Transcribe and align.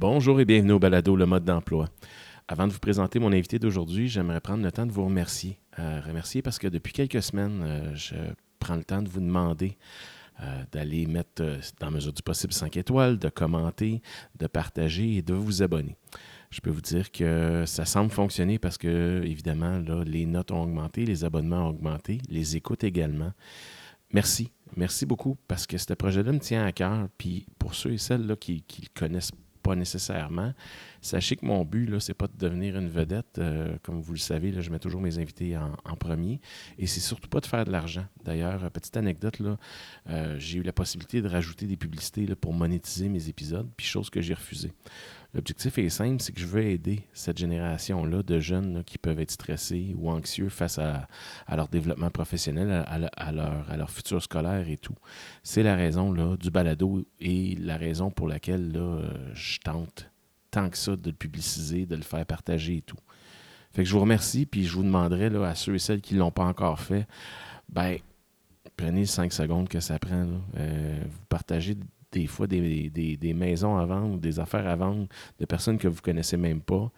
Bonjour 0.00 0.38
et 0.38 0.44
bienvenue 0.44 0.74
au 0.74 0.78
Balado 0.78 1.16
Le 1.16 1.26
mode 1.26 1.44
d'emploi. 1.44 1.88
Avant 2.46 2.68
de 2.68 2.72
vous 2.72 2.78
présenter 2.78 3.18
mon 3.18 3.32
invité 3.32 3.58
d'aujourd'hui, 3.58 4.06
j'aimerais 4.06 4.40
prendre 4.40 4.62
le 4.62 4.70
temps 4.70 4.86
de 4.86 4.92
vous 4.92 5.04
remercier. 5.04 5.58
Euh, 5.80 6.00
remercier 6.06 6.40
parce 6.40 6.60
que 6.60 6.68
depuis 6.68 6.92
quelques 6.92 7.20
semaines, 7.20 7.62
euh, 7.64 7.96
je 7.96 8.14
prends 8.60 8.76
le 8.76 8.84
temps 8.84 9.02
de 9.02 9.08
vous 9.08 9.18
demander 9.18 9.76
euh, 10.40 10.62
d'aller 10.70 11.08
mettre, 11.08 11.42
dans 11.80 11.90
mesure 11.90 12.12
du 12.12 12.22
possible, 12.22 12.52
5 12.52 12.76
étoiles, 12.76 13.18
de 13.18 13.28
commenter, 13.28 14.00
de 14.38 14.46
partager 14.46 15.16
et 15.16 15.22
de 15.22 15.34
vous 15.34 15.64
abonner. 15.64 15.96
Je 16.52 16.60
peux 16.60 16.70
vous 16.70 16.80
dire 16.80 17.10
que 17.10 17.64
ça 17.66 17.84
semble 17.84 18.12
fonctionner 18.12 18.60
parce 18.60 18.78
que, 18.78 19.20
évidemment, 19.24 19.82
les 20.06 20.26
notes 20.26 20.52
ont 20.52 20.62
augmenté, 20.62 21.06
les 21.06 21.24
abonnements 21.24 21.66
ont 21.66 21.70
augmenté, 21.70 22.20
les 22.28 22.54
écoutes 22.56 22.84
également. 22.84 23.32
Merci. 24.12 24.52
Merci 24.76 25.06
beaucoup 25.06 25.36
parce 25.48 25.66
que 25.66 25.76
ce 25.76 25.92
projet-là 25.92 26.30
me 26.30 26.38
tient 26.38 26.64
à 26.64 26.70
cœur. 26.70 27.08
Puis 27.18 27.46
pour 27.58 27.74
ceux 27.74 27.94
et 27.94 27.98
celles 27.98 28.28
là, 28.28 28.36
qui 28.36 28.62
le 28.80 29.00
connaissent 29.00 29.32
pas 29.62 29.74
nécessairement, 29.74 30.52
sachez 31.00 31.36
que 31.36 31.44
mon 31.44 31.64
but, 31.64 31.98
ce 32.00 32.10
n'est 32.10 32.14
pas 32.14 32.26
de 32.26 32.36
devenir 32.36 32.76
une 32.76 32.88
vedette. 32.88 33.38
Euh, 33.38 33.76
comme 33.82 34.00
vous 34.00 34.12
le 34.12 34.18
savez, 34.18 34.50
là, 34.50 34.60
je 34.60 34.70
mets 34.70 34.78
toujours 34.78 35.00
mes 35.00 35.18
invités 35.18 35.56
en, 35.56 35.76
en 35.84 35.96
premier. 35.96 36.40
Et 36.78 36.86
c'est 36.86 37.00
surtout 37.00 37.28
pas 37.28 37.40
de 37.40 37.46
faire 37.46 37.64
de 37.64 37.70
l'argent. 37.70 38.06
D'ailleurs, 38.24 38.64
euh, 38.64 38.70
petite 38.70 38.96
anecdote, 38.96 39.38
là, 39.40 39.56
euh, 40.08 40.36
j'ai 40.38 40.58
eu 40.58 40.62
la 40.62 40.72
possibilité 40.72 41.22
de 41.22 41.28
rajouter 41.28 41.66
des 41.66 41.76
publicités 41.76 42.26
là, 42.26 42.36
pour 42.36 42.52
monétiser 42.52 43.08
mes 43.08 43.28
épisodes, 43.28 43.68
puis 43.76 43.86
chose 43.86 44.10
que 44.10 44.20
j'ai 44.20 44.34
refusée. 44.34 44.72
L'objectif 45.34 45.76
est 45.76 45.90
simple, 45.90 46.22
c'est 46.22 46.32
que 46.32 46.40
je 46.40 46.46
veux 46.46 46.64
aider 46.64 47.04
cette 47.12 47.36
génération-là 47.36 48.22
de 48.22 48.40
jeunes 48.40 48.82
qui 48.84 48.96
peuvent 48.96 49.20
être 49.20 49.30
stressés 49.30 49.94
ou 49.98 50.10
anxieux 50.10 50.48
face 50.48 50.78
à, 50.78 51.06
leur 51.54 51.68
développement 51.68 52.10
professionnel, 52.10 52.84
à, 52.86 53.32
leur, 53.76 53.90
futur 53.90 54.22
scolaire 54.22 54.68
et 54.70 54.78
tout. 54.78 54.94
C'est 55.42 55.62
la 55.62 55.76
raison 55.76 56.12
là, 56.12 56.36
du 56.38 56.50
balado 56.50 57.04
et 57.20 57.56
la 57.56 57.76
raison 57.76 58.10
pour 58.10 58.26
laquelle 58.26 58.72
euh, 58.74 59.34
je 59.34 59.58
tente 59.58 60.10
tant 60.50 60.70
que 60.70 60.78
ça 60.78 60.96
de 60.96 61.10
le 61.10 61.16
publiciser, 61.16 61.84
de 61.84 61.96
le 61.96 62.02
faire 62.02 62.24
partager 62.24 62.78
et 62.78 62.82
tout. 62.82 62.96
Fait 63.72 63.82
que 63.82 63.88
je 63.88 63.92
vous 63.92 64.00
remercie, 64.00 64.46
puis 64.46 64.64
je 64.64 64.74
vous 64.74 64.82
demanderai 64.82 65.26
à 65.44 65.54
ceux 65.54 65.74
et 65.74 65.78
celles 65.78 66.00
qui 66.00 66.14
ne 66.14 66.20
l'ont 66.20 66.30
pas 66.30 66.44
encore 66.44 66.80
fait, 66.80 67.06
ben, 67.68 67.98
prenez 68.78 69.00
les 69.00 69.06
5 69.06 69.30
secondes 69.30 69.68
que 69.68 69.80
ça 69.80 69.98
prend. 69.98 70.26
Euh, 70.56 71.02
vous 71.04 71.26
partagez 71.28 71.76
des 72.12 72.26
fois 72.26 72.46
des, 72.46 73.34
maisons 73.34 73.76
à 73.76 73.84
vendre, 73.86 74.18
des 74.18 74.40
affaires 74.40 74.66
à 74.66 74.76
vendre 74.76 75.06
de 75.38 75.44
personnes 75.44 75.78
que 75.78 75.88
vous 75.88 76.00
connaissez 76.00 76.36
même 76.36 76.60
pas. 76.60 76.90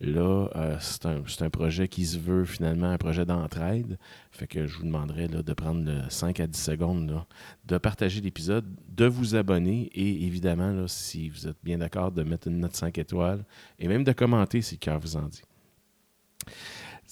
Là, 0.00 0.48
euh, 0.56 0.76
c'est 0.80 1.42
un, 1.42 1.50
projet 1.50 1.86
qui 1.86 2.04
se 2.04 2.18
veut 2.18 2.44
finalement 2.44 2.88
un 2.88 2.98
projet 2.98 3.24
d'entraide. 3.24 3.98
Fait 4.32 4.46
que 4.46 4.66
je 4.66 4.78
vous 4.78 4.84
demanderai 4.84 5.28
de 5.28 5.52
prendre 5.52 5.84
le 5.84 6.10
5 6.10 6.40
à 6.40 6.46
10 6.46 6.60
secondes, 6.60 7.24
de 7.66 7.78
partager 7.78 8.20
l'épisode, 8.20 8.66
de 8.88 9.06
vous 9.06 9.36
abonner 9.36 9.90
et 9.94 10.24
évidemment, 10.24 10.72
là, 10.72 10.88
si 10.88 11.28
vous 11.28 11.46
êtes 11.46 11.58
bien 11.62 11.78
d'accord, 11.78 12.10
de 12.10 12.22
mettre 12.24 12.48
une 12.48 12.58
note 12.58 12.74
5 12.74 12.98
étoiles 12.98 13.44
et 13.78 13.86
même 13.86 14.04
de 14.04 14.12
commenter 14.12 14.62
si 14.62 14.74
le 14.74 14.80
cœur 14.80 14.98
vous 14.98 15.16
en 15.16 15.28
dit. 15.28 15.42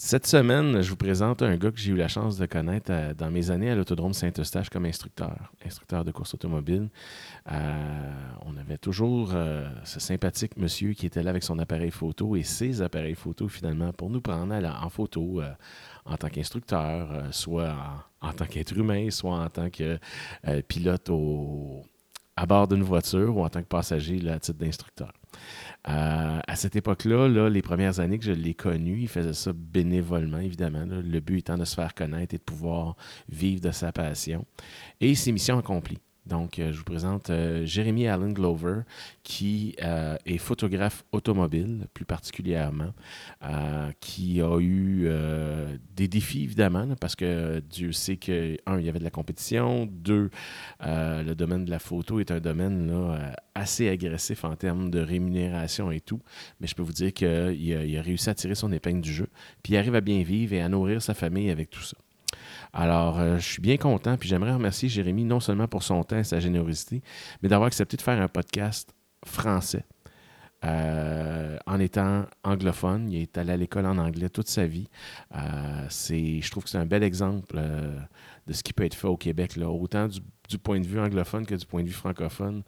Cette 0.04 0.26
semaine, 0.26 0.82
je 0.82 0.90
vous 0.90 0.96
présente 0.96 1.42
un 1.42 1.56
gars 1.56 1.70
que 1.70 1.78
j'ai 1.78 1.92
eu 1.92 1.96
la 1.96 2.08
chance 2.08 2.36
de 2.36 2.44
connaître 2.44 2.90
euh, 2.90 3.14
dans 3.14 3.30
mes 3.30 3.52
années 3.52 3.70
à 3.70 3.76
l'Autodrome 3.76 4.12
Saint-Eustache 4.12 4.68
comme 4.68 4.84
instructeur, 4.84 5.52
instructeur 5.64 6.04
de 6.04 6.10
course 6.10 6.34
automobile. 6.34 6.88
Euh, 7.52 8.10
on 8.44 8.56
avait 8.56 8.78
toujours 8.78 9.30
euh, 9.32 9.70
ce 9.84 10.00
sympathique 10.00 10.56
monsieur 10.56 10.94
qui 10.94 11.06
était 11.06 11.22
là 11.22 11.30
avec 11.30 11.44
son 11.44 11.56
appareil 11.60 11.92
photo 11.92 12.34
et 12.34 12.42
ses 12.42 12.82
appareils 12.82 13.14
photo 13.14 13.46
finalement 13.46 13.92
pour 13.92 14.10
nous 14.10 14.20
prendre 14.20 14.52
en 14.52 14.88
photo 14.88 15.40
en 16.04 16.16
tant 16.16 16.28
qu'instructeur, 16.28 17.28
soit 17.30 17.72
en, 18.20 18.32
tant 18.32 18.46
qu'être 18.46 18.76
humain, 18.76 19.08
soit 19.10 19.38
en 19.38 19.48
tant 19.50 19.70
que 19.70 20.00
pilote 20.62 21.12
à 22.34 22.44
bord 22.44 22.66
d'une 22.66 22.82
voiture 22.82 23.36
ou 23.36 23.44
en 23.44 23.48
tant 23.48 23.62
que 23.62 23.68
passager 23.68 24.18
là, 24.18 24.34
à 24.34 24.38
titre 24.40 24.58
d'instructeur. 24.58 25.12
Euh, 25.88 26.40
à 26.46 26.56
cette 26.56 26.76
époque-là, 26.76 27.28
là, 27.28 27.48
les 27.48 27.62
premières 27.62 27.98
années 28.00 28.18
que 28.18 28.24
je 28.24 28.32
l'ai 28.32 28.54
connu, 28.54 29.00
il 29.00 29.08
faisait 29.08 29.32
ça 29.32 29.52
bénévolement, 29.52 30.38
évidemment. 30.38 30.84
le 30.86 31.20
but 31.20 31.38
étant 31.38 31.58
de 31.58 31.64
se 31.64 31.74
faire 31.74 31.94
connaître 31.94 32.34
et 32.34 32.38
de 32.38 32.42
pouvoir 32.42 32.96
vivre 33.28 33.60
de 33.60 33.72
sa 33.72 33.92
passion. 33.92 34.44
Et 35.00 35.14
c'est 35.14 35.32
mission 35.32 35.58
accomplie. 35.58 35.98
Donc, 36.24 36.60
euh, 36.60 36.72
je 36.72 36.78
vous 36.78 36.84
présente 36.84 37.30
euh, 37.30 37.66
Jérémy 37.66 38.06
Allen 38.06 38.32
Glover, 38.32 38.82
qui 39.24 39.74
euh, 39.82 40.16
est 40.24 40.38
photographe 40.38 41.04
automobile, 41.10 41.88
plus 41.94 42.04
particulièrement, 42.04 42.92
qui 44.00 44.40
a 44.40 44.58
eu 44.60 45.08
des 45.96 46.08
défis, 46.08 46.44
évidemment, 46.44 46.86
parce 47.00 47.16
que 47.16 47.60
Dieu 47.60 47.92
sait 47.92 48.16
que, 48.16 48.56
un, 48.66 48.78
il 48.78 48.86
y 48.86 48.88
avait 48.88 48.98
de 48.98 49.04
la 49.04 49.10
compétition, 49.10 49.86
deux, 49.90 50.30
le 50.80 51.34
domaine 51.34 51.64
de 51.64 51.70
la 51.70 51.78
photo 51.78 52.20
est 52.20 52.30
un 52.30 52.40
domaine 52.40 52.92
assez 53.54 53.88
agressif 53.88 54.44
en 54.44 54.54
termes 54.56 54.90
de 54.90 55.00
rémunération 55.00 55.90
et 55.90 56.00
tout. 56.00 56.20
Mais 56.60 56.66
je 56.66 56.74
peux 56.74 56.82
vous 56.82 56.92
dire 56.92 57.12
qu'il 57.12 57.28
a, 57.28 57.52
il 57.52 57.98
a 57.98 58.02
réussi 58.02 58.30
à 58.30 58.34
tirer 58.34 58.54
son 58.54 58.72
épingle 58.72 59.00
du 59.00 59.12
jeu. 59.12 59.28
Puis 59.62 59.74
il 59.74 59.76
arrive 59.76 59.94
à 59.94 60.00
bien 60.00 60.22
vivre 60.22 60.54
et 60.54 60.62
à 60.62 60.68
nourrir 60.68 61.02
sa 61.02 61.14
famille 61.14 61.50
avec 61.50 61.70
tout 61.70 61.82
ça. 61.82 61.96
Alors, 62.72 63.18
euh, 63.18 63.38
je 63.38 63.46
suis 63.46 63.62
bien 63.62 63.76
content. 63.76 64.16
Puis 64.16 64.28
j'aimerais 64.28 64.52
remercier 64.52 64.88
Jérémy 64.88 65.24
non 65.24 65.40
seulement 65.40 65.68
pour 65.68 65.82
son 65.82 66.02
temps 66.04 66.18
et 66.18 66.24
sa 66.24 66.40
générosité, 66.40 67.02
mais 67.42 67.48
d'avoir 67.48 67.66
accepté 67.66 67.96
de 67.96 68.02
faire 68.02 68.20
un 68.20 68.28
podcast 68.28 68.94
français. 69.26 69.84
Euh, 70.64 71.58
en 71.66 71.80
étant 71.80 72.24
anglophone, 72.44 73.10
il 73.10 73.22
est 73.22 73.36
allé 73.36 73.52
à 73.52 73.56
l'école 73.56 73.84
en 73.86 73.98
anglais 73.98 74.28
toute 74.28 74.48
sa 74.48 74.64
vie. 74.66 74.88
Euh, 75.34 75.88
je 75.88 76.50
trouve 76.50 76.64
que 76.64 76.70
c'est 76.70 76.78
un 76.78 76.86
bel 76.86 77.02
exemple 77.02 77.60
de 78.46 78.52
ce 78.52 78.62
qui 78.62 78.72
peut 78.72 78.84
être 78.84 78.94
fait 78.94 79.06
au 79.06 79.16
Québec, 79.16 79.52
autant 79.62 80.08
du, 80.08 80.20
du 80.48 80.58
point 80.58 80.80
de 80.80 80.86
vue 80.86 80.98
anglophone 80.98 81.46
que 81.46 81.54
du 81.54 81.64
point 81.64 81.82
de 81.82 81.88
vue 81.88 81.94
francophone, 81.94 82.62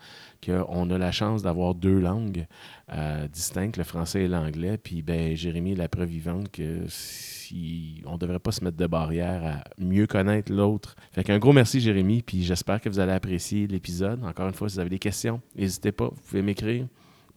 qu'on 0.44 0.90
a 0.90 0.98
la 0.98 1.12
chance 1.12 1.42
d'avoir 1.42 1.74
deux 1.74 1.98
langues 1.98 2.46
euh, 2.92 3.26
distinctes, 3.28 3.76
le 3.76 3.84
français 3.84 4.22
et 4.22 4.28
l'anglais. 4.28 4.78
Puis, 4.78 5.02
ben, 5.02 5.34
Jérémy 5.34 5.72
est 5.72 5.76
la 5.76 5.88
preuve 5.88 6.08
vivante 6.08 6.50
que 6.50 6.84
si 6.88 8.02
on 8.06 8.12
ne 8.12 8.18
devrait 8.18 8.38
pas 8.38 8.52
se 8.52 8.62
mettre 8.62 8.76
de 8.76 8.86
barrière 8.86 9.44
à 9.44 9.64
mieux 9.78 10.06
connaître 10.06 10.52
l'autre. 10.52 10.94
Fait 11.12 11.24
qu'un 11.24 11.38
gros 11.38 11.52
merci, 11.52 11.80
Jérémy, 11.80 12.22
puis 12.22 12.44
j'espère 12.44 12.80
que 12.80 12.88
vous 12.88 13.00
allez 13.00 13.12
apprécier 13.12 13.66
l'épisode. 13.66 14.22
Encore 14.24 14.48
une 14.48 14.54
fois, 14.54 14.68
si 14.68 14.74
vous 14.74 14.80
avez 14.80 14.90
des 14.90 14.98
questions, 14.98 15.40
n'hésitez 15.56 15.92
pas, 15.92 16.08
vous 16.08 16.20
pouvez 16.28 16.42
m'écrire 16.42 16.86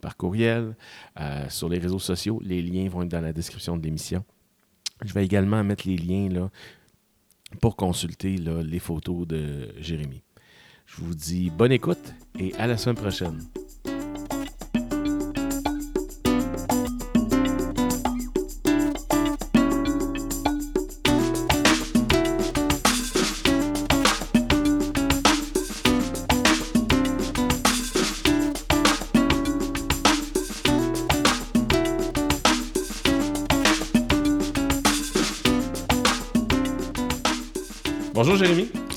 par 0.00 0.16
courriel, 0.16 0.76
euh, 1.20 1.48
sur 1.48 1.68
les 1.68 1.78
réseaux 1.78 1.98
sociaux. 1.98 2.40
Les 2.42 2.62
liens 2.62 2.88
vont 2.88 3.02
être 3.02 3.08
dans 3.08 3.20
la 3.20 3.32
description 3.32 3.76
de 3.76 3.82
l'émission. 3.82 4.24
Je 5.04 5.12
vais 5.12 5.24
également 5.24 5.62
mettre 5.62 5.86
les 5.86 5.96
liens 5.96 6.28
là, 6.28 6.50
pour 7.60 7.76
consulter 7.76 8.36
les 8.36 8.78
photos 8.78 9.26
de 9.26 9.74
Jérémy. 9.78 10.22
Je 10.86 11.02
vous 11.02 11.14
dis 11.14 11.50
bonne 11.50 11.72
écoute 11.72 12.14
et 12.38 12.54
à 12.54 12.66
la 12.66 12.76
semaine 12.76 12.96
prochaine. 12.96 13.42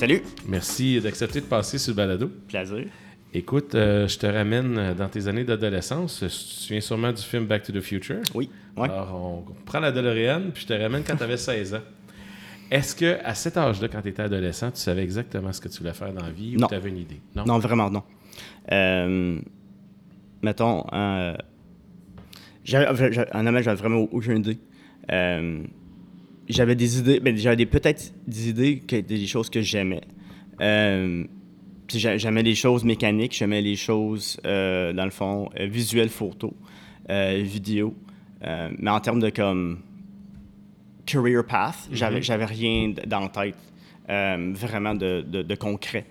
Salut. 0.02 0.20
Merci 0.48 1.00
d'accepter 1.00 1.40
de 1.40 1.46
passer 1.46 1.78
sur 1.78 1.92
le 1.92 1.96
balado. 1.96 2.28
Plaisir. 2.48 2.86
Écoute, 3.32 3.76
euh, 3.76 4.08
je 4.08 4.18
te 4.18 4.26
ramène 4.26 4.76
euh, 4.76 4.94
dans 4.94 5.08
tes 5.08 5.28
années 5.28 5.44
d'adolescence. 5.44 6.18
Tu 6.18 6.26
te 6.26 6.28
souviens 6.32 6.80
sûrement 6.80 7.12
du 7.12 7.22
film 7.22 7.46
Back 7.46 7.62
to 7.62 7.72
the 7.72 7.80
Future? 7.80 8.16
Oui. 8.34 8.50
Ouais. 8.76 8.90
Alors, 8.90 9.14
on 9.14 9.52
prend 9.64 9.78
la 9.78 9.92
DeLorean, 9.92 10.50
puis 10.52 10.62
je 10.62 10.66
te 10.66 10.72
ramène 10.72 11.04
quand 11.06 11.14
tu 11.14 11.22
avais 11.22 11.36
16 11.36 11.74
ans. 11.76 11.82
Est-ce 12.68 12.96
que 12.96 13.24
à 13.24 13.32
cet 13.36 13.56
âge-là, 13.56 13.86
quand 13.86 14.02
tu 14.02 14.08
étais 14.08 14.22
adolescent, 14.22 14.72
tu 14.72 14.80
savais 14.80 15.04
exactement 15.04 15.52
ce 15.52 15.60
que 15.60 15.68
tu 15.68 15.78
voulais 15.78 15.94
faire 15.94 16.12
dans 16.12 16.24
la 16.24 16.32
vie 16.32 16.56
ou 16.56 16.58
Non. 16.58 16.66
tu 16.66 16.74
avais 16.74 16.88
une 16.88 16.98
idée? 16.98 17.20
Non, 17.36 17.60
vraiment 17.60 17.88
non. 17.88 18.02
Euh, 18.72 19.38
mettons, 20.42 20.84
euh, 20.92 21.36
j'avais, 22.64 23.12
j'avais- 23.12 23.32
en 23.36 23.46
amont, 23.46 23.62
j'avais 23.62 23.80
vraiment 23.80 24.00
aucune 24.10 24.38
idée. 24.38 24.58
J'avais 26.52 26.74
des 26.74 26.98
idées, 26.98 27.18
ben, 27.20 27.36
j'avais 27.36 27.66
peut-être 27.66 28.12
des 28.26 28.48
idées, 28.50 28.78
que, 28.80 28.96
des 29.00 29.26
choses 29.26 29.48
que 29.50 29.60
j'aimais. 29.62 30.02
Euh, 30.60 31.24
j'aimais 31.88 32.42
les 32.42 32.54
choses 32.54 32.84
mécaniques, 32.84 33.32
j'aimais 33.34 33.62
les 33.62 33.76
choses, 33.76 34.38
euh, 34.44 34.92
dans 34.92 35.04
le 35.04 35.10
fond, 35.10 35.48
euh, 35.58 35.66
visuelles, 35.66 36.08
photos, 36.10 36.52
euh, 37.10 37.40
vidéo. 37.42 37.94
Euh, 38.44 38.70
mais 38.78 38.90
en 38.90 39.00
termes 39.00 39.20
de 39.20 39.30
comme 39.30 39.78
career 41.06 41.44
path, 41.46 41.88
j'avais, 41.90 42.20
j'avais 42.22 42.44
rien 42.44 42.92
dans 43.06 43.20
la 43.20 43.28
tête 43.28 43.56
vraiment 44.54 44.94
de, 44.94 45.24
de- 45.26 45.42
de 45.42 45.54
concret. 45.54 46.04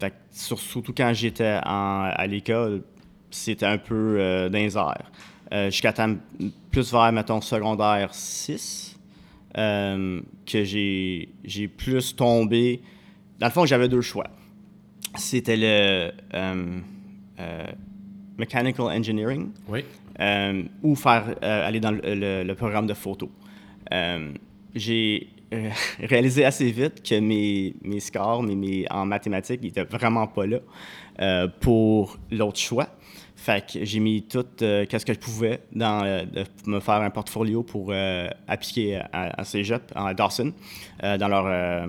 Fait 0.00 0.12
surtout 0.32 0.92
quand 0.96 1.12
j'étais 1.14 1.58
à 1.62 2.26
l'école, 2.28 2.82
c'était 3.30 3.66
un 3.66 3.78
peu 3.78 4.48
dans 4.50 4.58
les 4.58 4.76
airs. 4.76 5.10
Euh, 5.52 5.70
Jusqu'à 5.70 5.92
plus 6.70 6.92
vers, 6.92 7.12
mettons, 7.12 7.40
secondaire 7.40 8.12
6, 8.14 8.98
euh, 9.56 10.20
que 10.44 10.64
j'ai 10.64 11.68
plus 11.76 12.14
tombé. 12.16 12.80
Dans 13.38 13.46
le 13.46 13.52
fond, 13.52 13.64
j'avais 13.66 13.88
deux 13.88 14.00
choix. 14.02 14.26
C'était 15.14 15.56
le. 15.56 16.10
euh, 16.34 17.66
mechanical 18.38 18.86
engineering 18.86 19.50
Oui. 19.68 19.82
ou 20.82 20.94
faire 20.94 21.34
aller 21.40 21.80
dans 21.80 21.90
le, 21.92 22.00
le- 22.04 22.42
le 22.44 22.54
programme 22.54 22.86
de 22.86 22.92
photo. 22.94 23.30
J'ai 24.74 25.28
euh, 25.54 25.70
réalisé 26.00 26.44
assez 26.44 26.70
vite 26.70 27.02
que 27.02 27.18
mes, 27.20 27.74
mes 27.82 28.00
scores 28.00 28.42
mes, 28.42 28.54
mes- 28.56 28.86
en 28.90 29.06
mathématiques 29.06 29.62
n'étaient 29.62 29.84
vraiment 29.84 30.26
pas 30.26 30.46
là 30.46 30.58
euh, 31.20 31.48
pour 31.60 32.18
l'autre 32.30 32.58
choix. 32.58 32.88
Fait 33.36 33.70
que 33.70 33.84
j'ai 33.84 34.00
mis 34.00 34.22
tout 34.22 34.46
euh, 34.62 34.86
qu'est-ce 34.86 35.04
que 35.06 35.12
je 35.12 35.18
pouvais 35.18 35.60
dans 35.72 36.02
euh, 36.04 36.24
de 36.24 36.44
me 36.66 36.80
faire 36.80 36.96
un 37.02 37.10
portfolio 37.10 37.62
pour 37.62 37.88
euh, 37.90 38.28
appliquer 38.48 38.96
à, 38.96 39.40
à 39.40 39.44
Cégep, 39.44 39.92
à 39.94 40.14
Dawson, 40.14 40.52
dans 41.02 41.28
leur, 41.28 41.86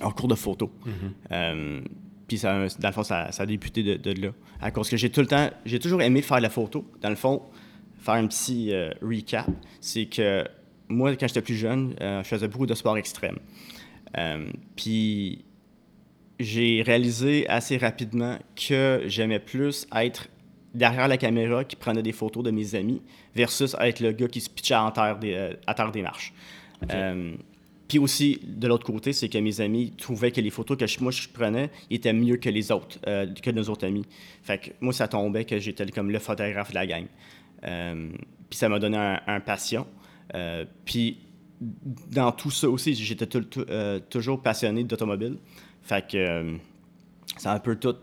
leur 0.00 0.14
cours 0.14 0.28
de 0.28 0.34
photo. 0.36 0.70
Euh, 1.32 1.80
puis 2.28 2.38
ça, 2.38 2.66
dans 2.78 2.88
le 2.88 2.94
fond, 2.94 3.02
ça, 3.02 3.32
ça 3.32 3.42
a 3.42 3.46
débuté 3.46 3.82
de, 3.82 3.96
de 3.96 4.22
là. 4.22 4.30
À 4.60 4.70
cause 4.70 4.88
que 4.88 4.96
j'ai 4.96 5.10
tout 5.10 5.20
le 5.20 5.26
temps, 5.26 5.50
j'ai 5.66 5.80
toujours 5.80 6.00
aimé 6.00 6.22
faire 6.22 6.40
la 6.40 6.50
photo. 6.50 6.88
Dans 7.00 7.10
le 7.10 7.16
fond, 7.16 7.42
faire 7.98 8.14
un 8.14 8.26
petit 8.26 8.72
recap, 9.02 9.48
c'est 9.80 10.06
que 10.06 10.44
moi, 10.88 11.14
quand 11.16 11.26
j'étais 11.26 11.42
plus 11.42 11.56
jeune, 11.56 11.94
je 12.00 12.22
faisais 12.24 12.46
beaucoup 12.48 12.66
de 12.66 12.74
sport 12.74 12.96
extrême. 12.96 13.38
Euh, 14.18 14.50
puis 14.76 15.44
j'ai 16.40 16.82
réalisé 16.82 17.46
assez 17.48 17.76
rapidement 17.76 18.38
que 18.56 19.02
j'aimais 19.06 19.38
plus 19.38 19.86
être 19.94 20.28
derrière 20.74 21.06
la 21.08 21.16
caméra 21.16 21.64
qui 21.64 21.76
prenait 21.76 22.02
des 22.02 22.12
photos 22.12 22.42
de 22.42 22.50
mes 22.50 22.74
amis 22.74 23.02
versus 23.34 23.76
être 23.80 24.00
le 24.00 24.12
gars 24.12 24.28
qui 24.28 24.40
se 24.40 24.48
pitchait 24.50 24.74
en 24.74 24.90
terre 24.90 25.18
des, 25.18 25.34
euh, 25.34 25.52
à 25.66 25.74
terre 25.74 25.92
des 25.92 26.02
marches. 26.02 26.32
Euh, 26.90 27.34
puis 27.88 27.98
aussi, 27.98 28.40
de 28.46 28.66
l'autre 28.68 28.86
côté, 28.86 29.12
c'est 29.12 29.28
que 29.28 29.36
mes 29.38 29.60
amis 29.60 29.92
trouvaient 29.98 30.30
que 30.30 30.40
les 30.40 30.50
photos 30.50 30.78
que 30.78 30.86
je- 30.86 31.00
moi 31.00 31.10
je 31.12 31.28
prenais 31.28 31.70
étaient 31.90 32.12
mieux 32.12 32.36
que 32.36 32.48
les 32.48 32.70
autres, 32.72 32.98
euh, 33.06 33.26
que 33.42 33.50
nos 33.50 33.64
autres 33.64 33.86
amis. 33.86 34.06
Fait 34.42 34.58
que 34.58 34.70
moi, 34.80 34.92
ça 34.92 35.08
tombait 35.08 35.44
que 35.44 35.58
j'étais 35.58 35.84
comme 35.86 36.10
le 36.10 36.18
photographe 36.20 36.70
de 36.70 36.74
la 36.76 36.86
gang. 36.86 37.06
Euh, 37.64 38.08
puis 38.48 38.58
ça 38.58 38.68
m'a 38.68 38.78
donné 38.78 38.96
un, 38.96 39.20
un 39.26 39.40
passion. 39.40 39.86
Puis 40.84 41.18
dans 41.60 42.32
tout 42.32 42.50
ça 42.50 42.68
aussi, 42.70 42.94
j'étais 42.94 43.26
toujours 44.08 44.40
passionné 44.40 44.84
d'automobile. 44.84 45.36
Fait 45.82 46.06
que 46.06 46.16
euh, 46.16 46.56
c'est 47.36 47.48
un 47.48 47.58
peu 47.58 47.76
tout 47.76 47.96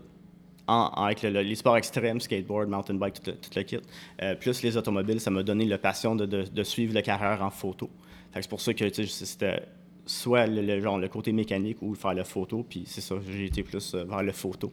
en- 0.66 0.88
avec 0.88 1.22
le- 1.22 1.30
le- 1.30 1.42
les 1.42 1.54
sports 1.54 1.76
extrêmes, 1.76 2.20
skateboard, 2.20 2.68
mountain 2.68 2.94
bike, 2.94 3.14
tout 3.22 3.30
le, 3.30 3.36
tout 3.36 3.50
le 3.56 3.62
kit. 3.62 3.78
Euh, 4.22 4.34
plus 4.34 4.62
les 4.62 4.76
automobiles, 4.76 5.20
ça 5.20 5.30
m'a 5.30 5.42
donné 5.42 5.64
la 5.64 5.78
passion 5.78 6.14
de, 6.14 6.26
de- 6.26 6.42
de 6.44 6.62
suivre 6.62 6.92
la 6.94 7.02
carrière 7.02 7.42
en 7.42 7.50
photo. 7.50 7.88
Fait 8.32 8.40
que 8.40 8.44
c'est 8.44 8.50
pour 8.50 8.60
ça 8.60 8.74
que 8.74 8.90
c'était 9.06 9.62
soit 10.04 10.46
le, 10.46 10.62
le 10.62 10.80
genre, 10.80 10.98
le 10.98 11.08
côté 11.08 11.32
mécanique 11.32 11.78
ou 11.82 11.94
faire 11.94 12.14
la 12.14 12.24
photo, 12.24 12.64
puis 12.68 12.84
c'est 12.86 13.00
ça, 13.00 13.14
j'ai 13.30 13.46
été 13.46 13.62
plus 13.62 13.94
euh, 13.94 14.04
vers 14.04 14.22
le 14.22 14.32
photo. 14.32 14.72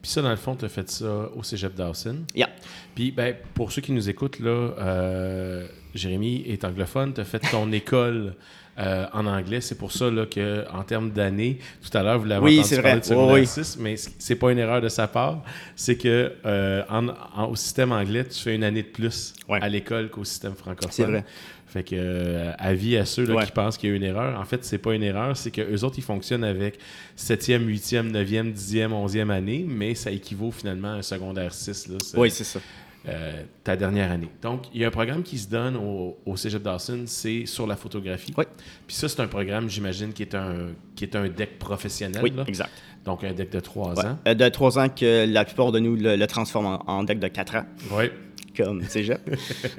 Puis 0.00 0.12
ça, 0.12 0.22
dans 0.22 0.30
le 0.30 0.36
fond, 0.36 0.54
tu 0.54 0.64
as 0.64 0.68
fait 0.68 0.88
ça 0.88 1.28
au 1.34 1.42
cégep 1.42 1.74
Dawson. 1.74 2.18
Yeah. 2.36 2.48
Puis, 2.94 3.10
ben, 3.10 3.34
pour 3.54 3.72
ceux 3.72 3.82
qui 3.82 3.90
nous 3.90 4.08
écoutent, 4.08 4.38
là, 4.38 4.50
euh, 4.78 5.66
Jérémy 5.92 6.44
est 6.46 6.64
anglophone. 6.64 7.12
Tu 7.12 7.20
as 7.20 7.24
fait 7.24 7.40
ton 7.40 7.72
école 7.72 8.36
euh, 8.78 9.06
en 9.12 9.26
anglais. 9.26 9.60
C'est 9.60 9.74
pour 9.76 9.92
ça 9.92 10.10
là, 10.10 10.26
que, 10.26 10.64
en 10.72 10.82
termes 10.82 11.10
d'années, 11.10 11.58
tout 11.82 11.96
à 11.96 12.02
l'heure, 12.02 12.18
vous 12.18 12.26
l'avez 12.26 12.44
Oui, 12.44 12.58
entendu 12.60 12.68
c'est 12.68 12.76
parler 12.76 12.90
vrai. 12.92 13.00
de 13.00 13.04
secondaire 13.06 13.34
Oui, 13.34 13.40
oui. 13.40 13.46
6, 13.46 13.76
mais 13.80 13.96
c'est 13.96 14.36
pas 14.36 14.52
une 14.52 14.58
erreur 14.58 14.80
de 14.80 14.88
sa 14.88 15.08
part. 15.08 15.42
C'est 15.76 15.96
que 15.96 16.32
euh, 16.46 16.82
en- 16.88 17.08
en- 17.36 17.46
au 17.50 17.56
système 17.56 17.92
anglais, 17.92 18.24
tu 18.24 18.38
fais 18.38 18.54
une 18.54 18.64
année 18.64 18.82
de 18.82 18.88
plus 18.88 19.34
Ouais. 19.48 19.58
à 19.62 19.68
l'école 19.68 20.10
qu'au 20.10 20.24
système 20.24 20.54
francophone. 20.54 20.90
C'est 20.92 21.04
vrai. 21.04 21.24
Fait 21.66 21.82
que, 21.82 21.96
euh, 21.98 22.52
avis 22.58 22.96
à 22.96 23.04
ceux 23.04 23.26
là, 23.26 23.34
Ouais. 23.34 23.44
qui 23.44 23.52
pensent 23.52 23.76
qu'il 23.76 23.90
y 23.90 23.92
a 23.92 23.96
une 23.96 24.02
erreur. 24.02 24.40
En 24.40 24.44
fait, 24.46 24.64
c'est 24.64 24.78
pas 24.78 24.94
une 24.94 25.02
erreur, 25.02 25.36
c'est 25.36 25.50
que 25.50 25.60
eux 25.60 25.84
autres, 25.84 25.96
ils 25.98 26.02
fonctionnent 26.04 26.44
avec 26.44 26.78
7e, 27.14 27.66
8e, 27.66 28.10
9e, 28.10 28.52
10e, 28.52 28.92
11e 28.94 29.28
année, 29.30 29.66
mais 29.68 29.94
ça 29.94 30.10
équivaut 30.10 30.50
finalement 30.50 30.88
à 30.88 30.96
un 30.96 31.02
secondaire 31.02 31.52
6. 31.52 31.88
Là, 31.88 31.98
c'est, 32.02 32.16
Oui, 32.16 32.30
c'est 32.30 32.44
ça. 32.44 32.60
Euh, 33.08 33.42
ta 33.64 33.76
dernière 33.76 34.10
année. 34.12 34.28
Donc, 34.42 34.64
il 34.74 34.80
y 34.80 34.84
a 34.84 34.88
un 34.88 34.92
programme 34.92 35.22
qui 35.22 35.38
se 35.38 35.48
donne 35.48 35.76
au, 35.76 36.18
au 36.26 36.36
Cégep 36.36 36.62
Dawson, 36.62 37.04
c'est 37.06 37.46
sur 37.46 37.66
la 37.66 37.76
photographie. 37.76 38.34
Oui. 38.36 38.44
Puis 38.86 38.96
ça, 38.96 39.08
c'est 39.08 39.20
un 39.20 39.26
programme, 39.28 39.68
j'imagine, 39.68 40.12
qui 40.12 40.22
est 40.22 40.34
un, 40.34 40.68
qui 40.94 41.04
est 41.04 41.16
un 41.16 41.28
deck 41.28 41.58
professionnel. 41.58 42.20
Oui, 42.22 42.32
là. 42.36 42.44
exact. 42.46 42.70
Donc, 43.04 43.24
un 43.24 43.32
deck 43.32 43.50
de 43.50 43.60
3 43.60 43.94
Ouais. 43.94 44.04
ans. 44.06 44.18
Euh, 44.26 44.34
de 44.34 44.48
trois 44.50 44.78
ans 44.78 44.88
que 44.88 45.26
la 45.26 45.44
plupart 45.44 45.72
de 45.72 45.78
nous 45.78 45.96
le, 45.96 46.16
le 46.16 46.26
transforment 46.26 46.78
en, 46.86 46.98
en 46.98 47.04
deck 47.04 47.18
de 47.18 47.28
quatre 47.28 47.56
ans, 47.56 47.64
Oui. 47.92 48.10
comme 48.56 48.82
cégep. 48.84 49.20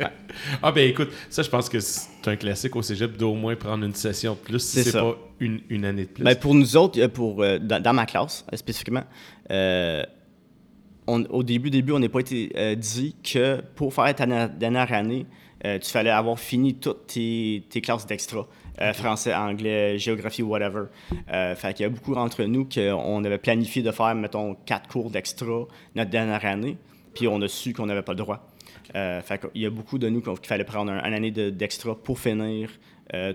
Ah, 0.64 0.72
ben 0.72 0.90
écoute, 0.90 1.10
ça, 1.30 1.44
je 1.44 1.50
pense 1.50 1.68
que 1.70 1.80
c'est 1.80 2.08
un 2.28 2.36
classique 2.36 2.76
au 2.76 2.82
Cégep 2.82 3.18
d'au 3.18 3.34
moins 3.34 3.56
prendre 3.56 3.84
une 3.86 3.94
session 3.94 4.34
de 4.34 4.40
plus 4.40 4.60
si 4.60 4.84
C'est 4.84 4.94
pas 4.94 5.18
une, 5.40 5.60
une 5.70 5.84
année 5.86 6.04
de 6.06 6.10
plus. 6.10 6.24
Ben, 6.24 6.36
pour 6.36 6.56
nous 6.56 6.78
autres, 6.78 7.00
euh, 7.00 7.08
pour, 7.10 7.44
dans, 7.62 7.82
dans 7.82 7.94
ma 7.94 8.06
classe 8.06 8.46
spécifiquement, 8.56 9.04
euh, 9.52 10.04
on- 11.10 11.26
au 11.30 11.44
début, 11.44 11.70
début, 11.70 11.92
on 11.94 12.00
n'a 12.00 12.10
pas 12.10 12.20
été 12.20 12.52
euh, 12.56 12.76
dit 12.76 13.16
que 13.24 13.62
pour 13.76 13.94
faire 13.94 14.14
ta 14.16 14.26
dernière 14.48 14.92
année, 14.94 15.26
euh, 15.66 15.78
tu 15.80 15.90
fallait 15.92 16.10
avoir 16.10 16.40
fini 16.40 16.76
toutes 16.76 17.08
tes, 17.08 17.64
tes 17.70 17.82
classes 17.82 18.06
d'extra. 18.06 18.48
euh, 18.82 18.94
Français, 18.94 19.34
anglais, 19.34 19.98
géographie, 20.00 20.42
whatever. 20.42 20.84
Fait 21.28 21.74
qu'il 21.74 21.84
y 21.84 21.86
a 21.86 21.90
beaucoup 21.90 22.16
d'entre 22.16 22.44
nous 22.46 22.66
qu'on 22.74 23.24
avait 23.26 23.38
planifié 23.38 23.82
de 23.84 23.92
faire, 23.92 24.16
mettons, 24.16 24.56
quatre 24.66 24.88
cours 24.88 25.10
d'extra 25.10 25.66
notre 25.96 26.10
dernière 26.10 26.46
année, 26.46 26.78
puis 27.14 27.28
on 27.28 27.42
a 27.42 27.48
su 27.50 27.74
qu'on 27.74 27.88
n'avait 27.88 28.04
pas 28.04 28.14
le 28.14 28.20
droit. 28.20 28.48
Euh, 28.96 29.22
fait 29.22 29.38
qu'il 29.40 29.62
y 29.62 29.66
a 29.66 29.70
beaucoup 29.70 29.98
de 30.00 30.08
nous 30.08 30.22
qu'il 30.22 30.48
fallait 30.48 30.64
prendre 30.64 30.92
un, 30.94 31.04
une 31.06 31.14
année 31.14 31.32
de- 31.32 31.50
d'extra 31.50 31.94
pour 31.96 32.18
finir 32.20 32.70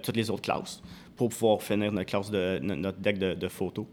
toutes 0.02 0.16
les 0.16 0.30
autres 0.30 0.42
classes, 0.42 0.80
pour 1.16 1.28
pouvoir 1.28 1.60
finir 1.60 1.90
notre 1.92 2.06
classe 2.08 2.30
de 2.30 2.58
no- 2.62 2.76
notre 2.76 2.98
deck 3.00 3.18
de, 3.18 3.34
de 3.34 3.48
photos. 3.48 3.84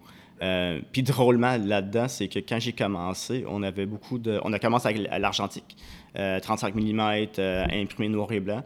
Euh, 0.42 0.80
Puis 0.92 1.04
drôlement 1.04 1.56
là-dedans, 1.58 2.08
c'est 2.08 2.28
que 2.28 2.40
quand 2.40 2.60
j'ai 2.60 2.74
commencé, 2.74 3.44
on 3.48 3.62
avait 3.62 3.86
beaucoup 3.86 4.18
de, 4.18 4.40
on 4.44 4.52
a 4.54 4.60
commencé 4.60 4.88
avec 4.88 5.02
l- 5.02 5.22
l'argentique, 5.22 5.78
euh, 6.18 6.40
35 6.40 6.74
mm, 6.76 7.00
euh, 7.40 7.66
imprimé 7.72 8.10
noir 8.10 8.32
et 8.32 8.40
blanc. 8.40 8.64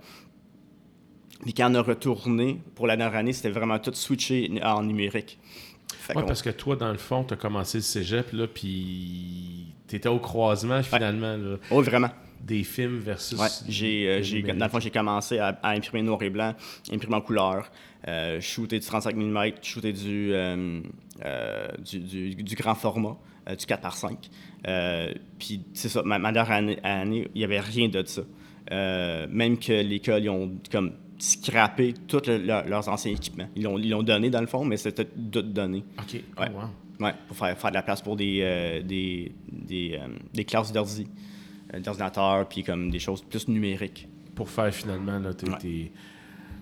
Puis 1.43 1.53
quand 1.53 1.69
on 1.71 1.75
a 1.75 1.81
retourné 1.81 2.61
pour 2.75 2.87
la 2.87 2.95
dernière 2.95 3.17
année, 3.19 3.33
c'était 3.33 3.49
vraiment 3.49 3.77
tout 3.79 3.93
switché 3.93 4.49
en 4.63 4.83
numérique. 4.83 5.37
Qu'on- 6.13 6.23
parce 6.23 6.41
que 6.41 6.49
toi, 6.49 6.75
dans 6.75 6.91
le 6.91 6.97
fond, 6.97 7.23
tu 7.23 7.33
as 7.33 7.37
commencé 7.37 7.79
le 7.79 7.83
cégep, 7.83 8.31
là, 8.31 8.47
puis 8.47 9.73
tu 9.87 9.95
étais 9.97 10.09
au 10.09 10.19
croisement, 10.19 10.81
finalement, 10.81 11.35
là, 11.37 11.57
Oui, 11.71 11.83
vraiment. 11.83 12.09
des 12.41 12.63
films 12.63 12.99
versus. 12.99 13.37
Ouais, 13.39 13.47
j'ai, 13.67 14.07
euh, 14.07 14.21
j'ai- 14.21 14.41
dans 14.43 14.65
le 14.65 14.69
fond, 14.71 14.79
j'ai 14.79 14.91
commencé 14.91 15.39
à, 15.39 15.59
à 15.61 15.71
imprimer 15.71 16.03
noir 16.03 16.21
et 16.23 16.29
blanc, 16.29 16.53
imprimer 16.91 17.15
en 17.15 17.21
couleur, 17.21 17.69
euh, 18.07 18.39
shooter 18.39 18.79
du 18.79 18.85
35 18.85 19.15
mm, 19.15 19.51
shooter 19.61 19.93
du, 19.93 20.31
euh, 20.33 20.79
euh, 21.23 21.67
du, 21.83 21.99
du- 21.99 22.35
du 22.43 22.55
grand 22.55 22.75
format, 22.75 23.17
euh, 23.49 23.55
du 23.55 23.65
4 23.65 23.81
par 23.81 23.95
5 23.95 24.29
Euh, 24.67 25.13
Puis, 25.39 25.61
c'est 25.73 25.89
ça, 25.89 26.01
ma, 26.03 26.17
ma 26.19 26.31
dernière 26.31 26.51
année, 26.55 26.79
année, 26.83 27.27
il 27.35 27.37
n'y 27.39 27.43
avait 27.45 27.59
rien 27.59 27.87
de 27.87 28.03
ça. 28.05 28.21
Euh, 28.71 29.27
même 29.29 29.57
que 29.59 29.71
l'école, 29.73 30.23
ils 30.23 30.29
ont 30.29 30.51
comme 30.71 30.93
scrappé 31.19 31.93
tous 32.07 32.25
le- 32.27 32.39
leur- 32.39 32.65
leurs 32.67 32.89
anciens 32.89 33.11
équipements. 33.11 33.47
Ils 33.55 33.63
l'ont, 33.63 33.77
ils 33.77 33.89
l'ont 33.89 34.03
donné, 34.03 34.29
dans 34.29 34.41
le 34.41 34.47
fond, 34.47 34.65
mais 34.65 34.75
c'était 34.77 35.05
tout 35.05 35.41
donné. 35.43 35.83
OK. 35.99 36.21
Oh, 36.37 36.41
Ouais. 36.41 36.49
wow. 36.49 37.05
Ouais, 37.05 37.13
pour 37.27 37.35
faire, 37.37 37.57
faire 37.57 37.69
de 37.71 37.75
la 37.75 37.81
place 37.83 38.01
pour 38.01 38.15
des, 38.15 38.81
des, 38.85 39.31
des, 39.51 39.99
des 40.33 40.45
classes 40.45 40.71
d'ordi, 40.71 41.05
d'ordinateur, 41.83 42.47
puis 42.47 42.63
comme 42.63 42.89
des 42.89 42.99
choses 42.99 43.21
plus 43.21 43.47
numériques. 43.47 44.07
Pour 44.33 44.49
faire 44.49 44.73
finalement, 44.73 45.19
là, 45.19 45.33
t'es- 45.33 45.49
Ouais. 45.49 45.57
t'es- 45.59 45.91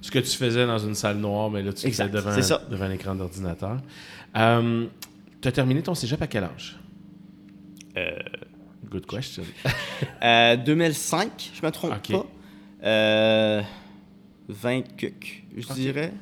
ce 0.02 0.12
que 0.12 0.20
tu 0.20 0.36
faisais 0.36 0.66
dans 0.66 0.80
une 0.80 0.96
salle 0.96 1.18
noire, 1.18 1.50
mais 1.50 1.62
là, 1.62 1.72
tu 1.72 1.78
le 1.78 1.82
fais 1.82 2.04
Exact, 2.04 2.10
devant, 2.14 2.36
devant 2.70 2.86
un 2.86 2.92
écran 2.92 3.16
d'ordinateur. 3.16 3.78
Euh, 4.36 4.88
tu 5.42 5.48
as 5.48 5.52
terminé 5.52 5.82
ton 5.82 5.96
cégep 5.96 6.22
à 6.22 6.28
quel 6.28 6.44
âge? 6.46 6.78
Euh, 7.98 8.12
Good 8.90 9.06
question. 9.06 9.44
euh, 10.24 10.56
2005, 10.58 11.52
je 11.60 11.66
me 11.66 11.72
trompe 11.72 12.08
pas. 12.12 12.26
Euh, 12.84 13.62
20 14.50 14.82
cuc, 14.98 15.46
je 15.56 15.74
dirais. 15.74 16.14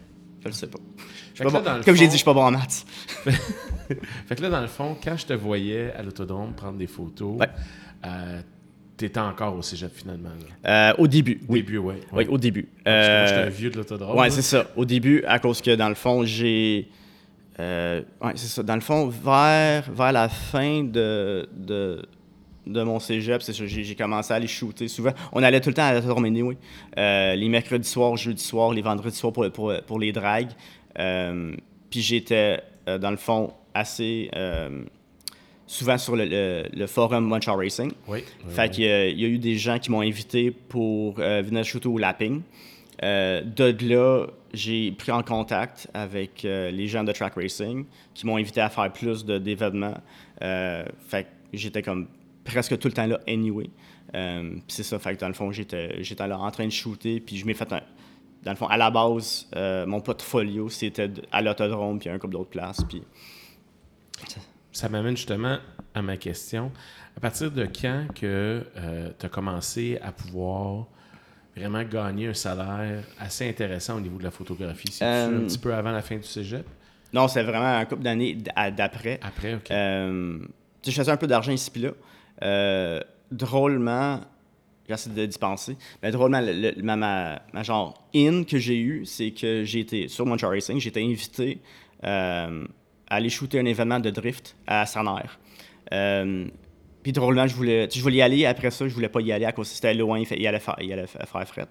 Je 0.42 0.48
le 0.48 0.54
sais 0.54 0.68
pas. 0.68 0.80
Je 1.34 1.44
pas 1.44 1.52
là, 1.52 1.60
bon- 1.78 1.84
Comme 1.84 1.96
j'ai 1.96 2.06
fond- 2.06 2.10
dit, 2.10 2.12
je 2.12 2.18
suis 2.18 2.26
pas 2.26 2.34
bon 2.34 2.44
en 2.44 2.52
maths. 2.52 2.86
Fait 3.26 4.36
que 4.36 4.42
là, 4.42 4.50
dans 4.50 4.62
le 4.62 4.68
fond, 4.68 4.96
quand 5.04 5.18
je 5.18 5.26
te 5.26 5.34
voyais 5.34 5.92
à 5.94 6.02
l'autodrome 6.04 6.54
prendre 6.54 6.78
des 6.78 6.88
photos, 6.88 7.40
Ouais. 7.40 7.50
euh, 8.06 8.42
t'étais 8.98 9.20
encore 9.20 9.56
au 9.56 9.62
cégep 9.62 9.92
finalement. 9.94 10.30
Là? 10.64 10.92
Euh, 10.92 10.96
au 10.98 11.08
début, 11.08 11.42
Au 11.48 11.54
oui. 11.54 11.60
début, 11.62 11.78
ouais. 11.78 12.00
Oui, 12.12 12.26
au 12.28 12.38
début. 12.38 12.68
Parce 12.84 13.08
que 13.08 13.12
moi, 13.18 13.26
j'étais 13.28 13.40
Euh, 13.40 13.46
un 13.48 13.50
vieux 13.50 13.70
de 13.70 13.78
l'autodrome. 13.78 14.18
Ouais, 14.18 14.30
c'est 14.30 14.42
ça. 14.42 14.68
Au 14.76 14.86
début, 14.86 15.24
à 15.26 15.40
cause 15.40 15.62
que 15.62 15.76
dans 15.76 15.90
le 15.90 15.96
fond, 15.96 16.24
j'ai. 16.26 16.90
Euh, 17.62 18.02
ouais, 18.22 18.32
c'est 18.36 18.48
ça. 18.48 18.64
Dans 18.64 18.76
le 18.76 18.82
fond, 18.82 19.08
vers, 19.08 19.90
vers 19.92 20.12
la 20.12 20.28
fin 20.30 20.84
de, 20.84 21.48
de, 21.56 22.02
de 22.66 22.84
mon 22.84 23.00
cégep, 23.00 23.42
c'est 23.42 23.54
ça, 23.54 23.66
j'ai, 23.66 23.96
commencé 23.96 24.34
à 24.34 24.38
aller 24.38 24.48
shooter 24.48 24.88
souvent. 24.88 25.12
On 25.32 25.44
allait 25.44 25.62
tout 25.62 25.70
le 25.70 25.76
temps 25.76 25.84
à 25.86 25.94
la 25.94 26.02
Torménie, 26.02 26.42
oui. 26.42 26.58
Euh, 26.98 27.36
les 27.36 27.50
mercredis 27.50 27.88
soirs, 27.88 28.18
jeudis 28.18 28.44
soirs, 28.44 28.74
les 28.74 28.82
vendredis 28.82 29.16
soirs 29.16 29.34
pour, 29.34 29.50
pour, 29.52 29.74
pour 29.86 30.00
les 30.00 30.12
dragues. 30.12 30.52
Euh, 31.00 31.54
puis 31.90 32.02
j'étais, 32.02 32.60
dans 32.88 33.12
le 33.12 33.18
fond, 33.18 33.54
assez 33.74 34.30
souvent 35.68 35.98
sur 35.98 36.16
le, 36.16 36.26
le, 36.26 36.64
le 36.74 36.88
forum 36.88 37.28
Munchar 37.28 37.58
Racing. 37.58 37.92
Oui. 38.08 38.20
oui, 38.46 38.52
Fait 38.54 38.64
oui. 38.64 38.70
qu'il 38.72 38.84
y 38.84 38.88
a- 38.90 39.08
il 39.08 39.20
y 39.20 39.26
a 39.26 39.28
eu 39.28 39.38
des 39.38 39.56
gens 39.56 39.80
qui 39.80 39.90
m'ont 39.92 40.02
invité 40.02 40.52
pour 40.52 41.14
venir 41.16 41.64
shooter 41.64 41.88
au 41.88 41.98
lapping. 41.98 42.42
Euh, 43.04 43.42
de 43.42 43.76
là, 43.88 44.28
j'ai 44.54 44.92
pris 44.92 45.12
en 45.12 45.24
contact 45.24 45.90
avec 45.94 46.46
euh, 46.46 46.72
les 46.72 46.88
gens 46.88 47.04
de 47.04 47.12
track 47.12 47.36
racing 47.36 47.86
qui 48.14 48.26
m'ont 48.26 48.38
invité 48.38 48.62
à 48.62 48.70
faire 48.70 48.92
plus 48.92 49.26
d'événements. 49.26 49.98
Euh, 50.42 50.86
fait 51.08 51.24
que 51.24 51.30
j'étais 51.54 51.82
comme 51.82 52.08
presque 52.44 52.78
tout 52.78 52.88
le 52.88 52.94
temps 52.94 53.08
là 53.08 53.20
anyway. 53.28 53.70
Euh, 54.14 54.56
c'est 54.68 54.84
ça, 54.84 55.00
fait 55.00 55.16
que 55.16 55.22
dans 55.22 55.28
le 55.28 55.34
fond, 55.34 55.52
j'étais, 55.52 56.04
là 56.20 56.38
en 56.38 56.52
train 56.52 56.66
de 56.66 56.72
shooter, 56.72 57.20
puis 57.20 57.38
je 57.38 57.46
m'ai 57.46 57.54
fait 57.54 57.72
un. 57.72 57.82
Dans 58.44 58.52
le 58.52 58.58
fond, 58.58 58.68
à 58.68 58.78
la 58.78 58.90
base, 58.90 59.48
euh, 59.56 59.86
mon 59.86 60.02
portfolio, 60.02 60.68
c'était 60.70 61.12
à 61.32 61.42
l'autodrome, 61.42 62.00
puis 62.00 62.10
un 62.10 62.18
couple 62.18 62.34
d'autres 62.34 62.50
places, 62.50 62.84
puis. 62.88 63.04
Ça 64.74 64.88
m'amène 64.88 65.18
justement 65.18 65.58
à 65.94 66.02
ma 66.02 66.16
question. 66.18 66.72
À 67.18 67.20
partir 67.20 67.52
de 67.52 67.66
quand 67.66 68.08
que 68.16 68.66
tu 69.20 69.26
as 69.26 69.30
commencé 69.30 70.00
à 70.02 70.12
pouvoir 70.12 70.88
vraiment 71.56 71.84
gagner 71.84 72.28
un 72.28 72.34
salaire 72.34 73.04
assez 73.20 73.48
intéressant 73.50 73.98
au 73.98 74.00
niveau 74.02 74.18
de 74.18 74.24
la 74.24 74.32
photographie? 74.32 74.92
C'est 74.92 75.04
Euh, 75.06 75.40
un 75.40 75.48
petit 75.48 75.58
peu 75.58 75.74
avant 75.74 75.92
la 75.92 76.02
fin 76.02 76.16
du 76.18 76.24
cégep? 76.24 76.66
Non, 77.14 77.28
c'est 77.28 77.44
vraiment 77.44 77.78
un 77.78 77.86
couple 77.86 78.04
d'années 78.04 78.38
d'après. 78.76 79.20
Après, 79.22 79.56
OK. 79.56 79.70
Euh, 79.72 80.40
je 80.86 80.92
faisais 80.92 81.12
un 81.12 81.18
peu 81.18 81.28
d'argent 81.28 81.52
ici 81.52 81.70
puis 81.70 81.82
là. 81.82 81.92
Euh, 82.44 83.02
drôlement, 83.32 84.22
j'essaie 84.88 85.10
de 85.10 85.26
dispenser, 85.26 85.78
mais 86.02 86.12
drôlement, 86.12 86.40
le, 86.42 86.54
le- 86.54 86.82
ma, 86.82 86.96
ma, 86.96 87.42
ma 87.54 87.64
genre 87.64 88.08
in 88.16 88.44
que 88.46 88.58
j'ai 88.58 88.80
eu, 88.80 89.06
c'est 89.06 89.32
que 89.32 89.64
j'ai 89.66 89.80
été 89.82 90.08
sur 90.08 90.26
Montreal 90.26 90.54
Racing, 90.54 90.80
j'ai 90.80 90.90
été 90.90 91.04
invité 91.04 91.60
euh, 92.06 92.66
à 93.10 93.16
aller 93.16 93.30
shooter 93.30 93.60
un 93.60 93.66
événement 93.66 94.00
de 94.00 94.10
drift 94.10 94.56
à 94.66 94.86
Saner. 94.86 95.28
Puis 97.04 97.12
drôlement, 97.12 97.48
je 97.48 97.56
voulais, 97.56 97.90
je 97.92 98.02
voulais 98.02 98.18
y 98.18 98.22
aller. 98.22 98.46
Après 98.46 98.70
ça, 98.72 98.88
je 98.88 98.94
voulais 98.94 99.10
pas 99.10 99.22
y 99.22 99.32
aller 99.32 99.46
à 99.46 99.52
cause 99.52 99.68
c'était 99.68 99.94
loin, 99.94 100.20
il, 100.20 100.26
fait- 100.26 100.38
il 100.40 100.46
allait 100.48 100.60
faire, 100.60 100.76
il 100.82 100.92
allait 100.94 101.08
fa- 101.08 101.26
faire 101.26 101.48
fret. 101.48 101.68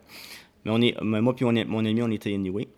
Mais 0.65 0.71
on 0.73 0.81
est, 0.81 0.95
mais 1.03 1.21
moi 1.21 1.35
puis 1.35 1.45
mon, 1.45 1.53
mon 1.67 1.85
ami, 1.85 2.03
on 2.03 2.11
était 2.11 2.35
anyway. 2.35 2.69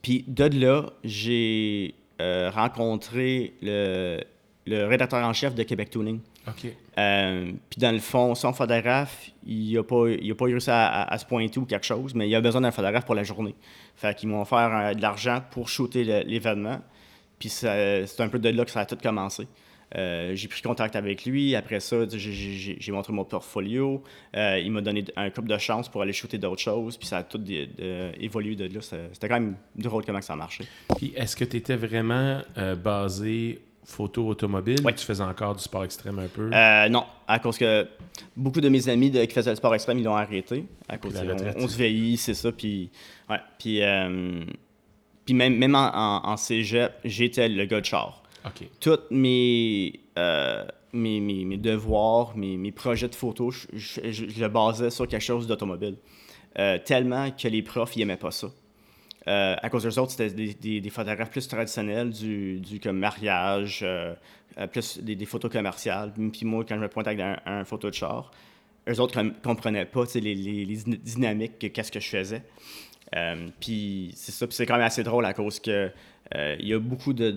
Puis 0.00 0.24
de 0.26 0.44
là, 0.60 0.86
j'ai 1.04 1.94
euh, 2.20 2.50
rencontré 2.50 3.54
le, 3.62 4.20
le 4.66 4.84
rédacteur 4.86 5.24
en 5.26 5.32
chef 5.32 5.54
de 5.54 5.62
Québec 5.62 5.90
Tuning. 5.90 6.20
OK. 6.48 6.66
Euh, 6.98 7.52
puis 7.70 7.78
dans 7.80 7.92
le 7.92 8.00
fond, 8.00 8.34
son 8.34 8.52
photographe, 8.52 9.30
il 9.46 9.74
n'a 9.74 9.82
pas, 9.84 10.08
il 10.08 10.30
a 10.30 10.34
pas 10.34 10.44
réussi 10.46 10.70
à, 10.70 10.86
à- 10.86 11.14
à 11.14 11.18
se 11.18 11.24
pointer 11.26 11.60
ou 11.60 11.66
quelque 11.66 11.86
chose, 11.86 12.14
mais 12.14 12.28
il 12.28 12.34
a 12.34 12.40
besoin 12.40 12.60
d'un 12.62 12.70
photographe 12.72 13.04
pour 13.04 13.14
la 13.14 13.22
journée. 13.22 13.54
Fait 13.94 14.16
qu'ils 14.16 14.28
m'ont 14.28 14.42
offert 14.42 14.70
euh, 14.72 14.94
de 14.94 15.02
l'argent 15.02 15.40
pour 15.50 15.68
shooter 15.68 16.04
l'événement. 16.24 16.80
Puis 17.38 17.48
c'est 17.48 18.20
un 18.20 18.28
peu 18.28 18.38
de 18.38 18.48
là 18.48 18.64
que 18.64 18.70
ça 18.70 18.80
a 18.80 18.86
tout 18.86 18.96
commencé. 19.02 19.46
Euh, 19.96 20.34
j'ai 20.34 20.48
pris 20.48 20.62
contact 20.62 20.96
avec 20.96 21.24
lui. 21.24 21.54
Après 21.54 21.80
ça, 21.80 21.96
j'ai- 22.08 22.92
montré 22.92 23.12
mon 23.12 23.24
portfolio. 23.24 24.02
Euh, 24.36 24.58
il 24.58 24.70
m'a 24.72 24.80
donné 24.80 25.04
un 25.16 25.30
couple 25.30 25.48
de 25.48 25.58
chances 25.58 25.88
pour 25.88 26.02
aller 26.02 26.12
shooter 26.12 26.38
d'autres 26.38 26.60
choses. 26.62 26.96
Puis 26.96 27.06
ça 27.08 27.18
a 27.18 27.22
tout 27.22 27.38
de- 27.38 27.68
évolué 28.20 28.54
de 28.56 28.64
là. 28.74 28.80
C'était 28.80 29.28
quand 29.28 29.40
même 29.40 29.56
drôle 29.76 30.04
comment 30.04 30.20
ça 30.22 30.32
a 30.32 30.36
marché. 30.36 30.64
Puis 30.96 31.12
est-ce 31.16 31.36
que 31.36 31.44
tu 31.44 31.56
étais 31.58 31.76
vraiment 31.76 32.40
euh, 32.58 32.74
basé 32.74 33.60
photo 33.84 34.28
automobile? 34.28 34.78
Ouais. 34.84 34.92
ou 34.92 34.94
tu 34.94 35.04
faisais 35.04 35.22
encore 35.24 35.56
du 35.56 35.62
sport 35.62 35.84
extrême 35.84 36.18
un 36.20 36.28
peu? 36.28 36.50
Euh, 36.54 36.88
non, 36.88 37.04
à 37.26 37.38
cause 37.40 37.58
que 37.58 37.86
beaucoup 38.36 38.60
de 38.60 38.68
mes 38.68 38.88
amis 38.88 39.10
de- 39.10 39.24
qui 39.24 39.34
faisaient 39.34 39.50
le 39.50 39.56
sport 39.56 39.74
extrême, 39.74 39.98
ils 39.98 40.04
l'ont 40.04 40.14
arrêté. 40.16 40.64
À 40.88 40.98
cause 40.98 41.16
retraite. 41.18 41.56
on, 41.58 41.64
on 41.64 41.68
se 41.68 41.76
vieillit, 41.76 42.16
c'est 42.16 42.34
ça. 42.34 42.52
Puis, 42.52 42.90
ouais, 43.28 43.38
puis, 43.58 43.82
euh, 43.82 44.44
puis 45.24 45.34
même, 45.34 45.56
même 45.56 45.74
en, 45.74 45.90
en, 45.94 46.28
en 46.30 46.36
cégep, 46.36 46.92
j'étais 47.04 47.48
le 47.48 47.64
gars 47.64 47.80
de 47.80 47.86
char. 47.86 48.21
OK. 48.44 48.68
Tous 48.80 48.98
mes, 49.10 50.00
euh, 50.18 50.64
mes, 50.92 51.20
mes, 51.20 51.44
mes 51.44 51.56
devoirs, 51.58 52.36
mes, 52.36 52.56
mes 52.56 52.72
projets 52.72 53.08
de 53.08 53.14
photo, 53.14 53.50
je, 53.50 53.66
je, 53.72 54.10
je- 54.10 54.40
le 54.40 54.48
basais 54.48 54.90
sur 54.90 55.06
quelque 55.06 55.22
chose 55.22 55.46
d'automobile. 55.46 55.96
Euh, 56.58 56.78
tellement 56.84 57.30
que 57.30 57.48
les 57.48 57.62
profs, 57.62 57.96
n'aimaient 57.96 58.16
pas 58.16 58.30
ça. 58.30 58.48
Euh, 59.28 59.54
à 59.62 59.70
cause 59.70 59.84
des 59.84 59.96
autres, 59.98 60.10
c'était 60.10 60.30
des, 60.30 60.52
des- 60.54 60.80
photographes 60.90 61.30
plus 61.30 61.46
traditionnels, 61.46 62.10
du, 62.10 62.58
du 62.60 62.80
comme 62.80 62.98
mariage, 62.98 63.86
plus 64.72 64.98
des, 64.98 65.14
photos 65.26 65.50
commerciales. 65.50 66.12
Puis 66.12 66.44
moi, 66.44 66.64
quand 66.68 66.74
je 66.74 66.80
me 66.80 66.88
pointais 66.88 67.10
avec 67.10 67.20
un, 67.20 67.38
un 67.46 67.64
photo 67.64 67.88
de 67.88 67.94
char, 67.94 68.32
eux 68.88 69.00
autres 69.00 69.22
ne 69.22 69.30
comprenaient 69.30 69.86
pas 69.86 70.04
les, 70.16 70.34
les- 70.34 70.64
les 70.64 70.76
dyna- 70.76 70.96
dynamiques, 70.96 71.58
que- 71.60 71.68
qu'est-ce 71.68 71.92
que 71.92 72.00
je 72.00 72.08
faisais. 72.08 72.42
Puis 73.60 74.10
c'est 74.16 74.32
ça, 74.32 74.46
c'est 74.50 74.66
quand 74.66 74.74
même 74.74 74.82
assez 74.82 75.04
drôle 75.04 75.24
à 75.24 75.32
cause 75.34 75.60
que 75.60 75.90
il 76.34 76.66
y 76.66 76.72
a 76.74 76.78
beaucoup 76.80 77.12
de- 77.12 77.30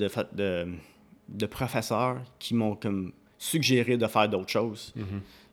de 1.30 1.46
professeurs 1.46 2.18
qui 2.40 2.54
m'ont 2.54 2.76
comme 2.76 3.12
suggéré 3.38 3.98
de 3.98 4.08
faire 4.08 4.30
d'autres 4.30 4.50
choses. 4.50 4.94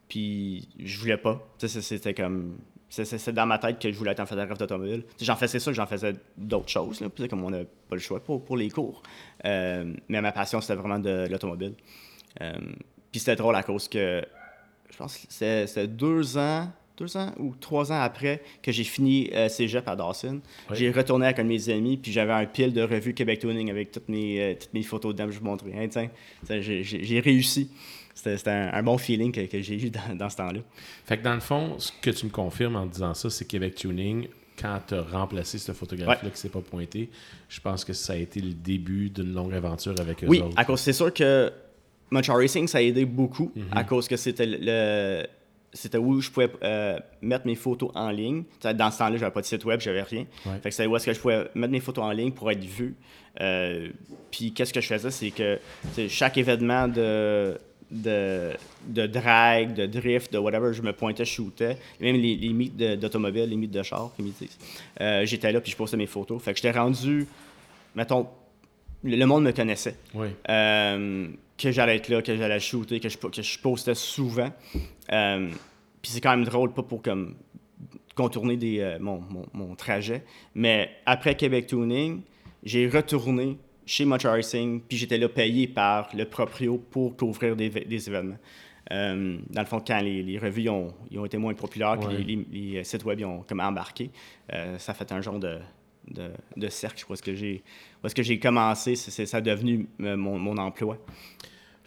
Puis 0.09 0.69
je 0.79 0.99
voulais 0.99 1.17
pas. 1.17 1.41
C'était 1.59 2.15
comme. 2.15 2.57
c'est- 2.91 3.31
dans 3.31 3.47
ma 3.47 3.59
tête 3.59 3.79
que 3.79 3.91
je 3.91 3.97
voulais 3.97 4.11
être 4.13 4.21
un 4.21 4.27
photographe 4.27 4.59
d'automobile. 4.59 5.05
J'en 5.21 5.37
faisais 5.37 5.59
ça, 5.59 5.73
j'en 5.73 5.87
faisais 5.87 6.15
d'autres 6.37 6.69
choses. 6.69 7.01
Là, 7.01 7.09
comme 7.29 7.43
on 7.45 7.51
n'a 7.51 7.65
pas 7.89 7.97
le 7.97 8.01
choix 8.01 8.21
pour, 8.21 8.45
pour 8.45 8.57
les 8.57 8.69
cours. 8.71 9.03
Euh, 9.47 9.95
mais 10.09 10.21
ma 10.21 10.33
passion, 10.33 10.61
c'était 10.61 10.75
vraiment 10.75 10.99
de 10.99 11.27
l'automobile. 11.31 11.75
Euh, 12.43 12.53
puis 13.11 13.21
c'était 13.21 13.37
drôle 13.37 13.57
à 13.57 13.63
cause 13.63 13.89
que. 13.89 14.23
Je 14.91 14.97
pense 14.99 15.27
c'était 15.31 15.89
deux 15.89 16.37
ans, 16.37 16.71
deux 16.99 17.17
ans 17.17 17.33
ou 17.39 17.55
trois 17.59 17.91
ans 17.91 18.01
après 18.01 18.43
que 18.63 18.71
j'ai 18.73 18.85
fini 18.85 19.31
euh, 19.35 19.49
cégep 19.49 19.87
à 19.89 19.97
Dawson. 19.97 20.41
Oui. 20.71 20.77
J'ai 20.77 20.91
retourné 20.91 21.25
avec 21.27 21.39
un 21.39 21.45
de 21.45 21.49
mes 21.49 21.69
amis, 21.71 21.97
puis 21.97 22.13
j'avais 22.13 22.33
un 22.33 22.45
pile 22.47 22.73
de 22.73 22.83
revues 22.83 23.15
Québec 23.15 23.41
Tuning 23.41 23.71
avec 23.71 23.91
toutes 23.91 24.09
mes, 24.09 24.41
euh, 24.41 24.55
toutes 24.61 24.73
mes 24.75 24.83
photos 24.83 25.15
dedans. 25.15 25.31
Je 25.31 25.39
vous 25.39 25.45
montrais. 25.45 25.73
Hein, 25.75 25.89
tiens, 25.89 26.11
j'ai- 26.61 27.21
réussi. 27.21 27.71
C'était 28.15 28.51
un, 28.51 28.71
un 28.75 28.83
bon 28.83 28.99
feeling 28.99 29.33
que, 29.33 29.41
que 29.47 29.61
j'ai 29.63 29.87
eu 29.87 29.91
dans, 29.91 30.15
dans 30.17 30.29
ce 30.29 30.37
temps-là. 30.37 30.61
Fait 31.07 31.17
que 31.17 31.23
dans 31.25 31.35
le 31.35 31.41
fond, 31.41 31.79
ce 31.79 31.91
que 32.03 32.11
tu 32.11 32.27
me 32.27 32.31
confirmes 32.31 32.77
en 32.77 32.85
disant 32.87 33.15
ça, 33.15 33.31
c'est 33.31 33.47
Québec 33.47 33.75
Tuning, 33.75 34.29
quand 34.61 34.79
tu 34.87 34.95
as 34.95 35.03
remplacé 35.03 35.57
ce 35.59 35.73
photographe-là 35.73 36.29
qui 36.29 36.37
s'est 36.39 36.51
pas 36.51 36.61
pointé, 36.61 37.09
je 37.49 37.59
pense 37.61 37.85
que 37.87 37.95
ça 37.95 38.13
a 38.13 38.17
été 38.17 38.41
le 38.41 38.53
début 38.53 39.09
d'une 39.09 39.33
longue 39.33 39.55
aventure 39.55 39.95
avec 39.99 40.23
eux 40.23 40.27
Oui, 40.29 40.41
autres. 40.43 40.53
à 40.59 40.65
cause 40.67 40.81
c'est 40.81 40.93
sûr 40.93 41.13
que 41.13 41.51
Montreal 42.11 42.37
Racing, 42.39 42.69
ça 42.69 42.79
a 42.79 42.83
aidé 42.83 43.07
beaucoup 43.07 43.51
Mhm. 43.57 43.65
à 43.73 43.83
cause 43.85 44.07
que 44.07 44.17
c'était 44.19 44.45
le- 44.47 45.27
c'était 45.73 45.99
où 45.99 46.21
je 46.21 46.31
pouvais 46.31 46.51
euh, 46.63 46.99
mettre 47.23 47.47
mes 47.47 47.55
photos 47.55 47.91
en 47.95 48.11
ligne. 48.11 48.45
Dans 48.63 48.91
ce 48.91 48.99
temps-là, 48.99 49.17
j'avais 49.17 49.33
pas 49.33 49.41
de 49.41 49.47
site 49.47 49.65
web, 49.65 49.81
j'avais 49.81 50.03
rien. 50.03 50.27
Ouais. 50.47 50.59
Fait 50.63 50.69
que 50.69 50.75
c'est 50.75 50.87
où 50.87 50.95
est-ce 50.97 51.07
que 51.07 51.13
je 51.15 51.21
pouvais 51.21 51.49
mettre 51.55 51.73
mes 51.73 51.81
photos 51.81 52.05
en 52.05 52.11
ligne 52.13 52.33
pour 52.33 52.51
être 52.51 52.65
vu. 52.65 52.95
Euh, 53.41 53.89
puis 54.31 54.53
qu'est-ce 54.53 54.73
que 54.73 54.81
je 54.81 54.87
faisais, 54.87 55.11
c'est 55.11 55.31
que 55.31 55.59
chaque 56.09 56.37
événement 56.39 56.89
de 56.89 57.57
de, 57.91 58.53
de 58.87 59.07
drag, 59.07 59.75
de 59.75 59.85
drift, 59.85 60.33
de 60.33 60.39
whatever, 60.39 60.73
je 60.73 60.81
me 60.81 60.93
pointais, 60.95 61.27
je 61.27 61.31
shootais. 61.31 61.77
Même 62.01 62.17
les, 62.17 62.37
les 62.37 62.49
mythes 62.53 62.77
d'automobile, 62.77 63.45
les 63.45 63.57
mythes 63.57 63.71
de 63.71 63.83
char, 63.83 64.11
comme 64.17 64.27
ils 64.27 64.33
disent. 64.33 64.57
Euh, 65.01 65.27
J'étais 65.27 65.53
là, 65.53 65.61
puis 65.61 65.71
je 65.73 65.77
postais 65.77 65.99
mes 65.99 66.07
photos. 66.07 66.43
Fait 66.43 66.53
que 66.55 66.57
j'étais 66.59 66.71
rendu, 66.79 67.27
mettons, 67.95 68.29
le 69.05 69.17
le 69.17 69.27
monde 69.27 69.45
me 69.45 69.53
connaissait. 69.53 69.97
Oui. 70.15 70.29
Que 71.63 71.71
j'allais 71.71 71.97
être 71.97 72.09
là, 72.09 72.21
que 72.23 72.37
j'allais 72.37 72.59
shooter, 72.61 72.99
que 72.99 73.09
je, 73.09 73.17
que 73.17 73.41
je 73.43 73.59
postais 73.61 73.95
souvent. 73.95 74.51
Euh, 75.13 75.49
Puis 76.03 76.11
c'est 76.11 76.21
quand 76.21 76.31
même 76.37 76.45
drôle, 76.45 76.73
pas 76.73 76.83
pour 76.83 77.01
comme 77.03 77.37
contourner 78.17 78.57
des, 78.57 78.81
euh, 78.81 78.99
mon, 78.99 79.21
mon- 79.21 79.47
mon 79.53 79.75
trajet. 79.77 80.25
Mais 80.55 80.91
après 81.07 81.37
Québec 81.37 81.69
Tuning, 81.69 82.23
j'ai 82.65 82.89
retourné 82.89 83.59
chez 83.87 84.05
Montreal 84.05 84.35
Racing, 84.37 84.81
puis 84.81 84.97
j'étais 84.97 85.19
là 85.19 85.29
payé 85.29 85.69
par 85.69 86.09
le 86.15 86.25
proprio 86.25 86.79
pour 86.79 87.17
couvrir 87.17 87.55
des, 87.57 87.69
des 87.71 88.09
événements. 88.09 88.39
Euh, 88.91 89.39
dans 89.49 89.61
le 89.61 89.67
fond, 89.67 89.81
quand 89.87 90.01
les, 90.01 90.23
les 90.25 90.39
revues 90.39 90.69
ont, 90.69 90.93
ils 91.11 91.19
ont 91.19 91.25
été 91.25 91.39
moins 91.39 91.55
populaires, 91.55 91.97
puis 91.99 92.09
Ouais. 92.09 92.23
les, 92.25 92.37
les- 92.53 92.73
les 92.75 92.85
sites 92.85 93.05
web 93.05 93.21
ils 93.21 93.25
ont 93.25 93.43
comme 93.43 93.61
embarqué, 93.61 94.11
euh, 94.53 94.77
ça 94.79 94.93
a 94.93 94.95
fait 94.97 95.11
un 95.13 95.21
genre 95.21 95.39
de, 95.39 95.59
de, 96.11 96.31
de 96.57 96.69
cercle. 96.69 96.99
Je 96.99 97.05
crois 97.05 97.17
que 97.17 97.35
j'ai, 97.35 97.63
est-ce 98.05 98.15
que 98.15 98.23
j'ai 98.25 98.39
commencé, 98.41 98.97
c'est, 98.97 99.27
ça 99.27 99.37
a 99.37 99.41
devenu 99.41 99.87
mon, 99.99 100.39
mon 100.39 100.59
emploi. 100.59 100.99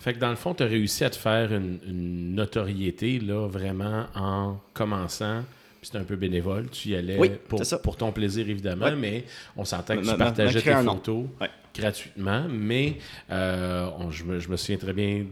Fait 0.06 0.14
que 0.14 0.20
dans 0.20 0.30
le 0.30 0.36
fond, 0.36 0.54
tu 0.54 0.62
as 0.62 0.68
réussi 0.68 1.04
à 1.04 1.10
te 1.10 1.16
faire 1.16 1.52
une, 1.52 1.80
une 1.88 2.36
notoriété, 2.36 3.18
là, 3.20 3.48
vraiment 3.48 4.06
en 4.14 4.62
commençant. 4.76 5.42
Puis 5.82 5.88
c'était 5.88 5.98
un 5.98 6.04
peu 6.04 6.16
bénévole. 6.16 6.70
Tu 6.70 6.90
y 6.90 6.96
allais 6.96 7.18
Oui, 7.18 7.32
pour, 7.82 7.98
ton 7.98 8.12
plaisir, 8.12 8.48
évidemment, 8.48 8.86
Ouais. 8.86 8.96
mais 8.96 9.24
on 9.58 9.66
s'entend 9.66 9.96
que 9.98 10.08
tu 10.08 10.16
partageais 10.16 10.62
tes 10.62 10.72
photos 10.76 11.26
Ouais. 11.42 11.50
gratuitement. 11.76 12.46
Mais 12.48 13.00
euh, 13.32 13.90
on- 13.98 14.12
je, 14.12 14.24
me, 14.26 14.40
je 14.40 14.48
me 14.48 14.58
souviens 14.58 14.78
très 14.78 14.94
bien 14.94 15.26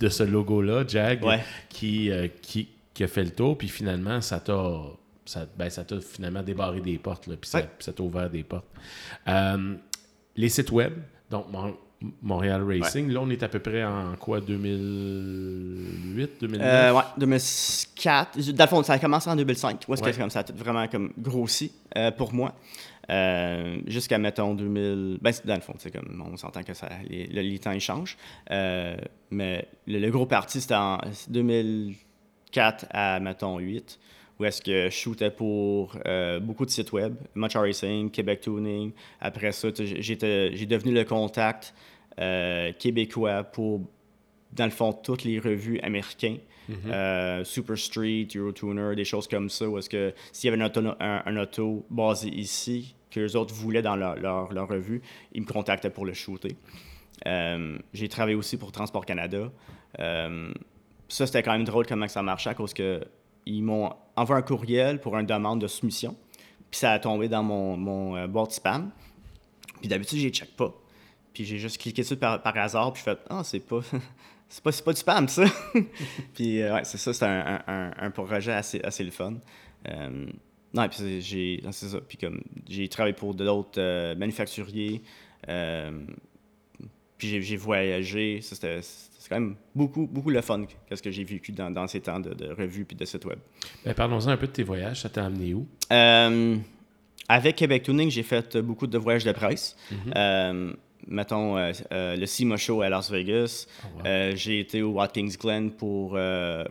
de 0.00 0.08
ce 0.08 0.22
logo-là, 0.22 0.84
Jag, 0.88 1.22
Ouais. 1.22 1.40
qui, 1.68 2.10
euh, 2.10 2.26
qui, 2.40 2.68
qui 2.94 3.04
a 3.04 3.08
fait 3.08 3.24
le 3.24 3.30
tour. 3.30 3.58
Puis 3.58 3.68
finalement, 3.68 4.22
ça 4.22 4.40
t'a. 4.40 4.80
Ça, 5.26 5.46
ben, 5.54 5.68
ça 5.68 5.84
t'a 5.84 6.00
finalement 6.00 6.42
débarré 6.42 6.80
des 6.80 6.96
portes, 6.96 7.26
là, 7.26 7.34
puis 7.38 7.50
ça, 7.50 7.58
Ouais. 7.58 7.68
puis 7.76 7.84
ça 7.84 7.92
t'a 7.92 8.02
ouvert 8.02 8.30
des 8.30 8.42
portes. 8.42 8.64
Euh, 9.28 9.74
les 10.34 10.48
sites 10.48 10.70
web, 10.70 10.94
donc 11.30 11.46
Montréal 12.22 12.62
Racing, 12.62 13.10
là, 13.10 13.20
on 13.20 13.30
est 13.30 13.42
à 13.42 13.48
peu 13.48 13.58
près 13.60 13.84
en 13.84 14.14
quoi, 14.18 14.40
2008, 14.40 16.30
2009? 16.40 16.66
Euh, 16.66 16.92
ouais, 16.94 17.02
2004. 17.18 18.38
Dans 18.52 18.64
le 18.64 18.68
fond, 18.68 18.82
ça 18.82 18.94
a 18.94 18.98
commencé 18.98 19.28
en 19.30 19.36
2005. 19.36 19.84
Où 19.88 19.94
est-ce 19.94 20.02
Ouais. 20.02 20.12
que 20.12 20.16
comme 20.18 20.30
ça 20.30 20.40
a 20.40 20.44
tout 20.44 20.54
vraiment 20.56 20.86
comme 20.88 21.12
grossi 21.18 21.72
euh, 21.96 22.10
pour 22.10 22.32
moi. 22.32 22.54
Euh, 23.10 23.78
Jusqu'à, 23.86 24.18
mettons, 24.18 24.54
2000. 24.54 25.18
Ben, 25.20 25.32
dans 25.44 25.54
le 25.54 25.60
fond, 25.60 25.74
c'est 25.78 25.90
comme, 25.92 26.24
on 26.32 26.36
s'entend 26.36 26.62
que 26.62 26.74
ça, 26.74 26.88
les, 27.08 27.26
le- 27.26 27.42
les 27.42 27.58
temps, 27.58 27.72
ils 27.72 27.80
changent. 27.80 28.16
Euh, 28.50 28.96
mais 29.30 29.68
le, 29.86 29.98
le 29.98 30.10
gros 30.10 30.26
parti, 30.26 30.60
c'était 30.60 30.74
en 30.74 30.98
2004 31.28 32.86
à, 32.90 33.20
mettons, 33.20 33.58
8. 33.58 33.98
Où 34.40 34.44
est-ce 34.44 34.60
que 34.62 34.86
je 34.86 34.90
shootais 34.90 35.30
pour 35.30 35.96
euh, 36.06 36.40
beaucoup 36.40 36.64
de 36.64 36.70
sites 36.70 36.90
web, 36.92 37.14
Match 37.36 37.54
Racing, 37.54 38.10
Québec 38.10 38.40
Tuning. 38.40 38.90
Après 39.20 39.52
ça, 39.52 39.68
j'ai 39.76 40.16
devenu 40.16 40.92
le 40.92 41.04
contact 41.04 41.72
euh, 42.20 42.72
québécois 42.78 43.44
pour 43.44 43.80
dans 44.54 44.64
le 44.64 44.70
fond, 44.70 44.92
toutes 44.92 45.24
les 45.24 45.38
revues 45.38 45.80
américaines. 45.80 46.38
Euh, 46.86 47.44
Super 47.44 47.76
Street, 47.76 48.28
Eurotuner, 48.34 48.94
des 48.94 49.04
choses 49.04 49.28
comme 49.28 49.50
ça, 49.50 49.68
où 49.68 49.76
est-ce 49.78 49.90
que 49.90 50.14
s'il 50.32 50.48
y 50.48 50.52
avait 50.52 50.62
un 50.62 50.66
auto, 50.66 50.80
un, 50.98 51.36
auto 51.36 51.84
basé 51.90 52.28
ici, 52.28 52.94
que 53.10 53.20
les 53.20 53.36
autres 53.36 53.52
voulaient 53.52 53.82
dans 53.82 53.96
leur, 53.96 54.16
leur, 54.16 54.68
revue, 54.68 55.02
ils 55.32 55.42
me 55.42 55.46
contactaient 55.46 55.90
pour 55.90 56.06
le 56.06 56.14
shooter. 56.14 56.56
Euh, 57.26 57.78
j'ai 57.92 58.08
travaillé 58.08 58.36
aussi 58.36 58.56
pour 58.56 58.72
Transport 58.72 59.04
Canada. 59.04 59.50
Ça, 59.98 61.26
c'était 61.26 61.42
quand 61.42 61.52
même 61.52 61.64
drôle 61.64 61.86
comment 61.86 62.08
ça 62.08 62.22
marchait 62.22 62.50
à 62.50 62.54
cause 62.54 62.72
que 62.72 63.00
ils 63.44 63.62
m'ont 63.62 63.90
envoyé 64.16 64.38
un 64.38 64.42
courriel 64.42 65.00
pour 65.00 65.18
une 65.18 65.26
demande 65.26 65.60
de 65.60 65.66
soumission. 65.66 66.16
Puis 66.70 66.78
ça 66.78 66.92
a 66.92 66.98
tombé 66.98 67.28
dans 67.28 67.42
mon, 67.42 67.76
mon 67.76 68.26
boîte 68.26 68.52
spam. 68.52 68.90
Puis 69.80 69.88
d'habitude, 69.88 70.18
je 70.20 70.24
les 70.24 70.32
check 70.32 70.56
pas. 70.56 70.72
Puis 71.34 71.44
j'ai 71.44 71.58
juste 71.58 71.78
cliqué 71.78 72.02
dessus 72.02 72.16
par, 72.16 72.40
par 72.40 72.56
hasard, 72.56 72.92
puis 72.92 73.02
je 73.04 73.10
fait 73.10 73.18
Ah, 73.28 73.42
c'est 73.44 73.58
pas. 73.60 73.80
c'est 74.48 74.62
pas, 74.62 74.70
pas 74.70 74.92
du 74.92 75.00
spam, 75.00 75.28
ça. 75.28 75.44
puis 76.34 76.62
euh, 76.62 76.74
ouais, 76.74 76.84
c'est 76.84 76.96
ça, 76.96 77.12
c'est 77.12 77.26
un, 77.26 77.60
un, 77.66 77.90
un, 77.98 78.10
projet 78.10 78.52
assez, 78.52 78.80
assez 78.82 79.02
le 79.02 79.10
fun. 79.10 79.34
Euh, 79.88 80.26
non, 80.72 80.88
puis 80.88 81.20
j'ai, 81.20 81.60
c'est 81.72 81.88
ça. 81.88 82.00
Puis 82.00 82.16
comme 82.16 82.40
j'ai 82.68 82.88
travaillé 82.88 83.14
pour 83.14 83.34
d'autres 83.34 83.80
euh, 83.80 84.14
manufacturiers, 84.14 85.02
puis 87.18 87.42
j'ai, 87.42 87.56
voyagé. 87.56 88.40
c'était, 88.42 88.80
c'est 88.82 89.28
quand 89.28 89.40
même 89.40 89.56
beaucoup, 89.74 90.06
beaucoup 90.06 90.30
le 90.30 90.40
fun 90.40 90.66
qu'est-ce 90.88 91.02
que 91.02 91.10
j'ai 91.10 91.24
vécu 91.24 91.52
dans, 91.52 91.70
dans, 91.70 91.86
ces 91.86 92.00
temps 92.00 92.20
de, 92.20 92.34
de 92.34 92.52
revue 92.52 92.84
puis 92.84 92.96
de 92.96 93.04
site 93.04 93.24
web. 93.24 93.38
Ben, 93.84 93.94
parlons-en 93.94 94.28
un 94.28 94.36
peu 94.36 94.46
de 94.46 94.52
tes 94.52 94.62
voyages. 94.62 95.02
Ça 95.02 95.08
t'a 95.08 95.26
amené 95.26 95.54
où? 95.54 95.66
avec 97.26 97.56
Québec 97.56 97.84
Tuning, 97.84 98.10
j'ai 98.10 98.22
fait 98.22 98.58
beaucoup 98.58 98.86
de 98.86 98.98
voyages 98.98 99.24
de 99.24 99.32
presse. 99.32 99.76
Mm-hmm 99.90 100.74
mettons, 101.06 101.56
euh, 101.56 101.72
euh, 101.92 102.16
le 102.16 102.26
SEMA 102.26 102.56
Show 102.56 102.82
à 102.82 102.88
Las 102.88 103.10
Vegas. 103.10 103.66
Oh, 103.82 104.00
euh, 104.06 104.32
j'ai 104.34 104.60
été 104.60 104.82
au 104.82 104.92
Watkins 104.92 105.28
Glen 105.38 105.70
pour 105.70 106.18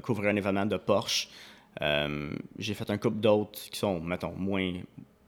couvrir 0.01 0.29
un 0.31 0.35
événement 0.35 0.65
de 0.65 0.77
Porsche. 0.77 1.29
j'ai 1.79 2.73
fait 2.73 2.89
un 2.89 2.97
couple 2.97 3.19
d'autres 3.19 3.59
qui 3.71 3.79
sont, 3.79 3.99
mettons, 3.99 4.33
moins, 4.35 4.73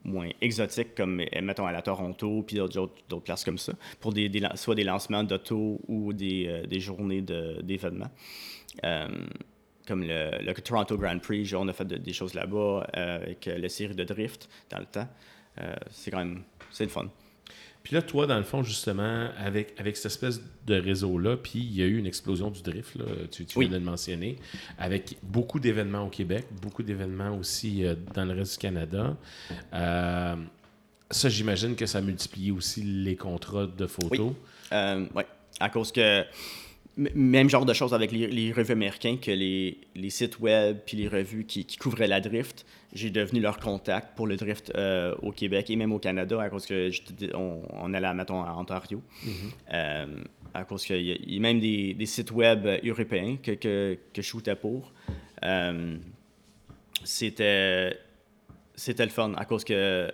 moins 0.03 0.29
exotiques, 0.41 0.95
comme, 0.95 1.23
mettons, 1.41 1.65
à 1.65 1.71
la 1.71 1.81
Toronto, 1.81 2.43
puis 2.45 2.57
d'autres, 2.57 3.19
places 3.23 3.43
comme 3.43 3.57
ça, 3.57 3.73
pour 3.99 4.13
des, 4.13 4.29
soit 4.55 4.75
des 4.75 4.83
lancements 4.83 5.23
d'auto 5.23 5.79
ou 5.87 6.13
des, 6.13 6.63
des 6.67 6.79
journées 6.79 7.21
d'événements. 7.21 8.11
comme 9.87 10.03
le, 10.03 10.53
Toronto 10.61 10.97
Grand 10.97 11.19
Prix, 11.19 11.51
on 11.55 11.67
a 11.67 11.73
fait 11.73 11.87
des 11.87 12.13
choses 12.13 12.33
là-bas 12.33 12.87
avec 12.93 13.45
la 13.45 13.69
série 13.69 13.95
de 13.95 14.03
drift 14.03 14.49
dans 14.69 14.79
le 14.79 14.85
temps. 14.85 15.07
c'est 15.89 16.11
quand 16.11 16.19
même, 16.19 16.43
c'est 16.71 16.85
le 16.85 16.89
fun. 16.89 17.09
Puis 17.85 17.93
là, 17.93 18.01
toi, 18.01 18.25
dans 18.25 18.37
le 18.37 18.43
fond, 18.43 18.63
justement, 18.63 19.29
avec, 19.37 19.75
avec 19.77 19.95
cette 19.95 20.07
espèce 20.07 20.41
de 20.65 20.73
réseau-là, 20.73 21.37
puis 21.37 21.59
il 21.59 21.75
y 21.75 21.83
a 21.83 21.85
eu 21.85 21.99
une 21.99 22.07
explosion 22.07 22.49
du 22.49 22.63
drift, 22.63 22.95
là, 22.95 23.05
tu, 23.29 23.45
tu 23.45 23.59
viens 23.59 23.69
de 23.69 23.75
le 23.75 23.79
mentionner, 23.79 24.39
avec 24.79 25.17
beaucoup 25.21 25.59
d'événements 25.59 26.01
au 26.01 26.09
Québec, 26.09 26.47
beaucoup 26.63 26.81
d'événements 26.81 27.37
aussi 27.37 27.85
euh, 27.85 27.93
dans 28.15 28.25
le 28.25 28.33
reste 28.33 28.53
du 28.53 28.57
Canada. 28.57 29.15
Euh, 29.75 30.35
ça, 31.11 31.29
j'imagine 31.29 31.75
que 31.75 31.85
ça 31.85 32.01
multiplie 32.01 32.49
aussi 32.49 32.81
les 32.81 33.15
contrats 33.15 33.67
de 33.67 33.85
photos. 33.85 34.31
Oui, 34.31 34.35
euh, 34.73 35.05
ouais. 35.13 35.27
à 35.59 35.69
cause 35.69 35.91
que 35.91 36.23
même 36.97 37.49
genre 37.49 37.65
de 37.65 37.73
choses 37.73 37.93
avec 37.93 38.11
les, 38.11 38.53
revues 38.53 38.71
américains 38.71 39.17
que 39.17 39.31
les, 39.31 39.79
les, 39.95 40.09
sites 40.09 40.39
web 40.39 40.77
puis 40.85 40.97
les 40.97 41.07
revues 41.07 41.45
qui, 41.45 41.65
qui 41.65 41.77
couvraient 41.77 42.07
la 42.07 42.21
drift. 42.21 42.65
J'ai 42.93 43.09
devenu 43.09 43.41
leur 43.41 43.59
contact 43.59 44.15
pour 44.15 44.27
le 44.27 44.37
drift 44.37 44.71
euh, 44.75 45.13
au 45.21 45.31
Québec 45.31 45.69
et 45.69 45.75
même 45.75 45.91
au 45.91 45.99
Canada 45.99 46.41
à 46.41 46.49
cause 46.49 46.65
que 46.65 46.89
on, 47.35 47.63
on, 47.69 47.93
allait, 47.93 48.13
mettons, 48.13 48.41
à 48.41 48.55
Ontario. 48.55 49.01
Euh, 49.73 50.05
à 50.53 50.63
cause 50.63 50.85
qu'il 50.85 51.01
y, 51.01 51.37
a 51.37 51.39
même 51.41 51.59
des, 51.59 51.93
des, 51.93 52.05
sites 52.05 52.31
web 52.31 52.65
européens 52.85 53.35
que, 53.43 53.51
que, 53.51 53.97
que 54.13 54.21
je 54.21 54.27
shootais 54.27 54.55
pour. 54.55 54.93
Euh, 55.43 55.97
c'était 57.03 57.97
c'était 58.75 59.05
le 59.05 59.11
fun 59.11 59.33
à 59.35 59.45
cause 59.45 59.63
que 59.63 60.09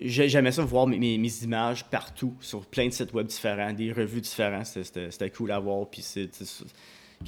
J'aimais 0.00 0.52
ça 0.52 0.64
voir 0.64 0.86
mes, 0.86 0.98
mes, 0.98 1.42
images 1.42 1.84
partout, 1.84 2.34
sur 2.40 2.64
plein 2.66 2.86
de 2.86 2.92
sites 2.92 3.12
web 3.12 3.26
différents, 3.26 3.72
des 3.72 3.92
revues 3.92 4.20
différentes. 4.20 4.66
C'était 4.66 5.30
cool 5.30 5.50
à 5.50 5.58
voir. 5.58 5.88
Puis 5.88 6.02
c'est 6.02 6.30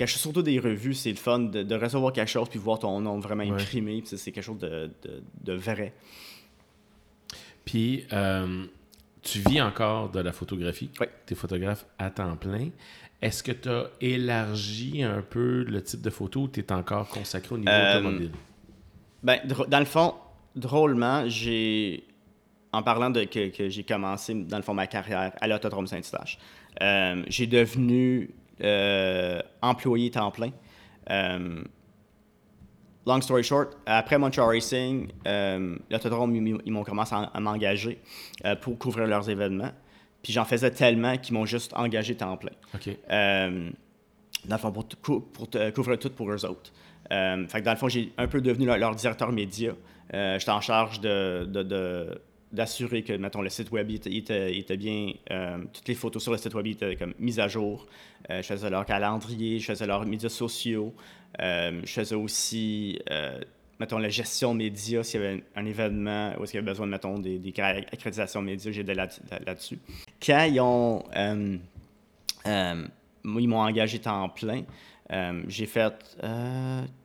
surtout 0.07 0.43
des 0.43 0.59
revues, 0.59 0.95
c'est 0.95 1.11
le 1.11 1.17
fun 1.17 1.41
de, 1.41 1.75
recevoir 1.75 2.13
quelque 2.13 2.29
chose 2.29 2.49
puis 2.49 2.59
voir 2.59 2.79
ton 2.79 3.01
nom 3.01 3.19
vraiment 3.19 3.43
imprimé. 3.43 4.03
C'est 4.05 4.33
quelque 4.33 4.45
chose 4.45 4.59
de, 4.59 4.91
de, 5.43 5.53
vrai. 5.53 5.93
Puis, 7.65 8.07
euh, 8.13 8.65
tu 9.23 9.41
vis 9.41 9.61
encore 9.61 10.11
de 10.11 10.21
la 10.21 10.33
photographie? 10.33 10.91
Oui. 11.01 11.07
Tu 11.27 11.35
es 11.35 11.37
photographe 11.37 11.87
à 11.99 12.11
temps 12.11 12.37
plein. 12.37 12.71
Est-ce 13.21 13.43
que 13.43 13.53
tu 13.53 13.69
as 13.69 13.91
élargi 14.01 15.03
un 15.03 15.23
peu 15.23 15.65
le 15.65 15.83
type 15.83 16.01
de 16.01 16.11
photo 16.11 16.43
ou 16.43 16.49
tu 16.49 16.61
es 16.61 16.73
encore 16.73 17.09
consacré 17.09 17.55
au 17.55 17.59
niveau 17.59 17.71
euh, 17.71 17.99
automobile? 17.99 18.31
Ben, 19.23 19.41
dans 19.69 19.79
le 19.79 19.85
fond, 19.85 20.15
drôlement, 20.57 21.29
j'ai 21.29 22.05
en 22.73 22.83
parlant 22.83 23.11
de 23.11 23.25
que, 23.25 23.49
que 23.49 23.69
j'ai 23.69 23.85
commencé, 23.85 24.35
dans 24.35 24.57
le 24.57 24.63
fond, 24.63 24.75
ma 24.75 24.87
carrière 24.87 25.33
à 25.41 25.49
l'Autodrome 25.49 25.87
Saint-Eustache, 25.87 26.39
euh, 26.83 27.23
j'ai 27.29 27.47
devenu 27.47 28.31
euh, 28.63 29.41
employé 29.61 30.11
temps 30.11 30.31
plein. 30.31 30.51
Euh, 31.11 31.63
long 33.07 33.21
story 33.21 33.43
short, 33.43 33.77
après 33.87 34.19
Montreal 34.19 34.49
Racing, 34.49 35.09
l'Autodrome, 35.91 36.35
ils, 36.37 36.73
m'ont 36.73 36.85
commencé 36.85 37.15
à, 37.15 37.41
m'engager 37.41 38.01
pour 38.61 38.79
couvrir 38.79 39.07
leurs 39.07 39.29
événements. 39.29 39.73
Puis 40.23 40.33
j'en 40.33 40.45
faisais 40.45 40.71
tellement 40.71 41.17
qu'ils 41.17 41.35
m'ont 41.35 41.47
juste 41.47 41.73
engagé 41.75 42.15
temps 42.15 42.37
plein. 42.37 42.53
OK. 42.75 42.91
dans 43.09 44.55
le 44.55 44.59
fond, 44.59 44.71
pour, 44.71 45.25
pour 45.33 45.49
couvrir 45.75 45.99
tout 45.99 46.11
pour 46.11 46.31
eux 46.31 46.45
autres. 46.45 46.73
fait 47.09 47.61
que 47.61 47.65
dans 47.65 47.73
le 47.73 47.79
fond, 47.79 47.89
j'ai 47.89 48.13
un 48.17 48.29
peu 48.29 48.41
devenu 48.41 48.67
leur, 48.67 48.95
directeur 48.95 49.33
média. 49.33 49.73
J'étais 50.13 50.51
en 50.51 50.61
charge 50.61 51.01
de, 51.01 51.47
de 51.51 52.21
d'assurer 52.53 53.03
que, 53.03 53.13
mettons, 53.13 53.43
le 53.43 53.49
site 53.49 53.71
web 53.71 53.91
était, 53.91 54.57
était, 54.57 54.77
bien, 54.77 55.13
euh, 55.31 55.59
toutes 55.73 55.87
les 55.87 55.95
photos 55.95 56.23
sur 56.23 56.33
le 56.33 56.39
site 56.39 56.55
web 56.55 56.67
étaient 56.67 56.97
comme 56.97 57.15
mises 57.19 57.39
à 57.39 57.49
jour. 57.49 57.87
Euh, 58.29 58.43
je 58.43 58.47
faisais 58.47 58.71
leur 58.71 58.85
calendrier, 58.85 59.59
je 59.61 59.67
faisais 59.67 59.87
leurs 59.87 60.05
médias 60.05 60.29
sociaux. 60.29 60.95
Euh, 61.41 61.81
je 61.85 61.93
faisais 61.93 62.17
aussi, 62.17 62.99
mettons, 63.79 63.99
la 63.99 64.09
gestion 64.09 64.53
médias, 64.53 65.05
s'il 65.05 65.21
y 65.21 65.25
avait 65.25 65.45
un, 65.55 65.65
événement 65.65 66.33
est-ce 66.33 66.51
qu'il 66.51 66.55
y 66.55 66.59
avait 66.59 66.71
besoin, 66.71 66.87
mettons, 66.87 67.19
des, 67.19 67.39
des 67.39 67.53
accréditations 67.61 68.43
médias, 68.43 68.73
j'étais 68.73 68.95
là-dessus. 68.95 69.79
Quand 70.25 70.45
ils 70.45 70.61
ont, 70.61 71.05
ils 72.45 73.49
m'ont 73.49 73.61
engagé 73.61 74.01
temps 74.01 74.29
plein, 74.29 74.65
j'ai 75.47 75.67
fait 75.67 76.17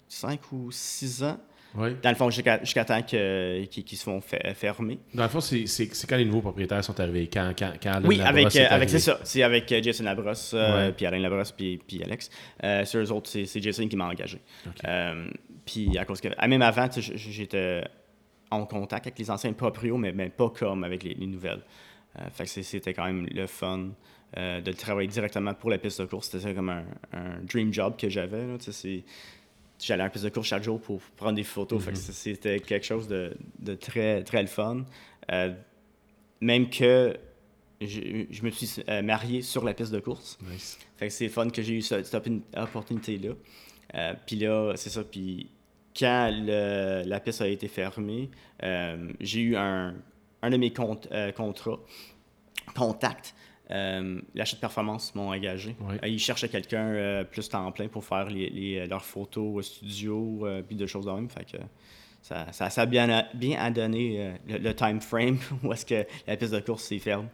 cinq 0.07 0.51
ou 0.51 0.71
six 0.71 1.23
ans 1.23 1.37
dans 1.75 2.09
le 2.09 2.15
fond, 2.15 2.29
jusqu'à 2.29 2.85
temps 2.85 3.01
qu'ils 3.01 3.97
se 3.97 4.03
font 4.03 4.21
fermer. 4.21 4.99
Dans 5.13 5.23
le 5.23 5.29
fond, 5.29 5.41
c'est 5.41 6.07
quand 6.07 6.17
les 6.17 6.25
nouveaux 6.25 6.41
propriétaires 6.41 6.83
sont 6.83 6.99
arrivés, 6.99 7.29
quand, 7.31 7.53
quand, 7.57 7.73
quand 7.81 8.01
Oui, 8.05 8.21
avec, 8.21 8.55
euh, 8.55 8.67
avec 8.69 8.89
c'est 8.89 8.99
ça. 8.99 9.19
C'est 9.23 9.43
avec 9.43 9.71
euh, 9.71 9.81
Jason 9.81 10.03
Labrosse, 10.03 10.53
euh, 10.53 10.91
puis 10.91 11.05
Alain 11.05 11.19
Labrosse, 11.19 11.51
puis, 11.51 11.79
puis 11.85 12.01
Alex. 12.03 12.29
sur 12.85 13.01
eux 13.01 13.11
autres, 13.11 13.29
c'est 13.29 13.61
Jason 13.61 13.87
qui 13.87 13.95
m'a 13.95 14.07
engagé. 14.07 14.39
puis 15.65 15.97
à 15.97 16.05
cause 16.05 16.21
que, 16.21 16.29
même 16.47 16.61
avant, 16.61 16.87
j'étais 16.91 17.83
en 18.51 18.65
contact 18.65 19.07
avec 19.07 19.19
les 19.19 19.29
anciens 19.31 19.53
proprios, 19.53 19.97
mais, 19.97 20.11
mais 20.11 20.29
pas 20.29 20.49
comme 20.49 20.83
avec 20.83 21.03
les, 21.03 21.15
nouvelles. 21.27 21.61
fait 22.31 22.45
que 22.45 22.49
c'était 22.49 22.93
quand 22.93 23.05
même 23.05 23.27
le 23.31 23.47
fun. 23.47 23.89
de 24.37 24.71
travailler 24.71 25.07
directement 25.09 25.53
pour 25.53 25.69
la 25.69 25.77
piste 25.77 26.01
de 26.01 26.05
course. 26.05 26.29
C'était 26.29 26.53
comme 26.53 26.69
un, 26.69 26.85
un, 27.13 27.41
dream 27.43 27.73
job 27.73 27.95
que 27.97 28.09
j'avais. 28.09 28.45
C'est 28.59 29.03
j'allais 29.79 30.03
à 30.03 30.05
un 30.05 30.09
piste 30.09 30.25
de 30.25 30.29
course 30.29 30.47
chaque 30.47 30.63
jour 30.63 30.79
pour 30.79 31.01
prendre 31.15 31.35
des 31.35 31.43
photos. 31.43 31.85
Mhm. 31.85 31.95
c'était 31.95 32.59
quelque 32.59 32.85
chose 32.85 33.07
de, 33.07 33.35
de, 33.59 33.75
très, 33.75 34.23
très 34.23 34.41
le 34.41 34.47
fun. 34.47 34.85
Euh, 35.31 35.53
même 36.41 36.69
que 36.69 37.15
je, 37.81 38.25
je 38.29 38.43
me 38.43 38.51
suis 38.51 38.83
euh, 38.87 39.01
marié 39.01 39.41
sur 39.41 39.63
la 39.63 39.73
piste 39.73 39.91
de 39.91 39.99
course. 39.99 40.37
Fait 40.97 41.07
que 41.07 41.13
c'est 41.13 41.29
fun 41.29 41.49
que 41.49 41.61
j'ai 41.61 41.75
eu 41.75 41.81
cette, 41.81 42.13
opportunité-là. 42.55 43.33
Euh, 43.95 44.13
puis 44.25 44.37
là, 44.37 44.73
c'est 44.75 44.89
ça. 44.89 45.03
Puis 45.03 45.49
quand 45.97 46.31
la 46.45 47.19
piste 47.19 47.41
a 47.41 47.47
été 47.47 47.67
fermée, 47.67 48.29
j'ai 49.19 49.41
eu 49.41 49.55
un, 49.55 49.95
un 50.41 50.49
de 50.49 50.57
mes 50.57 50.71
contrats, 50.73 51.79
contact, 52.75 53.35
euh, 53.71 54.21
L'achat 54.33 54.55
de 54.55 54.61
performance 54.61 55.13
m'ont 55.15 55.29
engagé. 55.29 55.75
Euh, 55.81 56.07
ils 56.07 56.19
cherchaient 56.19 56.49
quelqu'un 56.49 56.87
euh, 56.87 57.23
plus 57.23 57.49
temps 57.49 57.71
plein 57.71 57.87
pour 57.87 58.03
faire 58.05 58.29
les, 58.29 58.85
leurs 58.87 59.05
photos 59.05 59.55
au 59.55 59.61
studio, 59.61 60.47
puis 60.67 60.75
de 60.75 60.85
choses 60.85 61.05
de 61.05 61.11
même. 61.11 61.29
Fait 61.29 61.45
que 61.45 61.57
ça, 62.21 62.51
ça, 62.51 62.69
ça 62.69 62.81
a 62.81 62.85
bien, 62.85 63.25
bien 63.33 63.71
donné 63.71 64.33
le, 64.47 64.73
time 64.73 65.01
frame 65.01 65.37
où 65.63 65.73
est-ce 65.73 65.85
que 65.85 66.05
la 66.27 66.37
piste 66.37 66.53
de 66.53 66.59
course 66.59 66.83
s'est 66.83 66.99
ferme. 66.99 67.27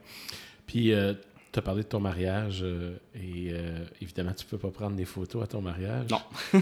Puis, 0.66 0.94
tu 1.52 1.60
as 1.60 1.62
parlé 1.62 1.84
de 1.84 1.88
ton 1.88 2.00
mariage 2.00 2.66
et 3.16 3.54
évidemment, 4.02 4.34
tu 4.34 4.46
peux 4.46 4.58
pas 4.58 4.72
prendre 4.72 4.96
des 4.96 5.06
photos 5.06 5.44
à 5.44 5.48
ton 5.48 5.62
mariage. 5.62 6.08
Non. 6.10 6.62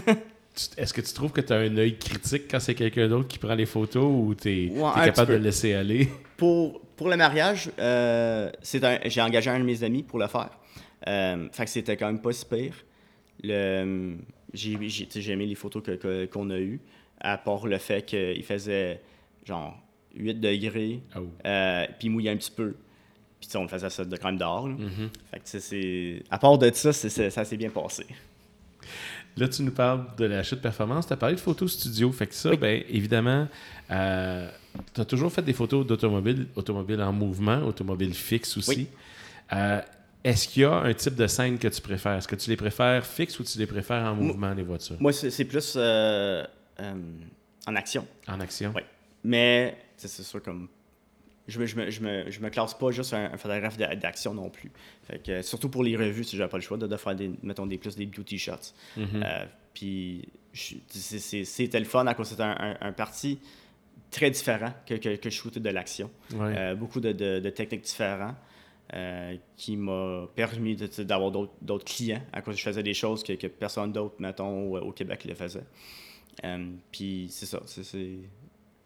Est-ce 0.76 0.92
que 0.92 1.00
tu 1.00 1.12
trouves 1.12 1.32
que 1.32 1.40
tu 1.40 1.52
as 1.52 1.56
un 1.56 1.76
œil 1.76 1.96
critique 1.96 2.50
quand 2.50 2.60
c'est 2.60 2.74
quelqu'un 2.74 3.08
d'autre 3.08 3.28
qui 3.28 3.38
prend 3.38 3.54
les 3.54 3.66
photos 3.66 4.04
ou 4.04 4.34
tu 4.34 4.48
es, 4.48 4.72
capable 5.04 5.32
de 5.32 5.36
le 5.36 5.44
laisser 5.44 5.74
aller? 5.74 6.08
Pour, 6.40 6.80
pour 6.96 7.10
le 7.10 7.18
mariage, 7.18 7.70
euh, 7.78 8.50
j'ai 9.04 9.20
engagé 9.20 9.50
un 9.50 9.58
de 9.58 9.64
mes 9.64 9.84
amis 9.84 10.02
pour 10.02 10.18
le 10.18 10.26
faire. 10.26 10.48
Euh, 11.06 11.48
fait 11.52 11.64
que 11.66 11.70
c'était 11.70 11.98
quand 11.98 12.06
même 12.06 12.22
pas 12.22 12.32
si 12.32 12.46
pire. 12.46 12.72
Le, 13.42 14.16
j'ai, 14.54 14.72
aimé 15.32 15.44
les 15.44 15.54
photos 15.54 15.82
que- 15.82 16.24
qu'on 16.24 16.48
a 16.48 16.58
eues, 16.58 16.80
à 17.20 17.36
part 17.36 17.66
le 17.66 17.76
fait 17.76 18.06
qu'il 18.06 18.42
faisait 18.42 19.02
genre 19.44 19.78
8 20.14 20.40
degrés, 20.40 21.00
Oh. 21.14 21.20
euh, 21.46 21.84
puis 21.98 22.08
il 22.08 22.10
mouillait 22.10 22.30
un 22.30 22.36
petit 22.38 22.50
peu. 22.50 22.74
Puis 23.38 23.50
on 23.56 23.62
le 23.62 23.68
faisait 23.68 23.90
ça 23.90 24.04
de, 24.06 24.16
quand 24.16 24.28
même 24.28 24.38
dehors. 24.38 24.66
Mhm. 24.66 25.10
Fait 25.30 25.40
que 25.40 25.58
c'est... 25.60 26.22
À 26.30 26.38
part 26.38 26.56
de 26.56 26.70
ça, 26.72 26.92
ça 26.94 27.44
s'est 27.44 27.56
bien 27.58 27.70
passé. 27.70 28.06
Là, 29.36 29.46
tu 29.48 29.62
nous 29.62 29.72
parles 29.72 30.06
de 30.16 30.24
la 30.24 30.42
chute 30.42 30.62
performance. 30.62 31.06
Tu 31.06 31.12
as 31.12 31.16
parlé 31.18 31.34
de 31.36 31.40
photos 31.40 31.72
studio. 31.72 32.10
Fait 32.12 32.26
que 32.26 32.34
ça, 32.34 32.56
ben, 32.56 32.82
évidemment, 32.88 33.46
tu 34.94 35.00
as 35.00 35.04
toujours 35.04 35.32
fait 35.32 35.42
des 35.42 35.52
photos 35.52 35.86
d'automobiles, 35.86 36.46
automobiles 36.56 37.00
en 37.02 37.12
mouvement, 37.12 37.62
automobiles 37.64 38.14
fixes 38.14 38.56
aussi. 38.56 38.70
Oui. 38.70 38.86
Euh, 39.52 39.80
Est-ce 40.22 40.48
qu'il 40.48 40.62
y 40.62 40.64
a 40.64 40.72
un 40.74 40.92
type 40.94 41.14
de 41.14 41.26
scène 41.26 41.58
que 41.58 41.68
tu 41.68 41.80
préfères? 41.80 42.12
Est-ce 42.14 42.28
que 42.28 42.36
tu 42.36 42.50
les 42.50 42.56
préfères 42.56 43.04
fixes 43.04 43.38
ou 43.40 43.44
tu 43.44 43.58
les 43.58 43.66
préfères 43.66 44.04
en 44.04 44.14
mouvement, 44.14 44.52
les 44.54 44.62
voitures? 44.62 44.96
Moi, 45.00 45.12
c'est, 45.12 45.44
plus 45.44 45.74
euh, 45.76 46.44
euh, 46.80 46.94
en 47.66 47.74
action. 47.76 48.06
En 48.28 48.38
action? 48.40 48.72
Oui. 48.76 48.82
Mais 49.24 49.76
c'est 49.96 50.22
sûr 50.22 50.42
comme. 50.42 50.68
Je 51.48 51.58
me, 51.58 51.66
je, 51.66 51.74
me, 51.76 51.90
je, 51.90 52.00
me, 52.00 52.30
je 52.30 52.38
me 52.40 52.48
classe 52.48 52.74
pas 52.74 52.92
juste 52.92 53.12
un, 53.12 53.32
un 53.32 53.36
photographe 53.36 53.76
d'a- 53.76 53.96
d'action 53.96 54.32
non 54.34 54.50
plus. 54.50 54.70
Fait 55.02 55.18
que, 55.20 55.42
surtout 55.42 55.68
pour 55.68 55.82
les 55.82 55.96
revues, 55.96 56.22
si 56.22 56.36
j'avais 56.36 56.48
pas 56.50 56.58
le 56.58 56.62
choix 56.62 56.76
de, 56.76 56.86
de 56.86 56.96
faire 56.96 57.16
des, 57.16 57.30
mettons, 57.42 57.66
des 57.66 57.76
plus 57.76 57.96
des 57.96 58.06
beauty 58.06 58.38
shots. 58.38 58.72
Mhm. 58.96 59.06
Euh, 59.24 59.46
puis 59.74 60.28
c'était 60.52 61.78
le 61.80 61.86
fun 61.86 62.06
à 62.06 62.14
cause 62.14 62.28
c'était 62.28 62.42
un, 62.42 62.56
un, 62.58 62.76
un 62.88 62.92
parti 62.92 63.38
très 64.10 64.30
différent 64.30 64.72
que, 64.86 64.94
que, 64.94 65.16
que 65.16 65.30
je 65.30 65.34
shootais 65.34 65.60
de 65.60 65.70
l'action. 65.70 66.10
Ouais. 66.34 66.54
Euh, 66.56 66.74
beaucoup 66.74 67.00
de, 67.00 67.12
de, 67.12 67.38
de 67.40 67.50
techniques 67.50 67.82
différentes 67.82 68.34
euh, 68.94 69.36
qui 69.56 69.76
m'a 69.76 70.26
permis 70.34 70.74
d'avoir 70.76 71.30
d'autres 71.30 71.52
d'autres 71.62 71.84
clients 71.84 72.20
à 72.32 72.42
cause 72.42 72.54
que 72.54 72.58
je 72.60 72.64
faisais 72.64 72.82
des 72.82 72.94
choses 72.94 73.22
que, 73.22 73.34
que 73.34 73.46
personne 73.46 73.92
d'autre, 73.92 74.16
mettons, 74.18 74.72
au, 74.72 74.78
au 74.78 74.92
Québec 74.92 75.24
le 75.26 75.34
faisait. 75.34 75.62
Euh, 76.44 76.70
puis 76.90 77.28
c'est 77.30 77.46
ça. 77.46 77.60
c'est- 77.66 78.18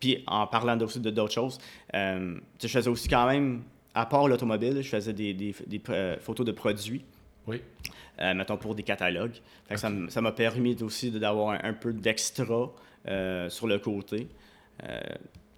Puis 0.01 0.23
en 0.27 0.47
parlant 0.47 0.79
aussi 0.81 1.01
de 1.01 1.11
d'autres 1.11 1.33
choses, 1.33 1.59
je 1.95 2.67
faisais 2.67 2.89
aussi 2.91 3.09
quand 3.09 3.27
même, 3.27 3.63
à 3.95 4.05
part 4.05 4.29
l'automobile, 4.29 4.83
je 4.83 4.89
faisais 4.89 5.13
des, 5.15 5.33
des, 5.33 5.55
des, 5.67 5.81
photos 6.21 6.45
de 6.45 6.53
produits 6.53 7.03
Oui. 7.47 7.63
mettons 8.19 8.59
pour 8.59 8.75
des 8.75 8.83
catalogues. 8.83 9.37
Fait 9.69 9.77
que 9.77 9.81
ça 10.11 10.21
m'a 10.21 10.33
permis 10.33 10.77
aussi 10.83 11.11
d'avoir 11.11 11.51
un, 11.55 11.61
un 11.71 11.73
peu 11.73 11.93
d'extra 11.95 12.73
sur 13.49 13.67
le 13.67 13.79
côté 13.79 14.29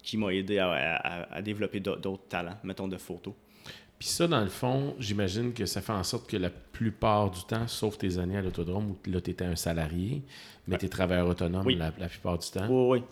qui 0.02 0.16
m'a 0.16 0.33
aidé 0.33 0.59
à, 0.59 0.70
à- 0.72 1.35
à 1.37 1.42
développer 1.42 1.81
d'au- 1.81 1.96
d'autres 1.96 2.29
talents, 2.29 2.57
mettons 2.62 2.88
de 2.88 2.96
photos. 2.96 3.35
Puis 3.98 4.09
ça, 4.09 4.26
dans 4.29 4.42
le 4.42 4.48
fond, 4.50 4.94
j'imagine 4.98 5.52
que 5.55 5.64
ça 5.64 5.81
fait 5.81 5.92
en 5.92 6.05
sorte 6.05 6.29
que 6.29 6.37
la 6.37 6.50
plupart 6.50 7.31
du 7.31 7.42
temps, 7.44 7.66
sauf 7.66 7.96
tes 7.96 8.18
années 8.18 8.37
à 8.37 8.42
l'autodrome 8.42 8.90
où 8.90 9.11
là, 9.11 9.20
tu 9.22 9.31
étais 9.31 9.46
un 9.46 9.57
salarié, 9.57 10.22
mais 10.68 10.76
tu 10.76 10.85
es 10.87 10.88
travailleur 10.90 11.26
autonome 11.26 11.64
Oui. 11.64 11.76
la, 11.76 11.92
la 11.98 12.09
plupart 12.09 12.37
du 12.38 12.48
temps. 12.50 12.66
Oui, 12.68 12.98
oui. 13.00 13.05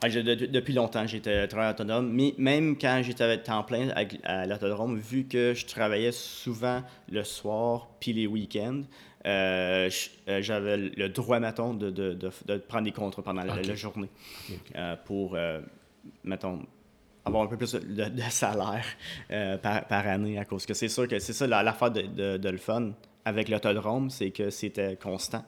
Ah, 0.00 0.08
de- 0.08 0.46
depuis 0.46 0.72
longtemps, 0.72 1.04
j'étais 1.08 1.48
travailleur 1.48 1.74
autonome, 1.74 2.12
mais 2.12 2.32
même 2.38 2.78
quand 2.78 3.00
j'étais 3.02 3.24
à 3.24 3.36
temps 3.38 3.64
plein 3.64 3.88
à, 3.90 4.04
à 4.22 4.46
l'autodrome, 4.46 4.96
vu 5.00 5.24
que 5.24 5.52
je 5.54 5.66
travaillais 5.66 6.12
souvent 6.12 6.84
le 7.10 7.24
soir 7.24 7.88
puis 7.98 8.12
les 8.12 8.28
week-ends, 8.28 8.82
euh, 9.26 9.90
euh, 10.28 10.42
j'avais 10.42 10.76
le 10.76 11.08
droit, 11.08 11.40
mettons, 11.40 11.74
de, 11.74 11.90
de, 11.90 12.14
de, 12.14 12.30
de 12.46 12.56
prendre 12.58 12.84
des 12.84 12.92
contrats 12.92 13.22
pendant 13.22 13.42
la, 13.42 13.54
journée 13.74 14.08
euh, 14.76 14.96
pour, 15.04 15.34
euh, 15.34 15.60
mettons, 16.24 16.64
avoir 17.24 17.42
un 17.42 17.46
peu 17.46 17.56
plus 17.56 17.74
de, 17.74 18.04
salaire 18.30 18.84
par, 19.62 19.86
par 19.86 20.06
année 20.06 20.38
à 20.38 20.44
cause 20.44 20.64
que 20.66 20.74
c'est 20.74 20.88
sûr 20.88 21.06
que 21.08 21.18
c'est 21.18 21.32
ça 21.32 21.46
la- 21.46 21.62
l'affaire 21.62 21.90
de, 21.90 22.02
de, 22.02 22.36
de 22.36 22.48
le 22.48 22.58
fun 22.58 22.92
avec 23.24 23.48
l'autodrome, 23.48 24.08
c'est 24.10 24.30
que 24.30 24.48
c'était 24.50 24.96
constant. 24.96 25.44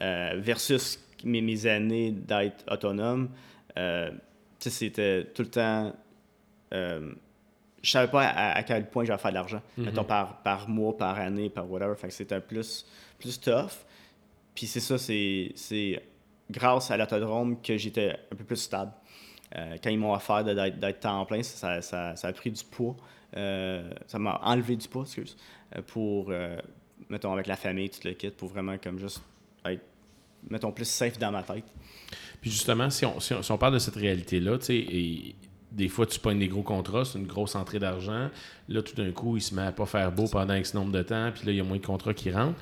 Versus 0.00 1.00
mes, 1.24 1.40
mes 1.40 1.66
années 1.66 2.12
d'être 2.12 2.64
autonome, 2.70 3.30
c'était 4.58 5.24
tout 5.34 5.42
le 5.42 5.50
temps. 5.50 5.94
Je 7.86 7.92
savais 7.92 8.10
pas 8.10 8.26
à, 8.26 8.58
à 8.58 8.62
quel 8.64 8.90
point 8.90 9.04
j'allais 9.04 9.20
faire 9.20 9.30
de 9.30 9.36
l'argent. 9.36 9.62
Mettons 9.78 10.02
par, 10.02 10.42
par 10.42 10.68
mois, 10.68 10.96
par 10.96 11.18
année, 11.20 11.48
par 11.48 11.70
whatever. 11.70 11.94
Fait 11.94 12.08
que 12.08 12.14
c'était 12.14 12.40
plus, 12.40 12.84
plus 13.16 13.40
tough. 13.40 13.84
Puis 14.56 14.66
c'est 14.66 14.80
ça, 14.80 14.98
c'est 14.98 16.02
grâce 16.50 16.90
à 16.90 16.96
l'autodrome 16.96 17.60
que 17.62 17.76
j'étais 17.76 18.16
un 18.32 18.34
peu 18.34 18.44
plus 18.44 18.56
stable. 18.56 18.90
Euh, 19.54 19.76
quand 19.82 19.90
ils 19.90 19.98
m'ont 19.98 20.12
offert 20.12 20.42
d'être 20.42 21.00
temps 21.00 21.24
plein, 21.26 21.44
ça, 21.44 21.80
ça, 21.80 22.16
ça 22.16 22.28
a 22.28 22.32
pris 22.32 22.50
du 22.50 22.64
poids. 22.64 22.96
Euh, 23.36 23.88
ça 24.08 24.18
m'a 24.18 24.40
enlevé 24.42 24.74
du 24.74 24.88
poids, 24.88 25.02
excuse, 25.02 25.36
euh, 25.76 25.82
pour, 25.82 26.30
euh, 26.30 26.56
mettons, 27.08 27.32
avec 27.32 27.46
la 27.46 27.56
famille, 27.56 27.88
tout 27.88 28.00
le 28.04 28.14
kit, 28.14 28.30
pour 28.30 28.48
vraiment 28.48 28.78
comme 28.78 28.98
juste 28.98 29.22
être, 29.64 29.82
mettons, 30.50 30.72
plus 30.72 30.88
safe 30.88 31.18
dans 31.18 31.30
ma 31.30 31.44
tête. 31.44 31.64
Puis 32.40 32.50
justement, 32.50 32.90
si 32.90 33.04
on, 33.04 33.20
si 33.20 33.34
on, 33.34 33.42
si 33.42 33.52
on 33.52 33.58
parle 33.58 33.74
de 33.74 33.78
cette 33.78 33.96
réalité-là, 33.96 34.58
tu 34.58 34.64
sais, 34.64 35.34
des 35.76 35.88
fois, 35.88 36.06
tu 36.06 36.18
pognes 36.18 36.38
des 36.38 36.48
gros 36.48 36.62
contrats, 36.62 37.04
c'est 37.04 37.18
une 37.18 37.26
grosse 37.26 37.54
entrée 37.54 37.78
d'argent. 37.78 38.30
Là, 38.68 38.82
tout 38.82 38.94
d'un 38.94 39.12
coup, 39.12 39.36
il 39.36 39.40
se 39.42 39.54
met 39.54 39.62
à 39.62 39.72
pas 39.72 39.86
faire 39.86 40.10
beau 40.10 40.26
pendant 40.26 40.54
X 40.54 40.72
nombre 40.74 40.90
de 40.92 41.02
temps, 41.02 41.30
puis 41.34 41.44
là, 41.46 41.52
il 41.52 41.56
y 41.56 41.60
a 41.60 41.64
moins 41.64 41.76
de 41.78 41.84
contrats 41.86 42.14
qui 42.14 42.30
rentrent. 42.30 42.58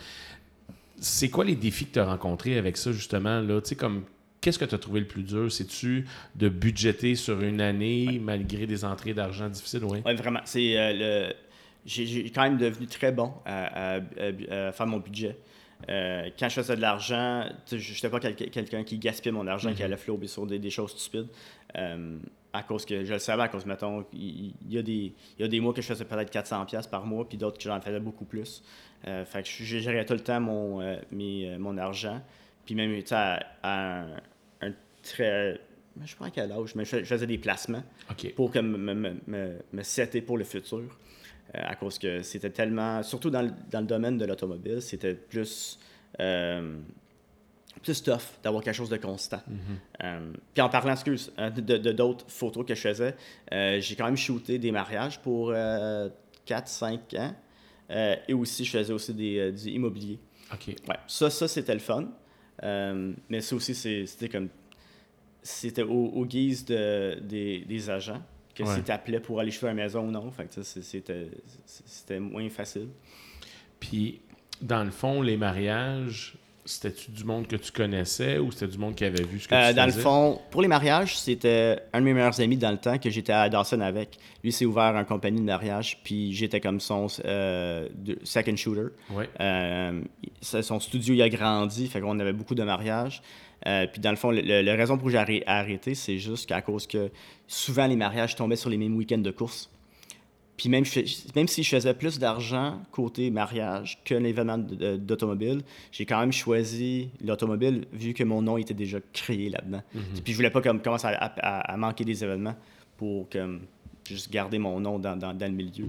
C'est 0.99 1.29
quoi 1.31 1.45
les 1.45 1.57
défis 1.57 1.87
que 1.87 1.93
tu 1.95 1.99
as 2.01 2.07
rencontrés 2.07 2.59
avec 2.59 2.77
ça, 2.77 2.93
justement? 2.93 3.41
Là? 3.41 3.61
Tu 3.61 3.71
sais, 3.71 3.77
comme, 3.77 4.05
qu'est-ce 4.41 4.59
que 4.59 4.65
tu 4.65 4.75
as 4.75 4.79
trouvé 4.79 5.01
le 5.01 5.07
plus 5.07 5.23
dur? 5.23 5.51
C'est-tu 5.51 6.07
de 6.37 6.49
budgéter 6.49 7.15
sur 7.15 7.41
une 7.41 7.61
année 7.61 8.21
malgré 8.23 8.67
des 8.67 8.85
entrées 8.85 9.15
d'argent 9.15 9.49
difficiles? 9.49 9.85
Oui. 9.85 10.01
Ouais, 10.05 10.15
vraiment. 10.15 10.41
C'est 10.45 10.77
euh, 10.79 10.93
le. 11.29 11.35
J'ai 11.87 12.31
quand 12.31 12.43
même 12.43 12.57
devenu 12.57 12.87
très 12.87 13.13
bon 13.13 13.33
à, 13.45 13.97
à- 13.97 13.99
à- 13.99 14.69
à 14.69 14.73
faire 14.73 14.87
mon 14.87 14.99
budget. 15.01 15.37
Euh, 15.91 16.31
quand 16.39 16.49
je 16.49 16.55
faisais 16.55 16.77
de 16.77 16.81
l'argent, 16.81 17.47
je 17.71 17.77
n'étais 17.77 18.09
pas 18.09 18.19
quel- 18.21 18.35
quelqu'un 18.37 18.85
qui 18.85 18.97
gaspillait 18.97 19.33
mon 19.33 19.47
argent, 19.47 19.75
qui 19.75 19.83
allait 19.83 19.99
flouber 19.99 20.27
sur 20.29 20.47
des, 20.47 20.59
des 20.59 20.71
choses 20.71 20.93
stupides. 20.97 21.27
Euh, 21.77 22.19
à 22.53 22.63
cause 22.63 22.87
que 22.87 23.05
je 23.05 23.13
le 23.13 23.19
savais, 23.19 23.43
à 23.43 23.49
cause, 23.49 23.67
mettons, 23.67 24.05
il 24.13 24.55
y, 24.71 24.79
a 24.79 24.83
des, 24.83 25.13
il 25.39 25.43
y 25.43 25.45
a 25.45 25.49
des 25.49 25.59
mois 25.59 25.75
que 25.75 25.83
je 25.83 25.89
faisais 25.89 26.05
peut-être 26.05 26.33
400$ 26.33 26.89
par 26.89 27.05
mois, 27.05 27.29
puis 27.29 27.37
d'autres 27.37 27.59
que 27.59 27.65
j'en 27.65 27.81
faisais 27.81 27.99
beaucoup 27.99 28.25
plus. 28.25 28.63
Euh, 29.09 29.25
fait 29.25 29.43
que 29.43 29.49
je 29.49 29.79
gérais 29.79 30.05
tout 30.07 30.15
le 30.15 30.21
temps 30.21 30.41
mon, 30.41 30.81
euh, 30.81 30.97
mes, 31.11 31.51
euh, 31.51 31.59
mon 31.59 31.77
argent. 31.79 32.23
Puis 32.65 32.77
même, 32.77 32.95
tu 33.03 33.09
sais, 33.09 33.15
à, 33.17 33.41
à 33.63 34.01
un, 34.03 34.07
un 34.63 34.73
très. 35.03 35.59
Je 36.05 36.15
pas 36.17 36.27
à 36.27 36.31
quel 36.31 36.51
âge, 36.53 36.75
mais 36.77 36.85
je 36.85 36.91
fais- 36.91 37.01
je 37.05 37.09
faisais 37.09 37.27
des 37.27 37.39
placements 37.39 37.83
OK. 38.11 38.33
pour 38.35 38.51
que 38.53 38.59
me, 38.61 38.79
me, 38.95 39.15
me, 39.27 39.57
me 39.73 39.83
setter 39.83 40.23
pour 40.23 40.39
le 40.39 40.45
futur. 40.45 40.79
Euh, 41.55 41.61
à 41.63 41.75
cause 41.75 41.99
que 41.99 42.23
c'était 42.23 42.51
tellement, 42.51 43.03
surtout 43.03 43.31
dans 43.31 43.43
le, 43.43 43.51
dans 43.71 43.81
le 43.81 43.87
domaine 43.87 44.17
de 44.17 44.25
l'automobile, 44.25 44.81
c'était 44.81 45.15
plus, 45.15 45.79
euh, 46.21 46.77
plus 47.85 48.03
tough 48.03 48.23
d'avoir 48.43 48.63
quelque 48.65 48.75
chose 48.75 48.89
de 48.89 48.97
constant. 48.97 49.41
Euh, 50.03 50.33
puis 50.53 50.63
en 50.63 50.69
parlant, 50.69 50.93
excuse, 50.93 51.33
euh, 51.39 51.51
de 51.51 51.93
d'autres 51.93 52.25
photos 52.29 52.67
que 52.67 52.75
je 52.75 52.81
faisais, 52.81 53.15
euh, 53.53 53.81
j'ai 53.81 53.95
quand 53.95 54.07
même 54.07 54.17
shooté 54.17 54.59
des 54.59 54.73
mariages 54.73 55.21
pour 55.21 55.53
4-5 56.47 57.17
ans. 57.19 57.35
Et 58.29 58.35
aussi, 58.35 58.65
je 58.65 58.71
faisais 58.71 58.93
aussi 58.93 59.15
des, 59.15 59.53
du 59.53 59.71
immobilier. 59.71 60.19
OK. 60.53 60.69
Ouais, 60.89 60.97
ça, 61.07 61.31
ça 61.31 61.47
c'était 61.47 61.75
le 61.75 61.81
fun. 61.81 62.09
Mais 63.29 63.41
ça 63.41 63.55
aussi, 63.57 63.75
c'était 63.75 64.29
comme. 64.29 64.49
C'était 65.43 65.83
au, 65.83 66.07
au 66.07 66.25
guise 66.25 66.65
de, 66.65 67.19
des, 67.21 67.61
des 67.61 67.91
agents 67.91 68.23
que 68.55 68.63
Ouais. 68.63 68.75
si 68.77 68.83
t'appelais 68.83 69.21
pour 69.21 69.41
aller 69.41 69.51
shooter 69.51 69.67
à 69.67 69.71
la 69.71 69.75
maison 69.75 70.07
ou 70.09 70.11
non. 70.11 70.31
Fait 70.31 70.47
que 70.47 70.63
c'était 70.63 72.21
moins 72.21 72.49
facile. 72.49 72.89
Puis, 73.81 74.21
dans 74.63 74.85
le 74.85 74.91
fond, 74.91 75.21
les 75.21 75.37
mariages, 75.37 76.37
c'était-tu 76.65 77.11
du 77.11 77.25
monde 77.25 77.47
que 77.47 77.57
tu 77.57 77.71
connaissais 77.73 78.39
ou 78.39 78.51
c'était 78.53 78.69
du 78.69 78.79
monde 78.79 78.95
qui 78.95 79.05
avait 79.05 79.23
vu 79.23 79.39
ce 79.41 79.49
que 79.49 79.55
Euh, 79.55 79.69
tu 79.69 79.75
dans 79.75 79.87
le 79.87 79.93
fond, 79.93 80.41
pour 80.51 80.63
les 80.63 80.69
mariages, 80.69 81.19
c'était 81.19 81.79
un 81.93 82.01
de 82.01 82.05
mes 82.05 82.15
meilleurs 82.15 82.41
amis 82.41 82.57
dans 82.57 82.71
le 82.71 82.79
temps 82.79 82.99
que 82.99 83.11
j'étais 83.11 83.33
à 83.33 83.49
Dawson 83.49 83.81
avec. 83.81 84.19
Lui 84.43 84.51
s'est 84.53 84.65
ouvert 84.65 84.97
une 84.97 85.05
compagnie 85.05 85.41
de 85.41 85.45
mariage, 85.45 85.99
puis 86.03 86.33
j'étais 86.33 86.61
comme 86.61 86.81
son 86.81 87.07
euh, 87.25 87.89
second 88.23 88.57
shooter. 88.57 88.89
Ouais. 89.11 89.29
Euh, 89.41 90.01
son 90.41 90.81
studio 90.81 91.15
il 91.15 91.23
a 91.23 91.29
grandi, 91.29 91.87
fait 91.89 92.01
qu'on 92.01 92.19
avait 92.19 92.33
beaucoup 92.33 92.55
de 92.55 92.63
mariages. 92.63 93.23
Euh, 93.67 93.87
puis 93.87 94.01
dans 94.01 94.11
le 94.11 94.17
fond, 94.17 94.31
la 94.31 94.75
raison 94.75 94.99
pour 94.99 95.09
laquelle 95.11 95.37
j'ai 95.37 95.41
arrê- 95.41 95.45
arrêté, 95.47 95.95
c'est 95.95 96.19
juste 96.19 96.47
qu'à 96.49 96.61
cause 96.61 96.87
que 96.87 97.11
souvent 97.47 97.87
les 97.87 97.97
mariages 97.97 98.37
tombaient 98.37 98.57
sur 98.57 98.69
les 98.71 98.77
mêmes 98.77 98.97
week-ends 98.97 99.19
de 99.19 99.31
course. 99.31 99.71
Puis 100.57 100.69
même, 100.69 100.85
même 101.35 101.49
si 101.49 101.63
je 101.65 101.69
faisais 101.69 101.95
plus 101.95 102.19
d'argent 102.21 102.81
côté 102.93 103.31
mariage 103.31 103.99
qu'un 104.05 104.23
événement 104.23 104.59
de- 104.59 104.75
de- 104.77 104.97
d'automobile, 104.97 105.63
j'ai 105.91 106.07
quand 106.07 106.21
même 106.21 106.33
choisi 106.33 107.09
l'automobile 107.25 107.87
vu 107.93 108.15
que 108.15 108.23
mon 108.23 108.41
nom 108.41 108.57
était 108.57 108.73
déjà 108.75 108.99
créé 109.13 109.49
là-dedans. 109.51 109.83
Puis 110.23 110.33
je 110.33 110.37
voulais 110.37 110.51
pas 110.51 110.61
comme, 110.63 110.81
commencer 110.81 111.09
à, 111.09 111.11
à- 111.41 111.73
à 111.73 111.77
manquer 111.77 112.05
des 112.05 112.23
événements 112.23 112.55
pour 112.97 113.29
comme, 113.31 113.63
juste 114.09 114.31
garder 114.31 114.59
mon 114.59 114.79
nom 114.79 114.99
dans, 115.01 115.17
dans- 115.17 115.35
dans 115.35 115.47
le 115.47 115.57
milieu. 115.57 115.87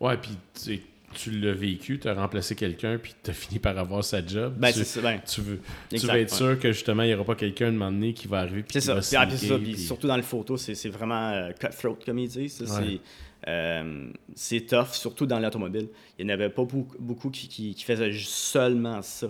Ouais, 0.00 0.16
puis 0.16 0.30
tu, 0.64 0.80
tu 1.12 1.30
l'as 1.38 1.52
vécu, 1.52 1.98
tu 1.98 2.08
as 2.08 2.14
remplacé 2.14 2.54
quelqu'un, 2.54 2.96
puis 2.96 3.12
tu 3.22 3.30
as 3.30 3.34
fini 3.34 3.58
par 3.58 3.76
avoir 3.78 4.02
sa 4.02 4.24
job. 4.26 4.54
Ben, 4.56 4.68
tu, 4.72 4.78
c'est 4.78 4.84
ça, 4.86 5.00
ben, 5.02 5.20
tu 5.20 5.42
veux, 5.42 5.60
tu 5.90 5.98
veux 5.98 6.16
être 6.16 6.30
ouais. 6.32 6.36
sûr 6.38 6.58
que 6.58 6.72
justement, 6.72 7.02
il 7.02 7.08
n'y 7.08 7.14
aura 7.14 7.24
pas 7.24 7.34
quelqu'un 7.34 7.66
de 7.66 7.76
moment 7.76 7.92
donné 7.92 8.14
qui 8.14 8.26
va 8.26 8.38
arriver. 8.38 8.62
puis 8.62 8.72
C'est 8.72 8.80
ça. 8.80 8.94
va 8.94 9.00
Puis, 9.00 9.16
ah, 9.18 9.36
ça. 9.48 9.58
Puis 9.58 9.76
surtout 9.76 10.06
dans 10.06 10.16
le 10.16 10.22
photo, 10.22 10.56
c'est 10.56 10.74
c'est 10.74 10.88
vraiment 10.88 11.28
euh, 11.32 11.52
cutthroat, 11.52 11.98
comme 12.06 12.18
ils 12.18 12.28
disent. 12.28 12.62
Ouais. 12.62 13.00
C'est, 13.44 13.50
Euh, 13.50 14.12
c'est 14.34 14.60
tough, 14.66 14.92
surtout 14.92 15.26
dans 15.26 15.38
l'automobile. 15.38 15.88
Il 16.18 16.26
n'y 16.26 16.32
en 16.32 16.34
avait 16.34 16.50
pas 16.50 16.64
beaucoup, 16.64 16.96
beaucoup 16.98 17.30
qui, 17.30 17.48
qui, 17.48 17.74
qui, 17.74 17.84
faisaient 17.84 18.12
seulement 18.12 19.02
ça. 19.02 19.28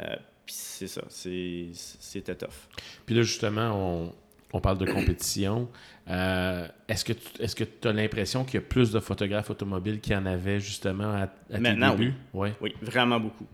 Euh, 0.00 0.16
puis 0.46 0.54
c'est 0.56 0.86
ça, 0.86 1.02
c'était 1.08 2.34
tough. 2.34 2.68
Puis 3.04 3.14
là, 3.14 3.22
justement, 3.22 3.72
on, 3.74 4.14
on 4.52 4.60
parle 4.60 4.78
de 4.78 4.86
compétition. 4.86 5.68
Euh, 6.08 6.66
est-ce 6.88 7.04
que 7.04 7.12
tu 7.12 7.42
est-ce 7.42 7.54
que 7.54 7.64
as 7.86 7.92
l'impression 7.92 8.44
qu'il 8.44 8.54
y 8.54 8.58
a 8.58 8.66
plus 8.66 8.90
de 8.92 9.00
photographes 9.00 9.50
automobiles 9.50 10.00
qu'il 10.00 10.14
y 10.14 10.16
en 10.16 10.24
avait 10.24 10.60
justement 10.60 11.12
à, 11.12 11.28
à 11.52 11.58
Maintenant, 11.58 11.92
tes 11.92 11.98
débuts? 11.98 12.14
Oui. 12.32 12.48
oui, 12.60 12.74
vraiment 12.80 13.20
beaucoup. 13.20 13.46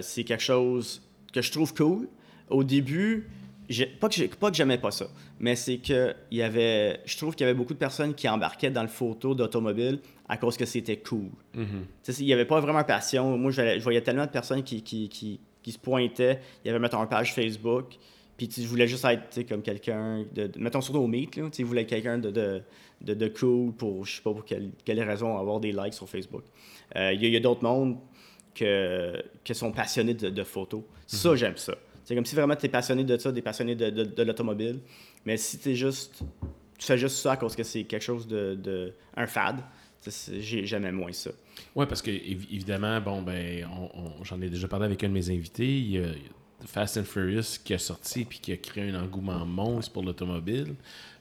c'est 0.00 0.24
quelque 0.24 0.42
chose 0.42 1.02
que 1.32 1.42
je 1.42 1.52
trouve 1.52 1.74
cool. 1.74 2.08
Au 2.48 2.64
début, 2.64 3.28
pas 4.00 4.08
que, 4.08 4.34
pas 4.36 4.50
que 4.50 4.56
j'aimais 4.56 4.78
pas 4.78 4.90
ça, 4.90 5.06
mais 5.38 5.54
c'est 5.56 5.78
que 5.78 6.14
il 6.30 6.38
y 6.38 6.42
avait, 6.42 7.00
je 7.04 7.16
trouve 7.16 7.34
qu'il 7.34 7.46
y 7.46 7.48
avait 7.48 7.56
beaucoup 7.56 7.74
de 7.74 7.78
personnes 7.78 8.14
qui 8.14 8.28
embarquaient 8.28 8.70
dans 8.70 8.82
le 8.82 8.88
photo 8.88 9.34
d'automobile 9.34 10.00
à 10.28 10.36
cause 10.36 10.56
que 10.56 10.64
c'était 10.64 10.96
cool. 10.98 11.30
Mm-hmm. 11.56 12.20
Il 12.20 12.26
n'y 12.26 12.32
avait 12.32 12.44
pas 12.44 12.60
vraiment 12.60 12.84
passion. 12.84 13.36
Moi, 13.36 13.50
je, 13.50 13.80
voyais 13.80 14.00
tellement 14.00 14.26
de 14.26 14.30
personnes 14.30 14.62
qui, 14.62 14.82
qui, 14.82 15.08
qui, 15.08 15.40
qui 15.62 15.72
se 15.72 15.78
pointaient. 15.78 16.40
Il 16.64 16.68
y 16.68 16.70
avait, 16.70 16.78
mettons, 16.78 17.00
une 17.00 17.08
page 17.08 17.34
Facebook. 17.34 17.96
Puis 18.36 18.48
je 18.56 18.66
voulais 18.66 18.86
juste 18.86 19.04
être 19.04 19.46
comme 19.48 19.60
quelqu'un, 19.60 20.24
de, 20.32 20.50
mettons 20.56 20.80
surtout 20.80 21.00
au 21.00 21.06
Meet, 21.06 21.36
là, 21.36 21.50
je 21.56 21.62
voulais 21.62 21.84
quelqu'un 21.84 22.16
de, 22.16 22.30
de, 22.30 22.62
de, 23.02 23.28
cool 23.28 23.72
pour, 23.74 24.06
je 24.06 24.16
sais 24.16 24.22
pas 24.22 24.32
pour 24.32 24.46
quelle, 24.46 24.70
quelle 24.82 25.02
raison, 25.02 25.36
avoir 25.36 25.60
des 25.60 25.72
likes 25.72 25.92
sur 25.92 26.08
Facebook. 26.08 26.44
Euh, 26.96 27.12
il 27.12 27.22
y 27.22 27.36
a, 27.36 27.40
d'autres 27.40 27.62
mondes 27.62 27.98
que, 28.54 29.22
qui 29.44 29.54
sont 29.54 29.72
passionnés 29.72 30.14
de, 30.14 30.42
photos. 30.42 30.82
Ça, 31.06 31.28
mm-hmm. 31.28 31.36
j'aime 31.36 31.56
ça. 31.58 31.74
C'est 32.10 32.16
comme 32.16 32.26
si 32.26 32.34
vraiment 32.34 32.56
tu 32.56 32.66
es 32.66 32.68
passionné 32.68 33.04
de 33.04 33.16
ça, 33.18 33.32
tu 33.32 33.38
es 33.38 33.42
passionné 33.42 33.76
de, 33.76 34.22
l'automobile. 34.24 34.80
Mais 35.24 35.36
si 35.36 35.60
tu 35.60 35.76
juste. 35.76 36.24
Tu 36.76 36.84
fais 36.84 36.98
juste 36.98 37.18
ça 37.18 37.32
à 37.32 37.36
cause 37.36 37.54
que 37.54 37.62
c'est 37.62 37.84
quelque 37.84 38.02
chose 38.02 38.26
de. 38.26 38.56
de 38.56 38.92
un 39.16 39.28
fad, 39.28 39.60
jamais 40.64 40.90
moins 40.90 41.12
ça. 41.12 41.30
Oui, 41.76 41.86
parce 41.86 42.02
que 42.02 42.10
évidemment, 42.10 43.00
bon, 43.00 43.22
ben, 43.22 43.64
j'en 44.24 44.40
ai 44.42 44.50
déjà 44.50 44.66
parlé 44.66 44.86
avec 44.86 45.04
un 45.04 45.08
de 45.08 45.12
mes 45.12 45.30
invités. 45.30 45.78
Il 45.78 45.90
y 45.92 45.98
a 45.98 46.08
Fast 46.66 46.96
and 46.96 47.04
Furious 47.04 47.60
qui 47.62 47.74
a 47.74 47.78
sorti 47.78 48.24
puis 48.24 48.40
qui 48.40 48.50
a 48.50 48.56
créé 48.56 48.90
un 48.90 49.00
engouement 49.00 49.46
monstre 49.46 49.92
pour 49.92 50.02
l'automobile. 50.02 50.74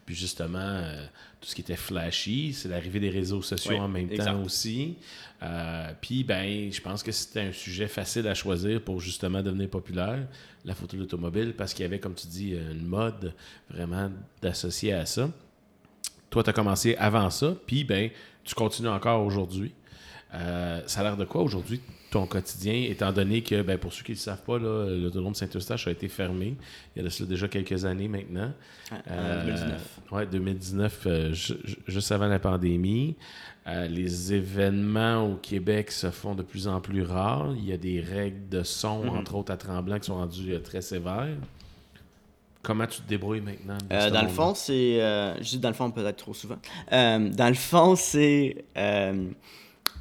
Puis 0.10 0.18
justement, 0.18 0.58
euh, 0.58 1.06
tout 1.40 1.48
ce 1.48 1.54
qui 1.54 1.62
était 1.62 1.76
flashy, 1.76 2.52
c'est 2.54 2.68
l'arrivée 2.68 3.00
des 3.00 3.12
réseaux 3.12 3.44
sociaux 3.44 3.78
en 3.78 3.88
même 3.88 4.10
temps 4.10 4.42
aussi. 4.42 4.96
Euh, 5.44 5.92
puis, 6.02 6.24
ben, 6.24 6.72
je 6.72 6.82
pense 6.82 7.04
que 7.04 7.12
c'était 7.12 7.42
un 7.42 7.52
sujet 7.52 7.88
facile 7.88 8.28
à 8.28 8.34
choisir 8.34 8.82
pour 8.82 9.00
justement 9.02 9.44
devenir 9.44 9.70
populaire, 9.70 10.28
la 10.66 10.74
photo 10.74 10.98
d'automobile, 10.98 11.54
parce 11.56 11.76
qu'il 11.76 11.84
y 11.84 11.86
avait, 11.86 12.00
comme 12.00 12.16
tu 12.16 12.26
dis, 12.26 12.54
une 12.54 12.88
mode 12.88 13.36
vraiment 13.70 14.10
d'associer 14.42 14.94
à 14.94 15.06
ça. 15.06 15.30
Toi, 16.32 16.42
tu 16.42 16.50
as 16.50 16.54
commencé 16.54 16.96
avant 16.96 17.30
ça, 17.30 17.54
puis, 17.68 17.84
ben, 17.84 18.10
tu 18.44 18.56
continues 18.56 18.90
encore 18.90 19.24
aujourd'hui. 19.24 19.74
Euh, 20.34 20.82
ça 20.86 21.02
a 21.02 21.04
l'air 21.04 21.18
de 21.18 21.26
quoi 21.26 21.42
aujourd'hui 21.42 21.82
ton 22.10 22.26
quotidien, 22.26 22.74
étant 22.90 23.12
donné 23.12 23.44
que, 23.44 23.62
ben, 23.62 23.78
pour 23.78 23.94
ceux 23.94 24.04
qui 24.04 24.12
ne 24.12 24.16
le 24.16 24.22
savent 24.22 24.42
pas, 24.42 24.58
l'autodrome 24.58 25.34
de 25.34 25.38
Saint-Eustache 25.38 25.88
a 25.88 25.92
été 25.92 26.08
fermé 26.08 26.56
il 26.96 27.04
y 27.04 27.06
a 27.06 27.26
déjà 27.26 27.48
quelques 27.48 27.86
années 27.86 28.08
maintenant. 28.08 28.52
Euh, 29.10 29.46
2019. 29.46 30.00
Oui, 30.12 30.28
2019, 30.32 31.08
juste 31.88 32.12
avant 32.12 32.28
la 32.28 32.40
pandémie. 32.40 33.16
Euh, 33.68 33.88
les 33.88 34.34
événements 34.34 35.24
au 35.24 35.36
Québec 35.36 35.92
se 35.92 36.10
font 36.10 36.34
de 36.34 36.42
plus 36.42 36.68
en 36.68 36.82
plus 36.82 37.04
rares. 37.04 37.54
Il 37.56 37.66
y 37.66 37.74
a 37.74 37.78
des 37.78 38.02
règles 38.02 38.50
de 38.50 38.64
son, 38.64 39.06
mm-hmm. 39.06 39.18
entre 39.18 39.36
autres 39.36 39.52
à 39.52 39.58
Tremblant, 39.58 40.00
qui 40.00 40.08
sont 40.08 40.16
rendues 40.16 40.56
euh, 40.56 40.60
très 40.60 40.82
sévères. 40.82 41.38
Comment 42.64 42.88
tu 42.88 43.02
te 43.02 43.08
débrouilles 43.08 43.42
maintenant? 43.42 43.78
dans 43.90 44.22
le 44.22 44.28
fond, 44.28 44.54
c'est. 44.54 45.00
je 45.00 45.44
dis 45.44 45.60
dans 45.60 45.70
le 45.70 45.76
fond 45.76 45.92
peut-être 45.92 46.18
trop 46.18 46.34
souvent. 46.34 46.58
dans 46.92 47.48
le 47.48 47.54
fond, 47.54 47.96
c'est 47.96 48.66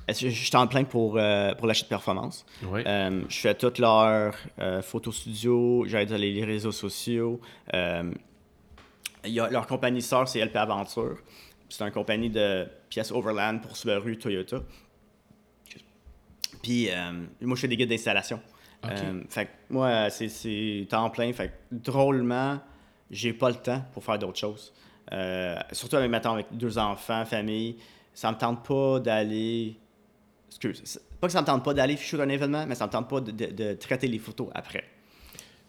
je 0.09 0.29
suis 0.29 0.57
en 0.57 0.67
plein 0.67 0.85
pour, 0.85 1.17
euh, 1.17 1.55
pour 1.55 1.67
l'achat 1.67 1.85
de 1.85 1.89
performance. 1.89 2.47
Euh, 2.65 3.23
je 3.29 3.39
fais 3.39 3.55
toutes 3.55 3.79
leurs 3.79 4.35
euh, 4.59 4.83
photos 4.83 5.17
studio, 5.17 5.85
j'aide 5.87 6.11
les, 6.13 6.33
les 6.33 6.45
réseaux 6.45 6.73
sociaux. 6.73 7.41
y 7.73 9.41
a, 9.41 9.51
leur 9.51 9.67
compagnie 9.67 10.03
sœur, 10.03 10.29
c'est 10.29 10.45
LP 10.45 10.57
Aventure. 10.57 11.19
C'est 11.69 11.85
une 11.85 11.91
compagnie 11.91 12.31
de 12.31 12.67
pièces 12.89 13.13
Overland 13.13 13.61
pour 13.61 13.77
Subaru, 13.77 14.17
Toyota. 14.19 14.63
Puis 16.63 16.89
moi, 17.43 17.55
je 17.57 17.61
fais 17.61 17.69
des 17.69 17.77
guides 17.77 17.91
d'installation. 17.91 18.41
fait 19.29 19.51
moi, 19.69 20.09
c'est 20.11 20.87
temps 20.89 21.11
plein. 21.11 21.33
Fait 21.35 21.53
drôlement, 21.71 22.59
j'ai 23.11 23.35
pas 23.35 23.51
le 23.51 23.57
temps 23.57 23.83
pour 23.93 24.03
faire 24.03 24.19
d'autres 24.19 24.39
choses. 24.39 24.73
surtout 25.73 25.97
avec, 25.97 26.11
maintenant, 26.11 26.35
avec 26.35 26.47
deux 26.53 26.79
enfants, 26.79 27.27
famille. 27.27 27.77
Ça 28.15 28.33
me 28.33 28.39
tente 28.39 28.67
pas 28.67 28.99
d'aller 28.99 29.79
excuse, 30.49 31.01
pas 31.21 31.27
que 31.27 31.33
ça 31.33 31.43
me 31.43 31.47
tente 31.47 31.65
pas 31.65 31.75
d'aller 31.75 31.97
ficher 31.97 32.21
un 32.21 32.29
événement, 32.29 32.67
mais 32.67 32.75
ça 32.75 32.87
me 32.87 32.91
tente 32.91 33.09
pas 33.09 33.21
de, 33.21 33.75
traiter 33.75 34.09
les 34.09 34.19
photos 34.19 34.49
après. 34.55 34.85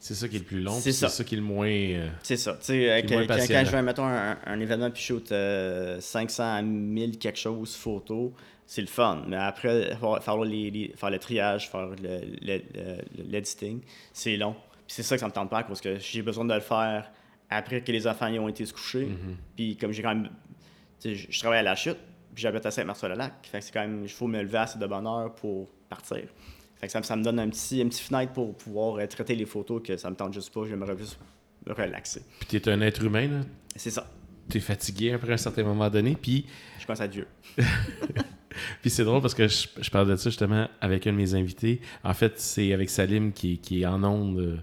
C'est 0.01 0.15
ça 0.15 0.29
qui 0.29 0.37
est 0.37 0.39
le 0.39 0.45
plus 0.45 0.61
long, 0.61 0.79
c'est 0.79 0.93
ça. 0.93 1.09
ça. 1.09 1.25
qui 1.25 1.35
est 1.35 1.37
le 1.37 1.43
moins. 1.43 1.67
Euh, 1.67 2.07
c'est 2.23 2.37
ça. 2.37 2.53
Tu 2.53 2.67
sais, 2.67 3.05
quand, 3.07 3.27
quand, 3.27 3.37
je 3.37 3.71
vais, 3.71 3.81
mettons, 3.81 4.05
un, 4.05 4.59
événement 4.59 4.89
puis 4.91 5.03
shoot 5.03 5.33
500 5.99 6.43
à 6.43 6.61
1000 6.61 7.17
quelque 7.17 7.37
chose 7.37 7.75
photos, 7.75 8.31
c'est 8.65 8.81
le 8.81 8.87
fun. 8.87 9.23
Mais 9.27 9.35
après, 9.35 9.97
faire, 10.21 10.37
les, 10.37 10.93
faire 10.95 11.09
le 11.09 11.19
triage, 11.19 11.69
faire 11.69 11.89
l'editing, 13.17 13.81
c'est 14.13 14.37
long. 14.37 14.55
Puis 14.87 14.95
c'est 14.95 15.03
ça 15.03 15.15
que 15.15 15.19
ça 15.19 15.27
me 15.27 15.33
tente 15.33 15.49
pas, 15.49 15.63
parce 15.63 15.81
que 15.81 15.99
j'ai 15.99 16.21
besoin 16.21 16.45
de 16.45 16.53
le 16.53 16.61
faire 16.61 17.11
après 17.49 17.81
que 17.81 17.91
les 17.91 18.07
enfants 18.07 18.27
y 18.27 18.39
ont 18.39 18.47
été 18.47 18.65
se 18.65 18.73
coucher. 18.73 19.05
Mm-hmm. 19.05 19.35
Puis 19.55 19.75
comme 19.75 19.91
j'ai 19.91 20.03
quand 20.03 20.15
même. 20.15 20.29
Je 21.03 21.39
travaille 21.39 21.59
à 21.59 21.63
la 21.63 21.75
chute, 21.75 21.97
j'habite 22.39 22.65
à 22.65 22.71
Saint-Marcel-le-Lac. 22.71 23.33
Fait 23.43 23.59
que 23.59 23.65
c'est 23.65 23.71
quand 23.71 23.81
même, 23.81 24.03
il 24.03 24.09
faut 24.09 24.27
me 24.27 24.41
lever 24.41 24.57
assez 24.57 24.79
de 24.79 24.87
bonne 24.87 25.05
heure 25.05 25.33
pour 25.35 25.69
partir. 25.89 26.23
Fait 26.79 26.87
que 26.87 26.93
ça, 26.93 27.03
ça 27.03 27.15
me 27.15 27.23
donne 27.23 27.39
un 27.39 27.49
petit, 27.49 27.81
une 27.81 27.89
petite 27.89 28.07
fenêtre 28.07 28.31
pour 28.31 28.55
pouvoir 28.55 28.95
euh, 28.95 29.05
traiter 29.07 29.35
les 29.35 29.45
photos 29.45 29.81
que 29.83 29.97
ça 29.97 30.09
me 30.09 30.15
tente 30.15 30.33
juste 30.33 30.53
pas. 30.53 30.61
J'aimerais 30.67 30.97
juste 30.97 31.19
me 31.65 31.73
relaxer. 31.73 32.21
Puis 32.39 32.61
tu 32.61 32.69
es 32.69 32.71
un 32.71 32.81
être 32.81 33.03
humain, 33.03 33.27
là? 33.27 33.41
C'est 33.75 33.91
ça. 33.91 34.09
Tu 34.49 34.57
es 34.57 34.61
fatigué 34.61 35.11
après 35.11 35.33
un 35.33 35.37
certain 35.37 35.63
moment 35.63 35.89
donné, 35.89 36.17
puis... 36.19 36.45
Je 36.79 36.85
pense 36.85 37.01
à 37.01 37.07
Dieu. 37.07 37.27
puis 38.81 38.89
c'est 38.89 39.03
drôle 39.03 39.21
parce 39.21 39.35
que 39.35 39.47
je, 39.47 39.67
je, 39.79 39.89
parle 39.91 40.07
de 40.09 40.15
ça 40.15 40.29
justement 40.29 40.67
avec 40.81 41.05
un 41.05 41.11
de 41.11 41.17
mes 41.17 41.35
invités. 41.35 41.81
En 42.03 42.13
fait, 42.13 42.39
c'est 42.39 42.73
avec 42.73 42.89
Salim 42.89 43.33
qui, 43.33 43.59
qui 43.59 43.81
est 43.81 43.85
en 43.85 44.03
onde 44.03 44.39
euh, 44.39 44.57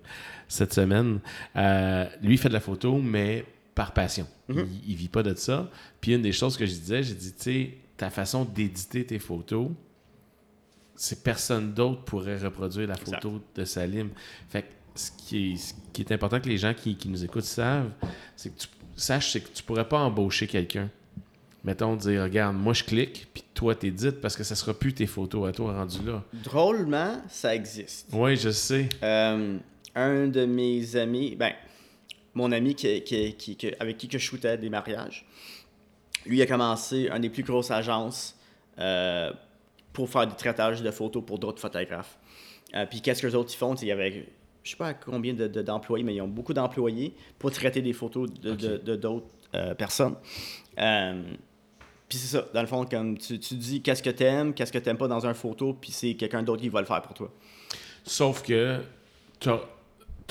cette 0.48 0.72
semaine. 0.72 1.20
Euh, 1.54 2.06
lui, 2.22 2.34
il 2.34 2.38
fait 2.38 2.48
de 2.48 2.54
la 2.54 2.60
photo, 2.60 2.98
mais 2.98 3.44
par 3.76 3.92
passion. 3.92 4.26
Mhm. 4.48 4.66
il, 4.86 4.92
ne 4.94 4.98
vit 4.98 5.08
pas 5.08 5.22
de 5.22 5.34
ça. 5.36 5.70
Puis 6.00 6.14
une 6.14 6.22
des 6.22 6.32
choses 6.32 6.56
que 6.56 6.66
je 6.66 6.72
disais, 6.72 7.04
j'ai 7.04 7.14
dit, 7.14 7.32
tu 7.32 7.42
sais, 7.42 7.70
ta 7.96 8.10
façon 8.10 8.44
d'éditer 8.44 9.04
tes 9.04 9.18
photos, 9.20 9.68
c'est 10.96 11.22
personne 11.22 11.74
d'autre 11.74 12.02
pourrait 12.02 12.38
reproduire 12.38 12.88
la 12.88 12.96
photo 12.96 13.40
de 13.54 13.64
Salim. 13.64 14.08
Fait 14.48 14.62
que 14.62 14.68
ce 14.94 15.10
qui 15.10 15.52
est, 15.52 15.76
qui 15.92 16.00
est 16.00 16.10
important 16.10 16.40
que 16.40 16.48
les 16.48 16.56
gens 16.56 16.72
qui, 16.72 16.96
nous 17.06 17.22
écoutent 17.22 17.44
savent, 17.44 17.90
c'est 18.34 18.48
que 18.48 18.60
tu 18.60 18.68
saches 18.96 19.34
que 19.34 19.48
tu 19.54 19.62
pourrais 19.62 19.86
pas 19.86 19.98
embaucher 19.98 20.46
quelqu'un. 20.46 20.90
Mettons, 21.62 21.96
dire, 21.96 22.22
regarde, 22.22 22.56
moi 22.56 22.72
je 22.72 22.84
clique, 22.84 23.28
puis 23.34 23.44
toi 23.52 23.74
t'édites 23.74 24.22
parce 24.22 24.36
que 24.36 24.44
ça 24.44 24.54
sera 24.54 24.72
plus 24.72 24.94
tes 24.94 25.06
photos 25.06 25.50
à 25.50 25.52
toi 25.52 25.74
rendu 25.74 25.98
là. 26.06 26.24
Drôlement, 26.44 27.20
ça 27.28 27.54
existe. 27.54 28.08
Oui, 28.12 28.36
je 28.36 28.50
sais. 28.50 28.88
Euh, 29.02 29.58
un 29.94 30.28
de 30.28 30.46
mes 30.46 30.96
amis, 30.96 31.34
ben, 31.34 31.52
mon 32.36 32.52
ami 32.52 32.74
qui, 32.74 33.02
qui, 33.02 33.72
avec 33.80 33.96
qui 33.96 34.08
je 34.10 34.18
shootais 34.18 34.58
des 34.58 34.68
mariages, 34.68 35.24
lui 36.26 36.42
a 36.42 36.46
commencé 36.46 37.08
une 37.10 37.22
des 37.22 37.30
plus 37.30 37.42
grosses 37.42 37.70
agences 37.70 38.38
euh, 38.78 39.32
pour 39.94 40.10
faire 40.10 40.26
du 40.26 40.34
traitage 40.34 40.82
de 40.82 40.90
photos 40.90 41.24
pour 41.24 41.38
d'autres 41.38 41.60
photographes. 41.60 42.18
Euh, 42.74 42.84
puis 42.84 43.00
qu'est-ce 43.00 43.22
que 43.22 43.26
les 43.26 43.34
autres 43.34 43.50
ils 43.54 43.56
font? 43.56 43.74
Il 43.76 43.88
y 43.88 43.92
avait, 43.92 44.26
je 44.62 44.70
sais 44.70 44.76
pas 44.76 44.92
combien 44.92 45.32
d'employés, 45.32 46.04
mais 46.04 46.14
ils 46.14 46.20
ont 46.20 46.28
beaucoup 46.28 46.52
d'employés 46.52 47.14
pour 47.38 47.50
traiter 47.50 47.80
des 47.80 47.94
photos 47.94 48.28
de 48.30 48.96
d'autres 48.96 49.26
euh, 49.54 49.74
personnes. 49.74 50.16
puis 50.76 52.18
c'est 52.18 52.36
ça, 52.36 52.46
dans 52.52 52.60
le 52.60 52.66
fond, 52.66 52.84
comme 52.84 53.16
tu, 53.16 53.38
tu 53.38 53.54
dis 53.54 53.80
qu'est-ce 53.80 54.02
que 54.02 54.10
tu 54.10 54.24
aimes, 54.24 54.52
qu'est-ce 54.52 54.72
que 54.72 54.78
tu 54.78 54.84
n'aimes 54.84 54.98
pas 54.98 55.08
dans 55.08 55.24
une 55.24 55.32
photo, 55.32 55.72
puis 55.72 55.90
c'est 55.90 56.14
quelqu'un 56.14 56.42
d'autre 56.42 56.60
qui 56.60 56.68
va 56.68 56.80
le 56.80 56.86
faire 56.86 57.00
pour 57.00 57.14
toi. 57.14 57.32
Sauf 58.04 58.42
que 58.42 58.82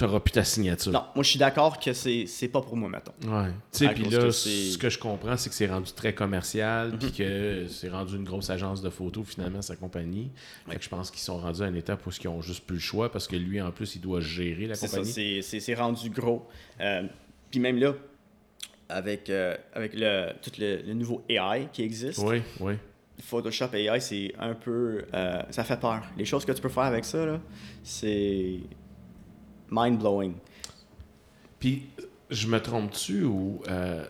n'auras 0.02 0.20
plus 0.20 0.32
ta 0.32 0.44
signature. 0.44 0.92
Non, 0.92 1.04
moi 1.16 1.24
je 1.24 1.30
suis 1.30 1.40
d'accord 1.40 1.80
que 1.80 1.94
c'est, 1.94 2.26
c'est 2.28 2.48
pas 2.48 2.62
pour 2.62 2.76
moi, 2.76 2.90
mettons. 2.90 3.14
Ouais. 3.28 3.50
Tu 3.72 3.80
sais, 3.80 3.90
puis 3.94 4.04
là, 4.06 4.32
ce 4.32 4.78
que 4.78 4.90
je 4.90 5.00
comprends, 5.00 5.38
c'est 5.38 5.50
que 5.50 5.56
c'est 5.56 5.68
rendu 5.68 5.92
très 5.94 6.14
commercial, 6.14 6.98
puis 6.98 7.08
mhm. 7.08 7.14
que 7.14 7.68
c'est 7.70 7.90
rendu 7.90 8.16
une 8.16 8.24
grosse 8.24 8.50
agence 8.50 8.82
de 8.82 8.90
photos, 8.90 9.26
finalement, 9.26 9.62
sa 9.62 9.76
compagnie. 9.76 10.32
Fait 10.70 10.78
que 10.78 10.84
je 10.84 10.90
pense 10.90 11.12
qu'ils 11.12 11.22
sont 11.22 11.38
rendus 11.38 11.62
à 11.62 11.68
une 11.68 11.78
étape 11.78 12.06
où 12.06 12.10
ils 12.10 12.28
ont 12.28 12.42
juste 12.42 12.66
plus 12.66 12.76
le 12.76 12.82
choix, 12.82 13.12
parce 13.12 13.28
que 13.28 13.36
lui, 13.36 13.62
en 13.62 13.72
plus, 13.72 13.96
il 13.96 14.02
doit 14.02 14.20
gérer 14.20 14.68
la 14.68 14.76
compagnie. 14.76 15.06
C'est 15.06 15.42
ça, 15.42 15.60
c'est, 15.60 15.76
rendu 15.76 16.10
gros. 16.10 16.48
Euh, 16.82 17.04
puis 17.50 17.60
même 17.60 17.78
là, 17.78 17.94
avec, 18.90 19.30
euh, 19.30 19.56
avec 19.74 19.94
le, 19.96 20.32
tout 20.42 20.52
le, 20.60 20.94
nouveau 20.94 21.24
AI 21.30 21.68
qui 21.72 21.84
existe. 21.84 22.20
Oui, 22.20 22.42
oui. 22.60 22.74
Photoshop 23.22 23.70
AI, 23.74 24.00
c'est 24.02 24.34
un 24.40 24.54
peu. 24.54 25.06
Euh, 25.14 25.42
ça 25.50 25.64
fait 25.64 25.80
peur. 25.80 26.04
Les 26.18 26.26
choses 26.26 26.44
que 26.44 26.52
tu 26.52 26.62
peux 26.62 26.70
faire 26.70 26.84
avec 26.84 27.06
ça, 27.06 27.26
là, 27.26 27.40
c'est 27.82 28.60
mind-blowing. 29.76 30.34
Puis, 31.60 31.84
je 32.30 32.48
me 32.48 32.60
trompe-tu 32.60 33.24
ou 33.24 33.62
euh, 33.68 34.06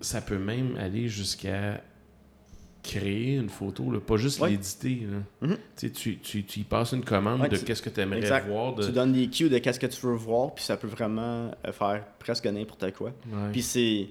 ça 0.00 0.20
peut 0.20 0.38
même 0.38 0.76
aller 0.76 1.08
jusqu'à 1.08 1.82
créer 2.82 3.34
une 3.36 3.50
photo, 3.50 3.90
là, 3.90 4.00
pas 4.00 4.16
juste 4.16 4.40
Ouais. 4.40 4.50
l'éditer. 4.50 5.06
Mhm. 5.42 5.58
Tu 5.76 6.18
y 6.56 6.64
passes 6.64 6.92
une 6.92 7.04
commande 7.04 7.42
Ouais, 7.42 7.48
de 7.48 7.58
qu'est-ce 7.58 7.82
que 7.82 7.90
tu 7.90 8.00
aimerais 8.00 8.20
Exact. 8.20 8.48
voir. 8.48 8.74
De... 8.74 8.86
Tu 8.86 8.92
donnes 8.92 9.12
des 9.12 9.28
cues 9.28 9.50
de 9.50 9.58
qu'est-ce 9.58 9.78
que 9.78 9.86
tu 9.86 10.00
veux 10.06 10.14
voir, 10.14 10.54
puis 10.54 10.64
ça 10.64 10.76
peut 10.78 10.86
vraiment 10.88 11.50
euh, 11.66 11.72
faire 11.72 12.04
presque 12.18 12.46
n'importe 12.46 12.90
quoi. 12.94 13.12
Ouais. 13.30 13.52
Puis 13.52 13.62
c'est 13.62 14.08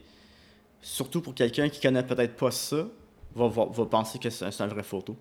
surtout 0.81 1.21
pour 1.21 1.33
quelqu'un 1.33 1.67
qui 1.69 1.81
connaît 1.81 2.03
peut-être 2.03 2.35
pas 2.35 2.51
ça, 2.51 2.87
va, 3.35 3.47
va, 3.47 3.65
va 3.65 3.85
penser 3.87 4.19
que 4.19 4.29
c'est 4.29 4.45
une 4.45 4.67
vraie 4.67 4.83
photo. 4.83 5.17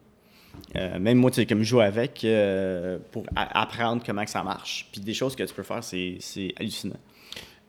Euh, 0.77 0.99
même 0.99 1.19
moi, 1.19 1.31
tu 1.31 1.37
sais, 1.37 1.47
comme 1.47 1.59
je 1.61 1.69
joue 1.69 1.81
avec 1.81 2.25
euh, 2.25 2.99
pour 3.13 3.25
apprendre 3.35 4.03
comment 4.05 4.25
que 4.25 4.31
ça 4.31 4.43
marche. 4.43 4.89
Puis 4.93 5.01
des 5.01 5.15
choses 5.15 5.35
que 5.37 5.43
tu 5.43 5.55
peux 5.55 5.63
faire, 5.63 5.83
c'est 5.85 6.17
c'est 6.21 6.53
hallucinant. 6.59 6.97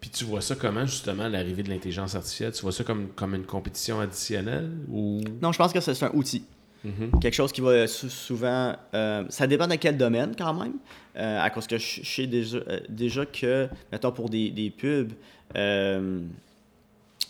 Puis 0.02 0.10
tu 0.10 0.24
vois 0.24 0.42
ça 0.42 0.56
comment, 0.56 0.86
justement, 0.86 1.28
l'arrivée 1.28 1.64
de 1.64 1.70
l'intelligence 1.70 2.16
artificielle? 2.16 2.54
Tu 2.54 2.62
vois 2.62 2.72
ça 2.72 2.84
comme, 2.84 3.10
comme 3.10 3.36
une 3.36 3.44
compétition 3.46 4.00
additionnelle 4.00 4.72
ou... 4.90 5.20
Non, 5.42 5.52
je 5.52 5.58
pense 5.58 5.74
que 5.74 5.82
c'est 5.82 6.04
un 6.04 6.12
outil. 6.14 6.44
Mhm. 6.86 7.20
Quelque 7.20 7.34
chose 7.34 7.52
qui 7.52 7.60
va 7.60 7.86
sou- 7.88 8.08
souvent. 8.10 8.74
euh, 8.94 9.26
ça 9.28 9.46
dépend 9.48 9.68
de 9.68 9.76
quel 9.76 9.98
domaine, 9.98 10.34
quand 10.38 10.54
même. 10.54 10.76
à 11.16 11.50
cause 11.50 11.68
que 11.68 11.78
je 11.78 12.02
sais 12.06 12.28
déjà, 12.28 12.60
déjà 12.88 13.26
que, 13.26 13.68
mettons, 13.92 14.14
pour 14.14 14.30
des, 14.30 14.50
des 14.52 14.70
pubs, 14.70 15.12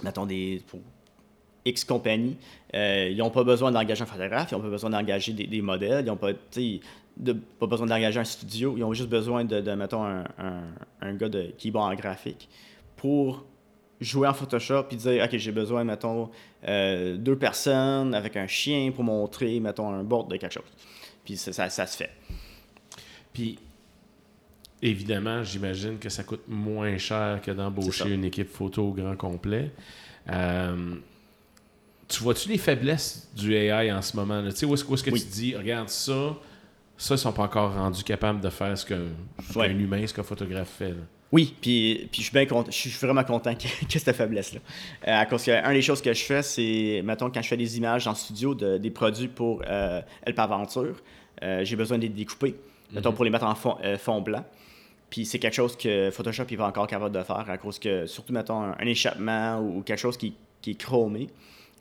mettons, 0.04 0.26
des, 0.28 0.62
pour 0.68 0.80
X 1.66 1.84
compagnies, 1.84 2.38
euh, 2.74 3.10
ils 3.12 3.18
n'ont 3.18 3.30
pas 3.30 3.44
besoin 3.44 3.72
d'engager 3.72 4.04
un 4.04 4.06
photographe, 4.06 4.52
ils 4.52 4.56
n'ont 4.56 4.62
pas 4.62 4.70
besoin 4.70 4.90
d'engager 4.90 5.34
des, 5.34 5.48
des 5.48 5.62
modèles, 5.62 6.06
ils 6.06 6.08
n'ont 6.08 6.16
pas, 6.18 6.32
de- 7.18 7.34
pas 7.60 7.68
besoin 7.68 7.88
d'engager 7.88 8.20
un 8.20 8.24
studio, 8.24 8.76
ils 8.78 8.84
ont 8.84 8.94
juste 8.94 9.10
besoin 9.10 9.44
de, 9.46 9.60
de, 9.62 9.72
mettons, 9.74 10.04
un, 10.06 10.24
un, 10.38 10.62
un 11.02 11.14
gars 11.16 11.30
de, 11.30 11.54
qui 11.58 11.68
est 11.68 11.72
bon 11.72 11.82
en 11.82 11.94
graphique 11.96 12.48
pour 12.96 13.46
jouer 14.02 14.28
en 14.30 14.34
Photoshop 14.34 14.84
puis 14.84 14.96
dire 14.96 15.22
ok 15.26 15.38
j'ai 15.38 15.52
besoin 15.52 15.84
mettons 15.84 16.30
euh, 16.66 17.18
deux 17.18 17.36
personnes 17.38 18.14
avec 18.16 18.38
un 18.38 18.48
chien 18.48 18.92
pour 18.94 19.04
montrer 19.04 19.60
mettons 19.60 19.90
un 19.90 20.04
board 20.04 20.32
de 20.32 20.38
quelque 20.38 20.54
chose. 20.54 20.64
Puis 21.26 21.36
ça, 21.36 21.52
ça, 21.52 21.70
ça 21.70 21.86
se 21.86 21.98
fait. 21.98 22.12
Puis, 23.34 23.60
évidemment, 24.82 25.44
j'imagine 25.44 25.98
que 26.00 26.10
ça 26.10 26.24
coûte 26.24 26.44
moins 26.48 26.98
cher 26.98 27.42
que 27.44 27.52
d'embaucher 27.52 28.14
une 28.14 28.24
équipe 28.26 28.50
photo 28.50 28.88
au 28.88 28.94
grand 28.94 29.16
complet. 29.18 29.72
Euh, 30.32 30.96
tu 32.10 32.22
vois-tu 32.24 32.50
les 32.50 32.58
faiblesses 32.58 33.30
du 33.36 33.54
AI 33.56 33.92
en 33.94 34.02
ce 34.02 34.16
moment? 34.18 34.42
là? 34.42 34.52
Tu 34.52 34.58
sais, 34.58 34.66
où 34.66 34.74
est-ce, 34.74 34.84
où 34.86 34.94
est-ce 34.96 35.04
que 35.04 35.12
Oui. 35.12 35.22
tu 35.22 35.28
dis, 35.28 35.56
regarde 35.56 35.88
ça, 35.90 36.36
ça, 36.98 37.16
ils 37.16 37.18
sont 37.18 37.32
pas 37.32 37.44
encore 37.44 37.74
rendus 37.74 38.04
capables 38.04 38.42
de 38.42 38.50
faire 38.50 38.78
ce 38.78 38.86
qu'un, 38.86 39.04
Ouais. 39.56 39.72
humain, 39.72 40.06
ce 40.06 40.14
qu'un 40.14 40.24
photographe 40.24 40.70
fait. 40.80 40.90
là. 40.90 40.96
oui 41.32 41.56
puis, 41.62 42.10
puis 42.12 42.22
je 42.22 42.28
suis 42.28 42.34
bien 42.34 42.46
content 42.48 42.72
je 42.72 42.76
suis 42.90 42.90
vraiment 42.90 43.24
content 43.24 43.54
que, 43.54 43.68
que 43.94 44.00
cette 44.00 44.16
faiblesse 44.16 44.54
là 44.54 44.60
à 45.04 45.26
cause 45.28 45.44
que 45.44 45.52
un 45.52 45.72
des 45.74 45.82
choses 45.84 46.02
que 46.02 46.12
je 46.12 46.24
fais 46.24 46.42
c'est 46.42 47.02
mettons 47.06 47.30
quand 47.30 47.42
je 47.44 47.48
fais 47.48 47.58
des 47.58 47.78
images 47.78 48.08
en 48.08 48.16
studio 48.16 48.56
de, 48.56 48.78
des 48.80 48.90
produits 48.90 49.28
pour 49.28 49.62
euh, 49.68 50.02
Elp 50.26 50.40
Aventure 50.40 50.96
euh, 51.44 51.64
j'ai 51.64 51.76
besoin 51.76 51.98
de 51.98 52.04
les 52.04 52.10
découper 52.10 52.56
mettons 52.92 53.14
pour 53.14 53.24
les 53.26 53.30
mettre 53.30 53.46
en 53.46 53.54
fond, 53.54 53.78
euh, 53.84 53.98
fond 54.00 54.20
blanc 54.22 54.44
Puis 55.12 55.26
c'est 55.26 55.38
quelque 55.40 55.54
chose 55.56 55.78
que 55.78 56.10
Photoshop 56.12 56.46
il 56.50 56.58
va 56.58 56.66
encore 56.66 56.88
capable 56.88 57.16
de 57.16 57.22
faire 57.24 57.48
à 57.48 57.58
cause 57.60 57.78
que, 57.80 58.06
surtout, 58.08 58.34
mettons, 58.34 58.62
un, 58.64 58.72
un 58.80 58.86
échappement 58.88 59.60
ou 59.62 59.82
quelque 59.84 60.00
chose 60.00 60.18
qui, 60.18 60.34
qui 60.62 60.72
est 60.72 60.76
chromé, 60.80 61.28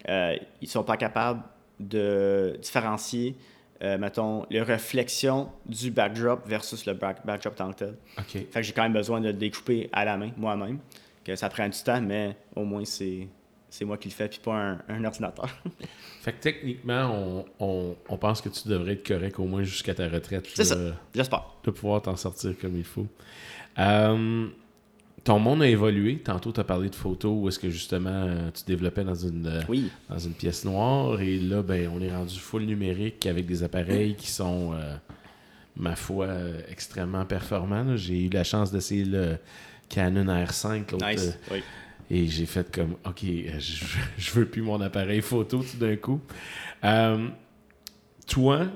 euh, 0.09 0.37
ils 0.61 0.69
sont 0.69 0.85
pas 0.85 0.97
capables 0.97 1.43
de 1.81 2.57
différencier, 2.61 3.37
euh, 3.83 3.97
mettons, 3.99 4.45
les 4.51 4.63
réflexions 4.63 5.49
du 5.67 5.91
backdrop 5.91 6.47
versus 6.49 6.85
le 6.87 6.95
back- 6.95 7.25
backdrop 7.25 7.55
tant 7.55 7.71
que 7.73 7.79
tel. 7.79 7.95
Fait 8.27 8.45
que 8.45 8.63
j'ai 8.63 8.73
quand 8.73 8.83
même 8.83 8.93
besoin 8.93 9.21
de 9.21 9.27
le 9.29 9.33
découper 9.33 9.89
à 9.93 10.05
la 10.05 10.17
main, 10.17 10.31
moi-même. 10.37 10.79
Que 11.25 11.37
ça 11.37 11.49
prend 11.49 11.69
du 11.69 11.79
temps, 11.83 12.01
mais 12.01 12.37
au 12.57 12.65
moins 12.65 12.85
c'est 12.85 13.29
c'est 13.71 13.85
moi 13.85 13.99
qui 13.99 14.09
le 14.09 14.15
fais, 14.15 14.29
puis 14.29 14.39
pas 14.43 14.55
un, 14.55 14.79
un 14.89 15.05
ordinateur. 15.05 15.47
Fait 16.23 16.33
que 16.33 16.41
techniquement, 16.41 17.11
on, 17.13 17.45
on- 17.61 17.97
on 18.09 18.17
pense 18.17 18.41
que 18.41 18.49
tu 18.49 18.67
devrais 18.67 18.95
être 18.95 19.07
correct 19.07 19.39
au 19.39 19.45
moins 19.45 19.63
jusqu'à 19.63 19.95
ta 19.95 20.09
retraite. 20.09 20.49
C'est 20.55 20.65
ça. 20.65 20.77
J'espère. 21.15 21.45
De 21.65 21.71
pouvoir 21.71 22.01
t'en 22.01 22.17
sortir 22.17 22.55
comme 22.59 22.79
il 22.79 22.85
faut. 22.85 23.07
Euh, 23.79 24.49
ton 25.24 25.38
monde 25.38 25.62
a 25.62 25.68
évolué. 25.68 26.18
Tantôt, 26.18 26.52
tu 26.52 26.61
as 26.61 26.64
parlé 26.64 26.88
de 26.88 26.94
photos 26.94 27.33
où 27.35 27.48
est-ce 27.48 27.59
que 27.59 27.70
justement 27.70 28.11
euh, 28.11 28.50
tu 28.52 28.64
développais 28.66 29.04
dans 29.04 29.14
une, 29.14 29.46
euh, 29.46 29.61
Oui. 29.68 29.90
dans 30.09 30.18
une 30.18 30.33
pièce 30.33 30.64
noire. 30.64 31.20
Et 31.20 31.38
là, 31.38 31.62
ben, 31.62 31.90
on 31.94 32.00
est 32.00 32.14
rendu 32.14 32.38
full 32.38 32.62
numérique 32.64 33.26
avec 33.26 33.46
des 33.46 33.62
appareils 33.62 34.14
qui 34.14 34.31
sont, 34.31 34.72
euh, 34.74 34.96
ma 35.76 35.96
foi, 35.96 36.26
euh, 36.26 36.61
extrêmement 36.70 37.24
performants. 37.24 37.96
J'ai 37.96 38.26
eu 38.26 38.28
la 38.31 38.44
chance 38.44 38.70
d'essayer 38.72 39.04
le 39.04 39.37
Canon 39.88 40.24
R5 40.26 40.90
l'autre, 40.92 41.09
Nice. 41.09 41.38
euh, 41.50 41.54
Oui. 41.54 41.62
et 42.11 42.26
j'ai 42.26 42.46
fait 42.46 42.70
comme, 42.74 42.92
OK, 43.07 43.22
je, 43.22 43.85
je 44.18 44.31
veux 44.33 44.46
plus 44.46 44.62
mon 44.62 44.81
appareil 44.81 45.20
photo 45.20 45.62
tout 45.62 45.76
d'un 45.78 45.96
coup. 45.96 46.20
Toi, 48.26 48.66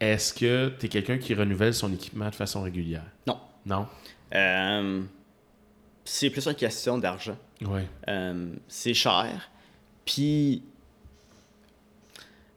est-ce 0.00 0.32
que 0.34 0.70
tu 0.78 0.86
es 0.86 0.88
quelqu'un 0.88 1.18
qui 1.18 1.34
renouvelle 1.34 1.74
son 1.74 1.92
équipement 1.92 2.28
de 2.30 2.34
façon 2.34 2.62
régulière? 2.62 3.04
Non. 3.26 3.38
Non? 3.66 3.86
C'est 6.04 6.30
plus 6.30 6.46
une 6.46 6.54
question 6.54 6.98
d'argent. 6.98 7.36
Euh, 8.08 8.54
c'est 8.68 8.94
cher. 8.94 9.50
Puis, 10.04 10.62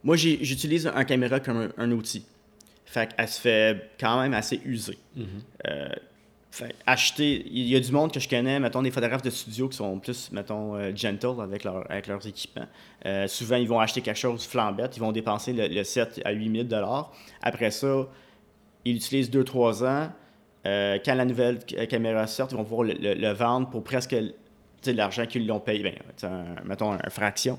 moi, 0.04 0.16
j'utilise 0.18 0.88
un 0.88 1.04
caméra 1.06 1.40
comme 1.40 1.58
un, 1.58 1.70
un 1.78 1.92
outil. 1.92 2.26
Fait 2.86 3.14
qu'elle 3.14 3.28
se 3.28 3.40
fait 3.40 3.92
quand 4.00 4.22
même 4.22 4.34
assez 4.34 4.62
usée. 4.66 4.98
Euh, 5.68 5.90
fait 6.52 6.76
acheter, 6.86 7.46
il 7.52 7.68
y 7.68 7.76
a 7.76 7.80
du 7.80 7.92
monde 7.92 8.12
que 8.12 8.20
je 8.20 8.28
connais, 8.28 8.60
mettons 8.60 8.82
des 8.82 8.90
photographes 8.92 9.22
de 9.22 9.30
studio 9.30 9.70
qui 9.70 9.78
sont 9.78 10.00
plus, 10.00 10.32
mettons, 10.32 10.76
euh, 10.76 10.92
gentle 10.96 11.40
avec, 11.42 11.64
leur, 11.64 11.90
avec 11.90 12.08
leurs 12.08 12.26
équipements. 12.26 12.68
Souvent, 13.28 13.58
ils 13.58 13.68
vont 13.68 13.80
acheter 13.80 14.02
quelque 14.02 14.18
chose 14.18 14.46
flambette, 14.46 14.98
ils 14.98 15.00
vont 15.00 15.12
dépenser 15.12 15.54
le, 15.54 15.68
le 15.68 15.84
set 15.84 16.20
à 16.26 16.32
8000 16.32 16.68
Après 17.42 17.72
ça, 17.72 18.08
ils 18.84 18.94
l'utilisent 18.94 19.30
2-3 19.30 19.86
ans. 19.86 20.12
Euh, 20.68 20.98
quand 21.04 21.16
la 21.16 21.26
nouvelle 21.26 21.60
c- 21.68 21.88
caméra 21.88 22.28
sort, 22.28 22.48
ils 22.52 22.58
vont 22.58 22.64
pouvoir 22.64 22.84
le, 22.84 22.94
le- 22.94 23.14
le 23.14 23.32
vendre 23.32 23.70
pour 23.70 23.84
presque 23.84 24.16
l'argent 24.86 25.26
qu'ils 25.26 25.48
l'ont 25.48 25.60
payé, 25.60 25.82
ben, 25.84 25.94
un- 26.30 26.64
mettons 26.68 26.94
une 26.94 27.10
fraction, 27.10 27.58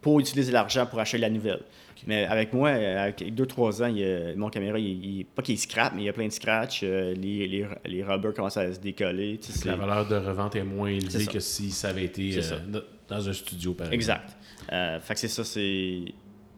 pour 0.00 0.18
utiliser 0.20 0.50
l'argent 0.52 0.86
pour 0.86 0.98
acheter 1.00 1.18
la 1.18 1.30
nouvelle. 1.30 1.60
Mais 2.06 2.24
avec 2.26 2.52
moi, 2.52 2.68
euh, 2.70 3.04
avec 3.04 3.22
2-3 3.34 3.82
ans, 3.82 3.86
il 3.86 4.34
mon 4.36 4.48
caméra, 4.50 4.78
il, 4.78 5.04
il- 5.04 5.24
pas 5.24 5.42
qu'il 5.42 5.58
scrape, 5.58 5.92
mais 5.96 6.02
il 6.02 6.04
y 6.06 6.08
a 6.08 6.12
plein 6.12 6.26
de 6.28 6.32
scratch. 6.32 6.80
euh, 6.84 7.12
les, 7.14 7.46
les, 7.48 7.66
les 7.86 8.02
rubbers 8.04 8.32
commencent 8.34 8.56
à 8.56 8.72
se 8.72 8.78
décoller. 8.78 9.38
La 9.68 9.76
valeur 9.76 10.06
de 10.06 10.14
revente 10.16 10.54
est 10.56 10.62
moins 10.62 10.88
élevée 10.90 11.08
que 11.26 11.40
si 11.40 11.70
ça 11.70 11.88
avait 11.88 12.04
été 12.04 12.30
euh, 12.52 12.58
dans- 13.08 13.28
un 13.28 13.32
studio, 13.32 13.74
par 13.74 13.92
exemple. 13.92 13.94
Exact. 13.94 14.36
Euh, 14.72 15.00
fait 15.00 15.14
que 15.14 15.20
c'est 15.20 15.28
ça, 15.28 15.42
c'est. 15.44 16.02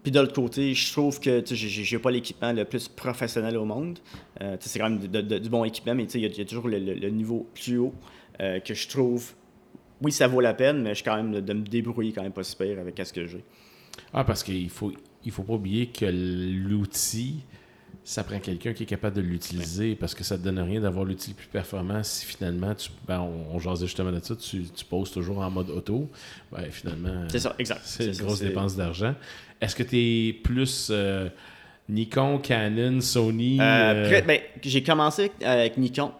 Puis 0.03 0.11
de 0.11 0.19
l'autre 0.19 0.33
côté, 0.33 0.73
je 0.75 0.93
trouve 0.93 1.21
que 1.21 1.43
j'ai- 1.47 1.99
pas 1.99 2.11
l'équipement 2.11 2.53
le 2.53 2.65
plus 2.65 2.89
professionnel 2.89 3.57
au 3.57 3.65
monde. 3.67 3.99
Euh, 4.41 4.57
c'est 4.61 4.79
quand 4.79 4.89
même 4.89 4.99
du 4.99 5.49
bon 5.51 5.65
équipement, 5.65 5.95
mais 5.95 6.05
il 6.05 6.21
y, 6.23 6.41
a- 6.41 6.45
toujours 6.45 6.69
le, 6.69 6.79
niveau 7.11 7.47
plus 7.55 7.77
haut 7.79 7.95
euh, 8.41 8.61
que 8.61 8.73
je 8.73 8.89
trouve. 8.89 9.33
Oui, 10.01 10.11
ça 10.13 10.27
vaut 10.27 10.41
la 10.41 10.55
peine, 10.55 10.83
mais 10.83 10.91
je 10.91 10.95
suis 10.97 11.05
quand 11.05 11.17
même 11.17 11.33
de, 11.33 11.41
de 11.41 11.53
me 11.53 11.63
débrouiller 11.63 12.13
quand 12.13 12.23
même 12.23 12.33
pas 12.33 12.43
si 12.45 12.57
pire 12.57 12.79
avec 12.79 12.99
ce 13.05 13.13
que 13.13 13.27
j'ai. 13.27 13.45
Ah, 14.15 14.25
parce 14.25 14.43
qu'il 14.43 14.71
faut, 14.71 14.93
il 15.25 15.31
faut 15.31 15.43
pas 15.43 15.53
oublier 15.55 15.87
que 15.89 16.07
l'outil, 16.07 17.45
ça 18.03 18.25
prend 18.25 18.39
quelqu'un 18.41 18.73
qui 18.73 18.83
est 18.85 18.87
capable 18.87 19.17
de 19.17 19.21
l'utiliser 19.21 19.95
parce 19.95 20.15
que 20.15 20.25
ça 20.25 20.37
te 20.39 20.43
donne 20.43 20.59
rien 20.59 20.81
d'avoir 20.81 21.05
l'outil 21.05 21.31
le 21.31 21.37
plus 21.37 21.47
performant 21.49 22.03
si 22.03 22.25
finalement, 22.27 22.75
tu, 22.75 22.91
ben, 23.07 23.21
on, 23.21 23.55
on 23.55 23.59
jasait 23.59 23.87
justement 23.87 24.11
de 24.11 24.21
ça, 24.21 24.35
tu, 24.35 24.65
tu 24.65 24.85
poses 24.85 25.11
toujours 25.13 25.39
en 25.39 25.51
mode 25.51 25.71
auto. 25.71 26.09
Ben, 26.51 26.71
finalement, 26.71 27.27
C'est 27.29 27.39
ça, 27.39 27.55
exact. 27.59 27.83
c'est 27.85 28.07
une 28.07 28.15
ça, 28.15 28.23
grosse 28.25 28.41
dépense 28.41 28.75
d'argent. 28.77 29.15
Est-ce 29.61 29.77
que 29.77 29.83
tu 29.83 29.97
es 29.99 30.33
plus 30.33 30.89
euh, 30.91 31.29
Nikon, 31.89 32.39
Canon, 32.39 33.01
Sony 33.01 33.59
Euh, 33.61 34.11
euh, 34.11 34.21
ben, 34.23 34.41
j'ai 34.63 34.83
commencé 34.83 35.31
avec 35.45 35.77
Nikon, 35.77 36.13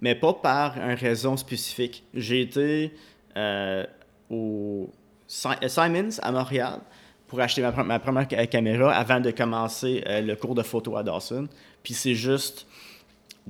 mais 0.00 0.14
pas 0.14 0.32
par 0.34 0.76
une 0.78 0.94
raison 0.94 1.36
spécifique. 1.36 2.04
J'ai 2.14 2.42
été 2.42 2.92
euh, 3.36 3.84
au 4.30 4.88
Si- 5.26 5.48
Simons 5.66 6.10
à 6.22 6.30
Montréal 6.32 6.78
pour 7.34 7.42
acheter 7.42 7.62
ma, 7.62 7.70
pre- 7.72 7.84
ma 7.84 7.98
première 7.98 8.26
ca- 8.30 8.46
caméra 8.46 8.92
avant 8.94 9.20
de 9.20 9.30
commencer 9.30 10.02
euh, 10.06 10.20
le 10.20 10.36
cours 10.36 10.54
de 10.54 10.62
photo 10.62 10.96
à 10.96 11.02
Dawson. 11.02 11.48
Puis 11.82 11.92
c'est 11.94 12.14
juste, 12.14 12.66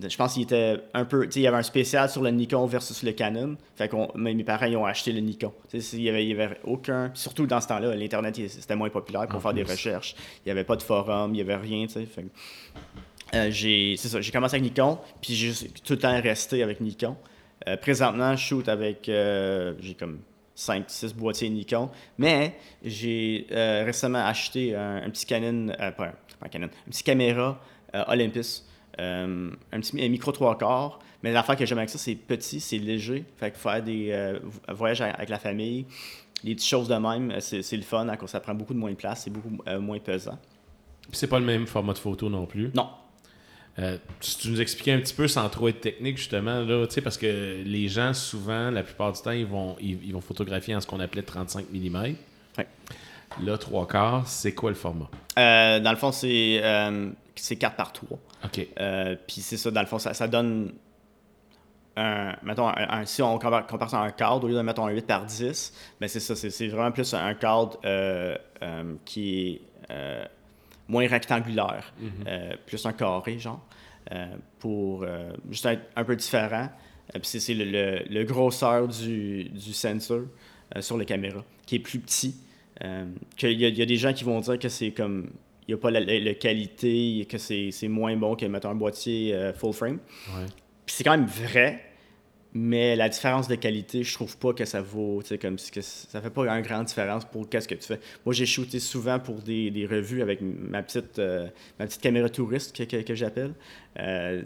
je 0.01 0.17
pense 0.17 0.35
qu'il 0.35 0.43
était 0.43 0.79
un 0.95 1.05
peu, 1.05 1.25
tu 1.27 1.33
sais, 1.33 1.41
il 1.41 1.43
y 1.43 1.47
avait 1.47 1.59
un 1.59 1.63
spécial 1.63 2.09
sur 2.09 2.23
le 2.23 2.31
Nikon 2.31 2.67
versus 2.67 3.03
le 3.03 3.13
Canon. 3.13 3.57
Fait 3.77 3.89
que 3.89 3.97
mes 4.19 4.43
parents 4.43 4.67
ils 4.67 4.77
ont 4.77 4.87
acheté 4.87 5.13
le 5.13 5.21
Nikon. 5.21 5.53
Tu 5.71 5.81
sais, 5.81 5.87
c'est- 5.91 5.97
il 5.99 6.03
y 6.03 6.09
avait, 6.09 6.59
aucun, 6.65 7.11
surtout 7.15 7.47
dans 7.47 7.61
ce 7.61 7.69
temps-là, 7.69 7.95
l'internet 7.95 8.35
c'était 8.49 8.75
moins 8.77 8.91
populaire 8.91 9.27
pour 9.29 9.37
En 9.37 9.41
faire 9.41 9.53
des 9.55 9.63
recherches. 9.63 10.17
Il 10.39 10.49
n'y 10.49 10.53
avait 10.53 10.65
pas 10.65 10.77
de 10.77 10.83
forum, 10.83 11.31
il 11.33 11.35
n'y 11.37 11.41
avait 11.43 11.57
rien, 11.57 11.87
tu 11.87 11.93
sais. 11.93 12.07
Fait 12.07 12.23
que- 12.23 13.37
euh, 13.37 13.51
j'ai 13.51 13.97
c'est 13.99 14.09
ça, 14.09 14.21
j'ai 14.21 14.33
commencé 14.33 14.57
avec 14.57 14.65
Nikon, 14.65 14.99
puis 15.21 15.35
j'ai 15.35 15.49
juste 15.49 15.85
tout 15.85 15.93
le 15.93 15.99
temps 15.99 16.21
resté 16.21 16.63
avec 16.63 16.81
Nikon. 16.81 17.17
Euh, 17.69 17.77
présentement, 17.77 18.35
je 18.37 18.43
shoot 18.43 18.69
avec 18.69 19.05
j'ai 19.07 19.95
comme 19.95 20.19
5 20.55 20.85
6 20.89 21.15
boîtiers 21.15 21.51
Nikon, 21.51 21.91
mais 22.19 22.57
j'ai 22.83 23.47
euh, 23.51 23.83
récemment 23.85 24.25
acheté 24.25 24.75
un, 24.75 24.97
un 24.97 25.11
petit 25.11 25.27
Canon 25.27 25.69
euh, 25.81 25.91
pas, 25.91 26.07
un, 26.07 26.11
pas 26.39 26.47
un 26.47 26.49
Canon, 26.49 26.67
un 26.67 26.91
petit 26.91 27.03
caméra 27.03 27.61
euh, 27.95 28.05
Olympus, 28.09 28.65
un 28.99 29.51
petit 29.73 30.05
un 30.05 30.09
micro 30.09 30.31
3 30.31 30.59
quarts, 30.59 31.01
Mais 31.23 31.33
l'affaire 31.33 31.57
que 31.57 31.67
j'aime 31.67 31.79
avec 31.79 31.91
ça, 31.91 31.99
c'est 31.99 32.15
petit, 32.15 32.61
c'est 32.61 32.79
léger. 32.79 33.25
Fait 33.37 33.51
que 33.51 33.59
faire 33.59 33.83
des 33.83 34.39
voyages 34.69 35.01
avec 35.01 35.29
la 35.29 35.39
famille, 35.39 35.87
des 36.45 36.55
petites 36.55 36.69
choses 36.69 36.89
de 36.89 36.95
même, 36.95 37.35
c'est 37.41 37.77
le 37.77 37.83
fun. 37.83 38.07
Cause 38.17 38.31
ça 38.31 38.41
prend 38.41 38.55
beaucoup 38.55 38.75
de 38.75 38.79
moins 38.79 38.91
de 38.91 38.97
place, 38.97 39.23
c'est 39.25 39.31
beaucoup 39.31 39.51
moins 39.81 39.99
pesant. 39.99 40.39
C'est 41.11 41.27
pas 41.27 41.41
le 41.41 41.45
même 41.45 41.67
format 41.67 41.93
de 41.93 41.99
photo 41.99 42.29
non 42.29 42.47
plus? 42.47 42.71
Non. 42.75 42.89
Si 44.21 44.39
tu 44.39 44.51
nous 44.51 44.61
expliquais 44.61 44.93
un 44.93 45.01
petit 45.01 45.15
peu 45.15 45.27
sans 45.27 45.49
trop 45.49 45.69
être 45.69 45.81
technique, 45.81 46.19
justement, 46.19 46.61
là, 46.61 46.87
parce 47.03 47.19
que 47.19 47.63
les 47.65 47.89
gens, 47.89 48.15
souvent, 48.15 48.71
la 48.71 48.83
plupart 48.83 49.13
du 49.13 49.21
temps, 49.21 49.33
ils 49.33 49.47
vont, 49.47 49.77
ils, 49.81 50.13
vont 50.13 50.21
photographier 50.21 50.75
en 50.77 50.81
ce 50.81 50.87
qu'on 50.87 51.01
appelait 51.01 51.23
35 51.23 51.67
mm. 51.73 51.97
Ouais. 51.97 52.67
Là, 53.43 53.59
trois 53.59 53.87
quarts, 53.89 54.29
c'est 54.29 54.55
quoi 54.55 54.71
le 54.71 54.77
format? 54.77 55.11
dans 55.37 55.91
le 55.91 55.97
fond, 55.97 56.13
c'est 56.13 56.63
c'est 57.37 57.57
4 57.57 57.75
par 57.75 57.93
3. 57.93 58.19
OK. 58.45 58.69
Puis 59.27 59.41
c'est 59.41 59.57
ça, 59.57 59.71
dans 59.71 59.81
le 59.81 59.87
fond, 59.89 59.99
ça, 59.99 60.15
ça 60.15 60.29
donne 60.29 60.73
un, 61.97 62.35
mettons, 62.43 62.69
un, 62.69 63.05
si 63.05 63.23
on 63.23 63.39
compare, 63.39 63.91
ça 63.91 64.01
à 64.01 64.05
un 64.05 64.11
cadre, 64.11 64.45
au 64.45 64.49
lieu 64.49 64.55
de 64.55 64.63
mettre 64.63 64.81
un 64.81 64.91
8 64.91 65.07
par 65.07 65.25
10, 65.25 65.73
ben 66.01 66.09
c'est 66.09 66.21
ça, 66.21 66.35
c'est 66.35 66.69
vraiment 66.69 66.91
plus 66.91 67.15
un 67.15 67.35
cadre 67.35 67.79
euh, 67.85 68.37
euh, 68.63 68.95
qui 69.05 69.49
est 69.49 69.61
euh, 69.91 70.25
moins 70.89 71.07
rectangulaire, 71.07 71.93
mm-hmm. 72.01 72.57
plus 72.67 72.85
un 72.87 72.93
carré, 72.93 73.39
genre, 73.39 73.65
pour 74.59 75.07
juste 75.51 75.67
être 75.67 75.83
un 75.97 76.05
peu 76.05 76.17
différent. 76.17 76.69
Puis 77.13 77.41
c'est 77.41 77.55
le, 77.55 78.03
le, 78.09 78.25
grosseur 78.25 78.89
du, 78.89 79.45
du 79.45 79.73
sensor 79.73 80.23
sur 80.81 80.99
les 80.99 81.05
caméras, 81.05 81.45
qui 81.67 81.77
est 81.77 81.81
plus 81.81 81.99
petit. 81.99 82.37
qu'il 83.37 83.51
y, 83.53 83.67
y, 83.67 83.83
a 83.83 83.87
des 83.87 83.97
gens 83.97 84.13
qui 84.13 84.25
vont 84.25 84.41
dire 84.41 84.59
que 84.59 84.69
c'est 84.69 84.91
comme 84.91 85.31
il 85.67 85.75
n'y 85.75 85.79
a 85.79 85.81
pas 85.81 85.91
la, 85.91 86.35
qualité, 86.35 87.27
que 87.31 87.39
c'est 87.39 87.89
moins 87.89 88.17
bon 88.17 88.37
que 88.37 88.47
mettre 88.47 88.67
un 88.67 88.75
boîtier 88.75 89.35
full 89.55 89.73
frame. 89.73 89.99
Ouais 90.29 90.47
c'est 90.87 91.05
quand 91.05 91.17
même 91.17 91.27
vrai, 91.27 91.83
mais 92.55 92.95
la 92.95 93.09
différence 93.09 93.49
de 93.49 93.57
qualité, 93.57 94.05
je 94.05 94.15
trouve 94.15 94.39
pas 94.39 94.53
que 94.53 94.65
ça 94.65 94.81
vaut, 94.81 95.21
tu 95.23 95.31
sais, 95.31 95.39
comme 95.39 95.57
que 95.57 95.81
ça 95.81 96.21
fait 96.21 96.31
pas 96.31 96.49
une 96.49 96.63
grande 96.63 96.87
différence 96.87 97.25
pour 97.25 97.49
qu'est-ce 97.49 97.67
que 97.67 97.75
tu 97.75 97.85
fais. 97.85 97.99
Moi, 98.25 98.33
j'ai 98.33 98.47
shooté 98.47 98.79
souvent 98.79 99.19
pour 99.19 99.43
des, 99.43 99.73
des 99.73 99.87
revues 99.87 100.23
avec 100.23 100.41
ma 100.41 100.83
petite, 100.85 101.19
euh, 101.19 101.49
ma 101.81 101.87
petite 101.87 102.01
caméra 102.01 102.29
touriste 102.29 102.77
que, 102.77 103.03
que, 103.03 103.15
j'appelle. 103.15 103.55
Euh, 103.99 104.43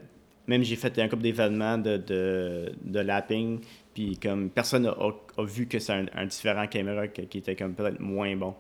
même 0.46 0.62
j'ai 0.62 0.76
fait 0.76 0.98
un 0.98 1.08
couple 1.08 1.22
d'événements 1.22 1.76
de, 1.76 1.98
de, 1.98 2.72
de, 2.82 3.00
lapping, 3.00 3.60
puis 3.92 4.16
comme 4.16 4.48
personne 4.48 4.86
a, 4.86 4.92
a, 4.92 5.44
vu 5.44 5.66
que 5.66 5.78
c'est 5.78 5.92
un, 5.92 6.06
un, 6.14 6.24
différent 6.24 6.66
caméra 6.66 7.08
qui 7.08 7.38
était 7.38 7.56
comme 7.56 7.74
peut-être 7.74 8.00
moins 8.00 8.34
bon. 8.36 8.54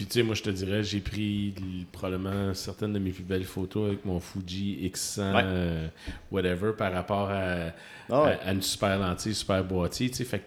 Puis 0.00 0.06
tu 0.06 0.14
sais, 0.14 0.22
moi 0.22 0.34
je 0.34 0.42
te 0.42 0.48
dirais, 0.48 0.82
j'ai 0.82 1.00
pris 1.00 1.52
probablement 1.92 2.54
certaines 2.54 2.94
de 2.94 2.98
mes 2.98 3.10
plus 3.10 3.22
belles 3.22 3.44
photos 3.44 3.88
avec 3.88 4.06
mon 4.06 4.18
Fuji 4.18 4.90
X100, 4.90 5.20
euh, 5.44 5.88
whatever, 6.32 6.72
par 6.72 6.90
rapport 6.90 7.28
ah 7.28 7.74
à, 8.08 8.50
une 8.50 8.62
super 8.62 8.98
lentille, 8.98 9.34
super 9.34 9.62
boîtier. 9.62 10.08
Tu 10.08 10.16
sais, 10.16 10.24
fait 10.24 10.42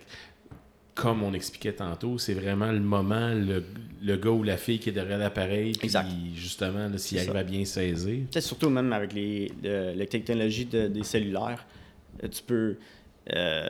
comme 0.96 1.22
on 1.22 1.36
expliquait 1.36 1.74
tantôt, 1.74 2.18
c'est 2.18 2.34
vraiment 2.34 2.72
le 2.72 2.80
moment, 2.80 3.30
le, 3.30 3.64
le, 4.02 4.18
gars 4.18 4.32
ou 4.32 4.42
la 4.42 4.58
fille 4.58 4.80
qui 4.80 4.90
est 4.90 4.94
derrière 4.94 5.20
l'appareil, 5.20 5.74
puis 5.74 5.92
justement, 6.34 6.90
s'il 6.98 7.20
arrive 7.20 7.36
à 7.36 7.44
bien 7.44 7.64
saisir. 7.64 8.26
Peut-être 8.32 8.44
surtout 8.44 8.72
même 8.72 8.92
avec 8.92 9.14
les, 9.14 9.52
les 9.62 10.08
technologies 10.08 10.66
des 10.66 11.04
cellulaires, 11.04 11.64
euh, 12.24 12.28
tu 12.28 12.42
peux. 12.42 12.78
Euh, 13.36 13.70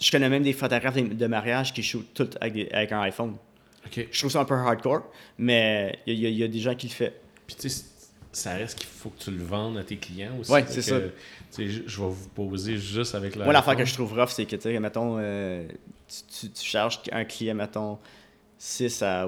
je 0.00 0.10
connais 0.10 0.30
même 0.30 0.42
des 0.42 0.54
photographes 0.54 0.96
de, 0.96 1.26
mariage 1.26 1.74
qui 1.74 1.82
shootent 1.82 2.14
tout 2.14 2.30
avec, 2.40 2.72
avec 2.72 2.92
un 2.92 3.02
iPhone. 3.02 3.36
Je 3.94 4.18
trouve 4.18 4.30
ça 4.30 4.40
un 4.40 4.44
peu 4.44 4.54
hardcore, 4.54 5.02
mais 5.38 5.98
il 6.06 6.18
y, 6.18 6.42
a 6.42 6.48
des 6.48 6.60
gens 6.60 6.74
qui 6.74 6.88
le 6.88 6.92
font. 6.92 7.12
Puis 7.46 7.56
tu 7.56 7.68
sais, 7.68 7.84
ça 8.32 8.54
reste 8.54 8.78
qu'il 8.78 8.88
faut 8.88 9.10
que 9.10 9.18
tu 9.18 9.30
le 9.30 9.42
vendes 9.42 9.78
à 9.78 9.84
tes 9.84 9.96
clients 9.96 10.32
aussi. 10.38 10.52
Oui, 10.52 10.60
c'est 10.66 10.82
ça. 10.82 10.98
Je 11.56 11.80
vais 11.80 12.08
vous 12.08 12.28
poser 12.34 12.76
juste 12.76 13.14
avec 13.14 13.36
la. 13.36 13.44
Moi, 13.44 13.52
l'affaire 13.52 13.76
que 13.76 13.84
je 13.84 13.94
trouve 13.94 14.12
rough, 14.12 14.30
c'est 14.30 14.44
que, 14.44 14.56
tu 14.56 14.62
sais, 14.62 14.78
mettons, 14.78 15.16
euh, 15.18 15.66
tu, 16.08 16.50
tu, 16.50 16.64
charges 16.64 17.00
un 17.10 17.24
client, 17.24 17.54
mettons, 17.54 17.98
6 18.58 19.02
à 19.02 19.26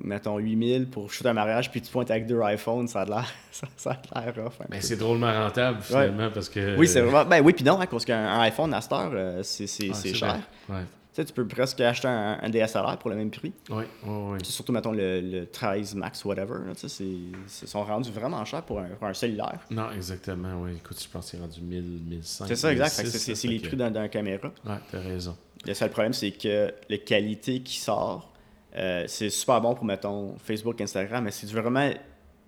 mettons 0.00 0.38
8000 0.38 0.86
pour 0.88 1.10
shooter 1.10 1.30
un 1.30 1.32
mariage, 1.34 1.70
puis 1.70 1.80
tu 1.80 1.90
pointes 1.90 2.10
avec 2.10 2.26
deux 2.26 2.40
iPhones, 2.42 2.86
ça 2.86 3.00
a 3.00 3.04
l'air, 3.04 3.32
ça, 3.76 4.00
a 4.12 4.20
l'air 4.20 4.34
rough. 4.36 4.52
Mais 4.70 4.80
c'est 4.80 4.96
drôlement 4.96 5.32
rentable 5.32 5.82
finalement 5.82 6.30
parce 6.32 6.48
que. 6.48 6.76
Oui, 6.76 6.86
c'est 6.86 7.00
vraiment. 7.00 7.24
Ben 7.24 7.42
oui, 7.42 7.52
puis 7.52 7.64
non, 7.64 7.80
hein, 7.80 7.86
parce 7.90 8.04
qu'un 8.04 8.40
iPhone 8.40 8.72
à 8.72 8.80
cette 8.80 8.92
heure, 8.92 9.10
euh, 9.12 9.42
c'est, 9.42 9.66
cher. 10.14 10.38
Ouais 10.68 10.84
tu 11.24 11.32
peux 11.32 11.46
presque 11.46 11.80
acheter 11.80 12.08
un, 12.08 12.48
DSLR 12.48 12.98
pour 12.98 13.10
le 13.10 13.16
même 13.16 13.30
prix. 13.30 13.52
Oui, 13.70 13.84
oui, 14.04 14.10
oui. 14.32 14.38
Surtout, 14.44 14.72
mettons, 14.72 14.92
le, 14.92 15.44
13 15.44 15.94
Max, 15.94 16.24
whatever. 16.24 16.54
Ils 17.00 17.32
sont 17.46 17.84
rendus 17.84 18.10
vraiment 18.10 18.44
chers 18.44 18.62
pour 18.62 18.80
un, 18.80 19.14
cellulaire. 19.14 19.60
Non, 19.70 19.90
exactement, 19.90 20.62
oui. 20.62 20.72
Écoute, 20.76 21.00
je 21.02 21.08
pense 21.08 21.26
que 21.26 21.30
c'est 21.32 21.40
rendu 21.40 21.60
1000, 21.60 21.82
1500. 21.82 22.44
C'est 22.48 22.56
ça, 22.56 22.72
exact. 22.72 23.06
C'est 23.06 23.48
les 23.48 23.60
prix 23.60 23.76
d'un 23.76 24.08
caméra. 24.08 24.50
Oui, 24.64 24.74
t'as 24.90 25.00
raison. 25.00 25.36
Le 25.66 25.74
seul 25.74 25.90
problème, 25.90 26.12
c'est 26.12 26.30
que 26.30 26.72
la 26.88 26.98
qualité 26.98 27.60
qui 27.60 27.78
sort, 27.78 28.32
euh, 28.76 29.04
c'est 29.08 29.30
super 29.30 29.60
bon 29.60 29.74
pour, 29.74 29.84
mettons, 29.84 30.36
Facebook, 30.38 30.80
Instagram, 30.80 31.24
mais 31.24 31.30
si 31.30 31.46
tu 31.46 31.54
veux 31.54 31.60
vraiment, 31.60 31.90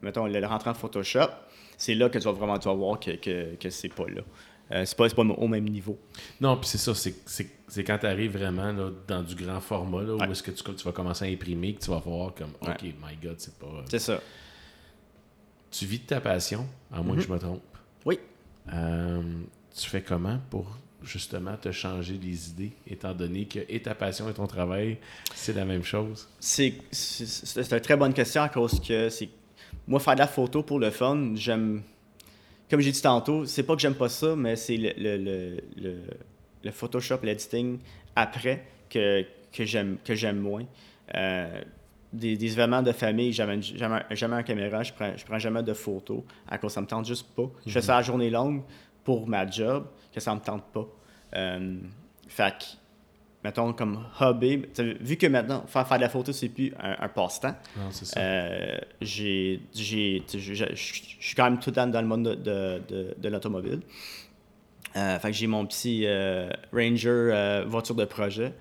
mettons, 0.00 0.26
le 0.26 0.46
rentrer 0.46 0.70
en 0.70 0.74
Photoshop, 0.74 1.28
c'est 1.76 1.94
là 1.94 2.08
que 2.08 2.18
tu 2.18 2.24
vas 2.24 2.32
vraiment 2.32 2.58
tu 2.58 2.68
vas 2.68 2.74
voir 2.74 3.00
que, 3.00 3.12
que, 3.12 3.56
que 3.56 3.70
c'est 3.70 3.88
pas 3.88 4.06
là. 4.06 4.22
Euh, 4.72 4.84
c'est 4.84 4.96
pas, 4.96 5.08
pas, 5.08 5.22
au 5.22 5.48
même 5.48 5.68
niveau. 5.68 5.98
Non, 6.40 6.56
puis 6.56 6.68
c'est 6.68 6.78
ça, 6.78 6.94
c'est 6.94 7.59
quand 7.78 7.98
tu 7.98 8.06
arrives 8.06 8.36
vraiment 8.36 8.72
là, 8.72 8.90
dans 9.06 9.22
du 9.22 9.34
grand 9.34 9.60
format, 9.60 10.02
là, 10.02 10.14
où 10.16 10.22
est-ce 10.30 10.42
que 10.42 10.50
tu, 10.50 10.62
tu, 10.62 10.84
vas 10.84 10.92
commencer 10.92 11.24
à 11.24 11.28
imprimer, 11.28 11.74
que 11.74 11.84
tu 11.84 11.90
vas 11.90 11.98
voir 11.98 12.34
comme, 12.34 12.52
OK, 12.60 12.82
my 12.82 13.16
God, 13.22 13.36
c'est 13.38 13.58
pas... 13.58 13.84
C'est 13.88 13.98
ça. 13.98 14.20
Tu 15.70 15.86
vis 15.86 16.00
de 16.00 16.06
ta 16.06 16.20
passion, 16.20 16.66
à 16.92 17.00
moins 17.02 17.16
que 17.16 17.22
je 17.22 17.32
me 17.32 17.38
trompe. 17.38 17.62
Oui. 18.04 18.18
Euh, 18.72 19.22
tu 19.76 19.88
fais 19.88 20.02
comment 20.02 20.38
pour 20.50 20.76
justement 21.02 21.56
te 21.56 21.70
changer 21.70 22.18
les 22.20 22.50
idées, 22.50 22.72
étant 22.86 23.14
donné 23.14 23.46
que 23.46 23.60
et 23.68 23.80
ta 23.80 23.94
passion 23.94 24.28
et 24.28 24.34
ton 24.34 24.46
travail, 24.46 24.98
c'est 25.34 25.54
la 25.54 25.64
même 25.64 25.84
chose? 25.84 26.28
C'est 26.40 26.74
une 26.92 27.80
très 27.80 27.96
bonne 27.96 28.12
question 28.12 28.42
à 28.42 28.48
cause 28.48 28.80
que 28.80 29.08
c'est... 29.08 29.28
Moi, 29.86 30.00
faire 30.00 30.14
de 30.14 30.20
la 30.20 30.26
photo 30.26 30.62
pour 30.62 30.78
le 30.78 30.90
fun, 30.90 31.32
j'aime 31.34 31.82
comme 32.70 32.80
j'ai 32.80 32.92
dit 32.92 33.02
tantôt, 33.02 33.44
c'est 33.46 33.64
pas 33.64 33.74
que 33.74 33.82
j'aime 33.82 33.96
pas 33.96 34.08
ça, 34.08 34.36
mais 34.36 34.54
c'est 34.54 34.76
le, 34.76 34.92
le, 34.96 35.16
le, 35.16 35.56
le, 35.76 36.02
Photoshop, 36.70 37.18
l'editing 37.22 37.78
après 38.16 38.64
que, 38.88 39.24
que 39.52 39.64
j'aime 40.14 40.38
moins. 40.38 40.64
Euh, 41.14 41.62
des, 42.12 42.36
des, 42.36 42.52
événements 42.52 42.82
de 42.82 42.92
famille, 42.92 43.32
jamais, 43.32 43.62
jamais, 43.62 44.02
jamais 44.10 44.36
en 44.36 44.42
caméra, 44.42 44.82
je 44.82 44.92
prends, 44.92 45.16
je 45.16 45.24
prends 45.24 45.38
jamais 45.38 45.62
de 45.62 45.72
photos 45.72 46.22
à 46.48 46.58
cause 46.58 46.72
ça 46.72 46.80
me 46.80 46.86
tente 46.86 47.06
juste 47.06 47.28
pas. 47.34 47.48
Je 47.64 47.72
fais 47.72 47.82
ça 47.82 47.98
à 47.98 48.02
journée 48.02 48.30
longue 48.30 48.62
pour 49.04 49.28
ma 49.28 49.48
job, 49.48 49.86
que 50.12 50.20
ça 50.20 50.34
me 50.34 50.40
tente 50.40 50.64
pas. 50.72 50.88
Euh, 51.36 51.78
fait 52.26 52.78
mettons, 53.42 53.72
comme 53.72 54.04
hobby, 54.20 54.66
vu 55.00 55.16
que 55.16 55.26
maintenant, 55.26 55.64
faire, 55.66 55.86
faire 55.86 55.96
de 55.96 56.02
la 56.02 56.08
photo, 56.08 56.32
c'est 56.32 56.48
plus 56.48 56.72
un, 56.78 57.08
passe-temps. 57.08 57.54
Euh, 58.16 58.78
j'ai, 59.00 59.60
j'ai, 59.74 60.22
je 60.32 60.64
suis 60.74 61.34
quand 61.34 61.44
même 61.44 61.58
tout 61.58 61.70
le 61.70 61.76
temps 61.76 61.86
dans 61.86 62.00
le 62.00 62.06
monde 62.06 62.24
de, 62.24 62.82
de, 62.88 63.14
de, 63.16 63.28
l'automobile. 63.28 63.80
Euh, 64.96 65.18
fait 65.18 65.30
que 65.30 65.36
j'ai 65.36 65.46
mon 65.46 65.66
petit 65.66 66.02
euh, 66.04 66.50
Ranger 66.72 67.64
voiture 67.66 67.94
de 67.94 68.04
projet 68.04 68.54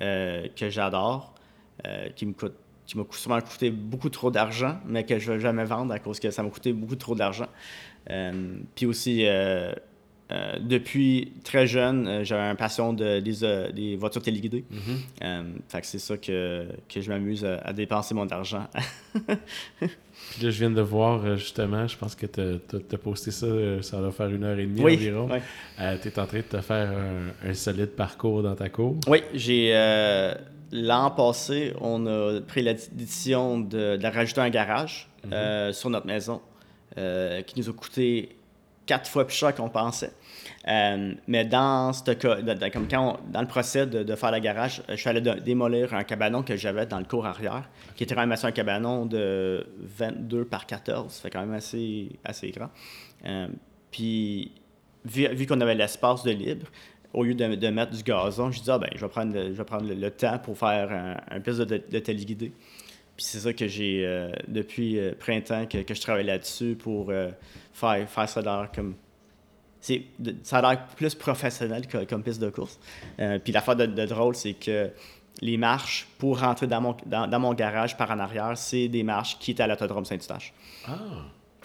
que 0.00 0.70
j'adore, 0.70 1.34
qui 2.16 2.26
me 2.26 2.32
coûte 2.32 2.54
qui 2.86 2.98
m'a 2.98 3.04
souvent 3.10 3.40
coûté 3.40 3.70
beaucoup 3.70 4.10
trop 4.10 4.30
d'argent, 4.30 4.78
mais 4.84 5.04
que 5.04 5.18
je 5.18 5.30
ne 5.30 5.36
vais 5.36 5.42
jamais 5.42 5.64
vendre 5.64 5.92
à 5.92 5.98
cause 5.98 6.20
que 6.20 6.30
ça 6.30 6.42
m'a 6.42 6.50
coûté 6.50 6.72
beaucoup 6.72 6.96
trop 6.96 7.14
d'argent. 7.14 7.48
puis 8.74 8.86
aussi, 8.86 9.26
euh, 9.26 9.72
depuis 10.30 11.32
très 11.44 11.66
jeune, 11.66 12.08
euh, 12.08 12.24
j'avais 12.24 12.42
une 12.42 12.56
passion 12.56 12.92
de, 12.92 13.20
des, 13.20 13.44
euh, 13.44 13.96
voitures 13.98 14.22
téléguidées. 14.22 14.64
Mm 14.70 15.44
c'est 15.82 15.98
ça 15.98 16.16
que, 16.16 16.66
que 16.88 17.00
je 17.00 17.10
m'amuse 17.10 17.44
à, 17.44 17.72
dépenser 17.72 18.14
mon 18.14 18.26
argent. 18.28 18.66
Puis 19.80 20.42
là, 20.42 20.50
je 20.50 20.58
viens 20.58 20.70
de 20.70 20.80
voir, 20.80 21.36
justement, 21.36 21.86
je 21.86 21.96
pense 21.96 22.14
que 22.14 22.26
tu 22.26 22.40
as, 22.40 22.98
posté 22.98 23.30
ça, 23.30 23.46
ça 23.82 24.00
va 24.00 24.10
faire 24.12 24.28
une 24.28 24.44
heure 24.44 24.58
et 24.58 24.66
demie 24.66 24.82
environ. 24.82 25.28
tu 25.76 26.08
es 26.08 26.18
en 26.18 26.26
train 26.26 26.38
de 26.38 26.42
te 26.42 26.60
faire 26.60 26.92
un, 27.44 27.54
solide 27.54 27.90
parcours 27.90 28.42
dans 28.42 28.54
ta 28.54 28.68
cour. 28.68 28.96
Oui, 29.08 29.22
j'ai... 29.34 29.72
L'an 30.72 31.10
passé, 31.10 31.74
on 31.80 32.06
a 32.06 32.40
pris 32.40 32.62
la 32.62 32.74
décision 32.74 33.60
de, 33.60 33.96
de, 33.96 34.06
rajouter 34.06 34.40
un 34.40 34.50
garage 34.50 35.08
mhm. 35.24 35.72
sur 35.72 35.90
notre 35.90 36.06
maison 36.06 36.40
qui 36.96 37.60
nous 37.60 37.68
a 37.68 37.72
coûté 37.72 38.36
quatre 38.86 39.08
fois 39.08 39.26
plus 39.26 39.36
cher 39.36 39.54
qu'on 39.54 39.68
pensait. 39.68 40.12
Euh, 40.66 41.12
mais 41.26 41.44
dans 41.44 41.92
ce 41.92 42.10
cas, 42.12 42.36
comme 42.70 42.88
quand 42.88 43.18
dans 43.30 43.40
le 43.40 43.46
procès 43.46 43.86
de, 43.86 44.14
faire 44.14 44.32
le 44.32 44.38
garage, 44.38 44.82
je 44.88 44.94
suis 44.94 45.08
allé 45.08 45.20
démolir 45.20 45.94
un 45.94 46.04
cabanon 46.04 46.42
que 46.42 46.56
j'avais 46.56 46.86
dans 46.86 46.98
le 46.98 47.04
cours 47.04 47.26
arrière, 47.26 47.68
qui 47.96 48.04
était 48.04 48.14
quand 48.14 48.22
même 48.22 48.32
assez 48.32 48.46
un 48.46 48.52
cabanon 48.52 49.06
de 49.06 49.66
22 49.80 50.44
par 50.44 50.66
14, 50.66 51.14
fait 51.18 51.30
quand 51.30 51.40
même 51.40 51.54
assez, 51.54 52.10
assez 52.24 52.50
grand. 52.50 52.70
Euh, 53.26 53.48
puis, 53.90 54.52
vu, 55.04 55.46
qu'on 55.46 55.60
avait 55.60 55.74
l'espace 55.74 56.22
de 56.22 56.30
libre, 56.30 56.66
au 57.12 57.24
lieu 57.24 57.34
de, 57.34 57.68
mettre 57.68 57.92
du 57.92 58.02
gazon, 58.02 58.50
je 58.50 58.60
dis 58.60 58.70
ah, 58.70 58.78
ben, 58.78 58.88
je 58.94 59.00
vais 59.00 59.08
prendre 59.08 59.34
le, 59.34 59.52
je 59.52 59.58
vais 59.58 59.64
prendre 59.64 59.86
le, 59.86 60.10
temps 60.10 60.38
pour 60.38 60.58
faire 60.58 60.90
un, 60.90 61.36
un 61.36 61.38
de, 61.38 61.64
de 61.64 61.98
téléguidé. 61.98 62.52
Puis 63.16 63.26
c'est 63.26 63.38
ça 63.38 63.52
que 63.52 63.68
j'ai, 63.68 64.04
euh, 64.04 64.32
depuis 64.48 64.98
printemps, 65.20 65.66
que, 65.66 65.78
que, 65.82 65.94
je 65.94 66.00
travaille 66.00 66.24
là-dessus 66.24 66.74
pour 66.74 67.12
faire, 67.74 68.08
faire 68.08 68.28
ça 68.28 68.40
dans 68.42 68.66
comme 68.74 68.94
ça 70.42 70.58
a 70.58 70.62
l'air 70.62 70.86
plus 70.96 71.14
professionnel 71.14 71.86
que, 71.86 72.04
comme 72.04 72.22
piste 72.22 72.40
de 72.40 72.48
course. 72.48 72.78
Euh, 73.20 73.38
puis 73.38 73.52
l'affaire 73.52 73.76
de, 73.76 73.84
de 73.84 74.06
drôle, 74.06 74.34
c'est 74.34 74.54
que 74.54 74.90
les 75.42 75.58
marches 75.58 76.06
pour 76.18 76.40
rentrer 76.40 76.66
dans 76.66 76.80
mon, 76.80 76.96
dans, 77.04 77.26
dans 77.26 77.38
mon 77.38 77.52
garage 77.52 77.94
par 77.98 78.10
en 78.10 78.18
arrière, 78.18 78.56
c'est 78.56 78.88
des 78.88 79.02
marches 79.02 79.38
qui 79.38 79.50
étaient 79.50 79.62
à 79.62 79.66
l'autodrome 79.66 80.06
Saint-Eustache. 80.06 80.54
Ah, 80.88 80.94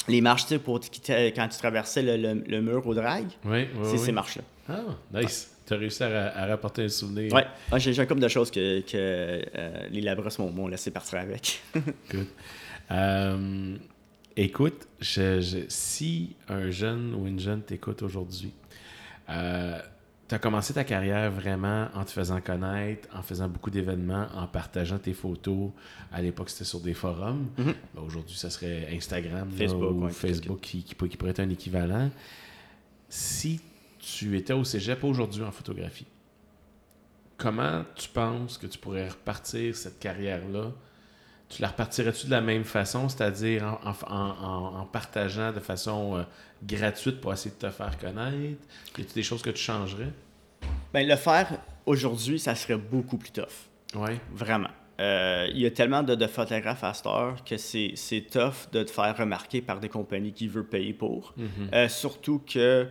Les 0.09 0.19
marches, 0.19 0.43
tu 0.43 0.49
sais, 0.49 0.59
pour, 0.59 0.81
quand 0.81 1.47
tu 1.47 1.57
traversais 1.59 2.01
le, 2.01 2.17
le- 2.17 2.43
le 2.45 2.61
mur 2.61 2.85
au 2.85 2.93
drag, 2.93 3.25
oui, 3.45 3.67
oui. 3.73 3.79
c'est 3.83 3.91
oui. 3.91 3.97
ces 3.99 4.11
marches-là. 4.11 4.43
Ah, 4.67 4.81
nice. 5.21 5.55
Tu 5.65 5.73
as 5.73 5.77
réussi 5.77 6.03
à, 6.03 6.35
à 6.35 6.45
rapporter 6.47 6.83
un 6.83 6.89
souvenir. 6.89 7.31
Ouais, 7.31 7.45
Ah, 7.71 7.77
j'ai, 7.77 7.97
un 7.97 8.05
couple 8.05 8.19
de 8.21 8.27
choses 8.27 8.51
que, 8.51 8.81
que 8.81 8.87
euh, 8.95 9.87
les 9.91 10.01
Labros 10.01 10.29
m'ont, 10.39 10.51
m'ont 10.51 10.67
laissé 10.67 10.91
partir 10.91 11.19
avec. 11.19 11.61
Good. 12.11 12.25
Euh, 12.91 13.75
écoute, 14.43 14.87
je- 14.99 15.41
je- 15.41 15.65
si 15.69 16.35
un 16.47 16.69
jeune 16.69 17.13
ou 17.15 17.27
une 17.27 17.39
jeune 17.39 17.61
t'écoute 17.61 18.01
aujourd'hui, 18.01 18.51
tu 19.27 19.33
as 20.35 20.39
commencé 20.39 20.73
ta 20.73 20.83
carrière 20.83 21.31
vraiment 21.31 21.87
en 21.93 22.03
te 22.03 22.11
faisant 22.11 22.39
connaître, 22.41 23.07
en 23.15 23.21
faisant 23.23 23.47
beaucoup 23.49 23.69
d'événements, 23.71 24.27
en 24.35 24.47
partageant 24.47 24.99
tes 24.99 25.13
photos. 25.13 25.71
À 26.11 26.21
l'époque, 26.21 26.49
c'était 26.49 26.65
sur 26.65 26.79
des 26.79 26.93
forums. 26.93 27.47
Mhm. 27.57 27.73
Ben, 27.95 28.01
aujourd'hui, 28.01 28.35
ça 28.37 28.49
serait 28.49 28.87
Instagram 28.95 29.49
là, 29.49 29.55
Facebook, 29.57 29.91
ou 29.91 30.05
ouais, 30.05 30.11
Facebook 30.11 30.59
qui, 30.61 30.83
qui, 30.83 30.95
pourrait- 30.95 31.09
qui 31.09 31.17
pourrait 31.17 31.31
être 31.31 31.39
un 31.39 31.49
équivalent. 31.49 32.09
Si 33.09 33.59
tu 33.99 34.37
étais 34.37 34.53
au 34.53 34.63
cégep 34.63 35.03
aujourd'hui 35.03 35.43
en 35.43 35.51
photographie, 35.51 36.05
comment 37.37 37.83
tu 37.95 38.09
penses 38.09 38.57
que 38.57 38.67
tu 38.67 38.77
pourrais 38.77 39.09
repartir 39.09 39.75
cette 39.75 39.99
carrière-là? 39.99 40.71
Tu 41.49 41.61
la 41.63 41.69
repartirais-tu 41.69 42.27
de 42.27 42.31
la 42.31 42.41
même 42.41 42.63
façon, 42.63 43.09
c'est-à-dire 43.09 43.63
en, 43.83 43.91
en- 44.13 44.15
en- 44.45 44.79
en 44.81 44.85
partageant 44.85 45.51
de 45.51 45.59
façon 45.59 46.17
euh, 46.17 46.23
gratuite 46.63 47.19
pour 47.21 47.33
essayer 47.33 47.49
de 47.55 47.59
te 47.59 47.69
faire 47.71 47.97
connaître? 47.97 48.61
Y 48.97 49.01
a 49.01 49.05
des 49.15 49.23
choses 49.23 49.41
que 49.41 49.49
tu 49.49 49.61
changerais? 49.61 50.11
ben, 50.93 51.07
le 51.07 51.15
faire 51.15 51.47
aujourd'hui, 51.85 52.39
ça 52.39 52.53
serait 52.55 52.77
beaucoup 52.77 53.17
plus 53.17 53.31
tough. 53.31 53.45
Oui. 53.95 54.11
Vraiment. 54.31 54.69
Euh, 54.99 55.47
Il 55.51 55.59
y 55.59 55.65
a 55.65 55.71
tellement 55.71 56.03
de, 56.03 56.13
de 56.13 56.27
photographes 56.27 56.83
à 56.83 56.93
cette 56.93 57.05
heure 57.07 57.43
que 57.43 57.57
c'est 57.57 57.95
tough 58.29 58.69
de 58.71 58.83
te 58.83 58.91
faire 58.91 59.15
remarquer 59.17 59.61
par 59.61 59.79
des 59.79 59.89
compagnies 59.89 60.33
qui 60.33 60.47
veulent 60.47 60.67
payer 60.67 60.93
pour. 60.93 61.33
Euh, 61.73 61.87
surtout 61.87 62.39
que 62.45 62.87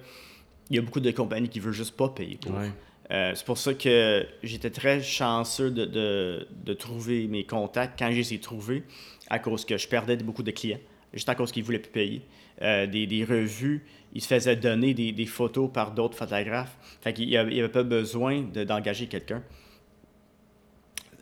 il 0.71 0.77
y 0.77 0.79
a 0.79 0.83
beaucoup 0.83 1.01
de 1.01 1.11
compagnies 1.13 1.49
qui 1.49 1.61
veulent 1.61 1.73
juste 1.73 1.97
pas 1.97 2.09
payer 2.09 2.37
pour. 2.37 2.55
Ouais. 2.57 2.73
Euh, 3.11 3.33
c'est 3.35 3.47
pour 3.47 3.57
ça 3.59 3.73
que 3.75 4.27
j'étais 4.43 4.71
très 4.71 5.03
chanceux 5.03 5.71
de, 5.71 5.87
de- 5.87 6.47
de 6.65 6.73
trouver 6.75 7.27
mes 7.27 7.45
contacts 7.45 7.99
quand 7.99 8.11
je 8.11 8.17
les 8.17 8.35
ai 8.35 8.39
trouvés, 8.39 8.83
à 9.31 9.39
cause 9.39 9.65
que 9.65 9.79
je 9.79 9.89
perdais 9.89 10.17
beaucoup 10.19 10.43
de 10.43 10.51
clients, 10.51 10.79
juste 11.15 11.29
à 11.29 11.35
cause 11.35 11.51
qu'ils 11.53 11.65
voulaient 11.65 11.79
plus 11.79 11.91
payer. 11.91 12.23
Euh, 12.61 12.87
des, 12.87 13.07
des 13.07 13.25
revues, 13.25 13.87
ils 14.13 14.21
se 14.21 14.27
faisaient 14.27 14.57
donner 14.57 14.93
des, 14.93 15.13
des 15.13 15.27
photos 15.27 15.71
par 15.73 15.93
d'autres 15.93 16.17
photographes. 16.17 16.77
Fait 17.01 17.13
qu'il 17.13 17.29
n'y 17.29 17.37
avait, 17.37 17.69
pas 17.69 17.83
besoin 17.83 18.43
de- 18.43 18.65
d'engager 18.65 19.07
quelqu'un. 19.07 19.43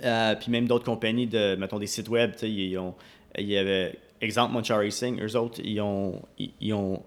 Euh, 0.02 0.34
puis 0.34 0.50
même 0.50 0.66
d'autres 0.66 0.84
compagnies, 0.84 1.26
de, 1.26 1.56
mettons 1.56 1.78
des 1.78 1.86
sites 1.86 2.08
web, 2.08 2.32
ils 2.42 2.76
ont, 2.78 2.94
il 3.38 3.46
y 3.46 3.56
avait, 3.56 3.98
exemple, 4.20 4.52
Moncha 4.52 4.76
Racing, 4.76 5.20
eux 5.22 5.36
autres, 5.36 5.60
ils 5.62 5.80
ont, 5.80 6.22
ils, 6.38 6.72
ont, 6.74 7.02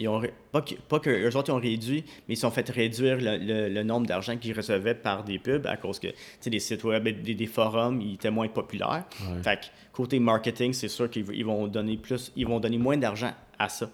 ils 0.00 0.08
ont 0.08 0.20
pas 0.50 0.62
que, 0.62 0.74
pas 0.88 0.98
que 0.98 1.10
eux 1.10 1.36
autres 1.36 1.50
ils 1.50 1.52
ont 1.52 1.60
réduit, 1.60 2.04
mais 2.26 2.34
ils 2.34 2.36
se 2.36 2.42
sont 2.42 2.50
fait 2.50 2.68
réduire 2.70 3.18
le, 3.20 3.36
le- 3.36 3.68
le 3.68 3.82
nombre 3.82 4.06
d'argent 4.06 4.36
qu'ils 4.36 4.56
recevaient 4.56 4.94
par 4.94 5.22
des 5.24 5.38
pubs 5.38 5.66
à 5.66 5.76
cause 5.76 5.98
que, 6.00 6.08
des 6.46 6.58
sites 6.58 6.82
web, 6.84 7.06
et 7.06 7.12
des, 7.12 7.34
des 7.34 7.46
forums, 7.46 8.00
ils 8.00 8.14
étaient 8.14 8.30
moins 8.30 8.48
populaires. 8.48 9.04
Ouais. 9.22 9.42
Fait 9.42 9.60
que 9.60 9.66
côté 9.92 10.18
marketing, 10.18 10.72
c'est 10.72 10.88
sûr 10.88 11.08
qu'ils 11.10 11.26
ils 11.32 11.44
vont 11.44 11.66
donner 11.68 11.96
plus, 11.96 12.32
ils 12.34 12.46
vont 12.46 12.58
donner 12.60 12.78
moins 12.78 12.96
d'argent 12.96 13.32
à 13.58 13.68
ça. 13.68 13.90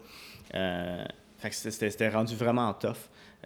Euh, 0.55 1.05
fait 1.39 1.51
que 1.51 1.57
c'était 1.57 1.91
c'était 1.91 2.09
rendu 2.09 2.35
vraiment 2.37 2.73
tough 2.73 2.93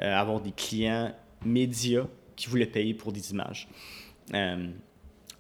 euh, 0.01 0.15
avoir 0.15 0.41
des 0.41 0.53
clients 0.53 1.13
médias 1.45 2.05
qui 2.37 2.49
voulaient 2.49 2.67
payer 2.67 2.95
pour 2.95 3.11
des 3.13 3.31
images. 3.33 3.69
Euh, 4.35 4.69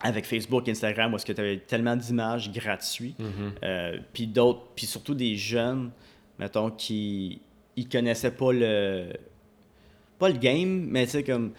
avec 0.02 0.24
Facebook, 0.24 0.66
Instagram, 0.66 1.12
où 1.12 1.16
est-ce 1.16 1.26
que 1.26 1.32
tu 1.32 1.40
avais 1.42 1.58
tellement 1.58 1.94
d'images 1.94 2.50
gratuites, 2.50 3.18
euh, 3.62 3.98
puis 4.14 4.26
d'autres, 4.26 4.62
puis 4.74 4.86
surtout 4.86 5.14
des 5.14 5.36
jeunes, 5.36 5.90
mettons, 6.40 6.70
qui 6.70 7.40
ils 7.76 7.88
connaissaient 7.88 8.32
pas 8.32 8.52
le 8.52 9.12
pas 10.18 10.28
le 10.28 10.38
game, 10.38 10.86
mais 10.90 11.04
tu 11.06 11.12
sais 11.12 11.22
comme 11.22 11.52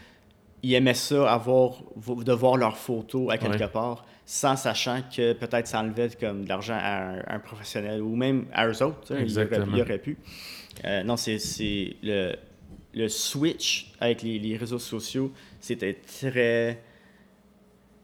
ils 0.63 0.73
aimaient 0.75 0.93
ça 0.93 1.31
avoir 1.31 1.81
vo- 1.95 2.23
de 2.23 2.33
voir 2.33 2.57
leurs 2.57 2.77
photos 2.77 3.31
à 3.31 3.37
quelque 3.37 3.61
Ouais. 3.63 3.67
part, 3.69 4.05
sans 4.25 4.55
sachant 4.55 5.01
que 5.15 5.33
peut-être 5.33 5.65
ça 5.67 5.79
enlevait 5.79 6.09
comme 6.19 6.43
de 6.43 6.49
l'argent 6.49 6.77
à 6.79 7.15
un, 7.15 7.23
un 7.35 7.39
professionnel 7.39 8.01
ou 8.01 8.15
même 8.15 8.45
à 8.53 8.67
eux 8.67 8.83
autres, 8.83 9.13
ils 9.17 9.39
auraient, 9.39 9.59
ils 9.73 9.81
auraient 9.81 9.97
pu. 9.97 10.17
Euh, 10.85 11.03
non, 11.03 11.15
c'est 11.17 11.37
le 12.03 12.35
le 12.93 13.07
switch 13.07 13.93
avec 14.01 14.21
les, 14.21 14.37
les 14.37 14.57
réseaux 14.57 14.77
sociaux, 14.77 15.31
c'était 15.61 15.93
très 15.93 16.81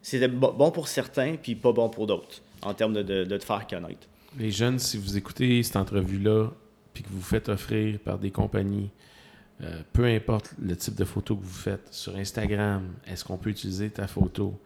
c'était 0.02 0.30
bo- 0.30 0.54
bon 0.54 0.72
pour 0.72 0.88
certains 0.88 1.36
puis 1.36 1.56
pas 1.56 1.74
bon 1.74 1.90
pour 1.90 2.08
d'autres 2.08 2.42
en 2.62 2.74
termes 2.74 2.94
de, 2.94 3.04
de, 3.04 3.24
de 3.26 3.38
te 3.38 3.44
faire 3.44 3.68
connaître. 3.68 4.08
Les 4.40 4.50
jeunes, 4.52 4.80
si 4.80 4.98
vous 4.98 5.18
écoutez 5.18 5.62
cette 5.64 5.76
entrevue-là, 5.76 6.50
puis 6.98 7.04
que 7.04 7.10
vous 7.14 7.22
faites 7.22 7.48
offrir 7.48 8.00
par 8.00 8.18
des 8.18 8.32
compagnies, 8.32 8.90
euh, 9.62 9.82
peu 9.94 10.06
importe 10.06 10.56
le 10.60 10.76
type 10.76 10.96
de 10.96 11.06
photo 11.06 11.36
que 11.36 11.44
vous 11.44 11.54
faites, 11.54 11.88
sur 11.92 12.16
Instagram, 12.16 12.88
est-ce 13.06 13.24
qu'on 13.24 13.38
peut 13.38 13.52
utiliser 13.52 13.92
ta 13.92 14.08
photo? 14.08 14.60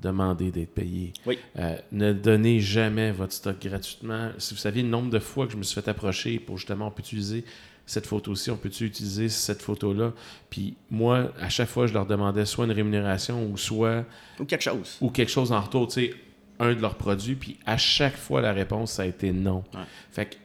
Demandez 0.00 0.52
d'être 0.52 0.74
payé? 0.74 1.12
Oui. 1.26 1.40
Euh, 1.58 1.76
ne 1.90 2.12
donnez 2.12 2.60
jamais 2.60 3.10
votre 3.10 3.32
stock 3.32 3.56
gratuitement. 3.60 4.30
Si 4.38 4.54
vous 4.54 4.60
saviez 4.60 4.84
le 4.84 4.88
nombre 4.88 5.10
de 5.10 5.18
fois 5.18 5.46
que 5.46 5.52
je 5.54 5.56
me 5.56 5.64
suis 5.64 5.74
fait 5.80 5.88
approcher 5.90 6.38
pour 6.38 6.56
justement, 6.56 6.86
on 6.86 6.90
peut 6.92 7.00
utiliser 7.00 7.44
cette 7.84 8.06
photo-ci, 8.06 8.52
on 8.52 8.56
peut-tu 8.56 8.84
utiliser 8.84 9.28
cette 9.28 9.60
photo-là? 9.60 10.12
Puis 10.50 10.76
moi, 10.88 11.32
à 11.40 11.48
chaque 11.48 11.68
fois, 11.68 11.88
je 11.88 11.94
leur 11.94 12.06
demandais 12.06 12.44
soit 12.44 12.64
une 12.64 12.70
rémunération 12.70 13.44
ou 13.44 13.56
soit 13.56 14.04
Ou 14.38 14.44
quelque 14.44 14.62
chose. 14.62 14.98
ou 15.00 15.10
quelque 15.10 15.32
chose 15.32 15.50
en 15.50 15.60
retour, 15.60 15.88
tu 15.88 15.94
sais, 15.94 16.14
un 16.60 16.74
de 16.74 16.80
leurs 16.80 16.94
produits, 16.94 17.34
puis 17.34 17.58
à 17.66 17.76
chaque 17.76 18.16
fois, 18.16 18.40
la 18.40 18.52
réponse, 18.52 18.92
ça 18.92 19.02
a 19.02 19.06
été 19.06 19.32
non. 19.32 19.64
Ouais. 19.74 19.80
Fait 20.12 20.26
que 20.26 20.36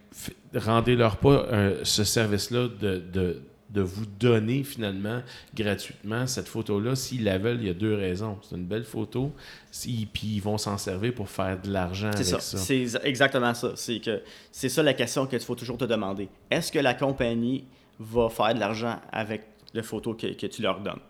rendez-leur 0.55 1.17
pas 1.17 1.45
euh, 1.51 1.79
ce 1.83 2.03
service-là 2.03 2.67
de, 2.79 2.97
de, 2.97 3.41
de 3.69 3.81
vous 3.81 4.05
donner 4.05 4.63
finalement 4.63 5.21
gratuitement 5.53 6.25
cette 6.27 6.47
photo-là. 6.47 6.95
S'ils 6.95 7.23
la 7.23 7.37
veulent, 7.37 7.59
il 7.61 7.67
y 7.67 7.69
a 7.69 7.73
deux 7.73 7.95
raisons. 7.95 8.37
C'est 8.41 8.55
une 8.55 8.65
belle 8.65 8.85
photo, 8.85 9.33
si, 9.71 10.07
puis 10.11 10.27
ils 10.35 10.41
vont 10.41 10.57
s'en 10.57 10.77
servir 10.77 11.13
pour 11.13 11.29
faire 11.29 11.59
de 11.61 11.69
l'argent 11.71 12.07
avec 12.07 12.19
C'est 12.19 12.23
ça. 12.23 12.39
ça. 12.39 12.57
C'est 12.57 12.77
exa- 12.77 13.01
exactement 13.03 13.53
ça. 13.53 13.73
C'est 13.75 13.99
que 13.99 14.21
c'est 14.51 14.69
ça 14.69 14.81
la 14.83 14.93
question 14.93 15.27
qu'il 15.27 15.39
faut 15.41 15.55
toujours 15.55 15.77
te 15.77 15.85
demander. 15.85 16.29
Est-ce 16.49 16.71
que 16.71 16.79
la 16.79 16.93
compagnie 16.93 17.65
va 17.99 18.29
faire 18.29 18.53
de 18.53 18.59
l'argent 18.59 18.99
avec 19.11 19.43
les 19.73 19.83
photos 19.83 20.15
que, 20.19 20.27
que 20.33 20.47
tu 20.47 20.61
leur 20.61 20.79
donnes? 20.79 21.01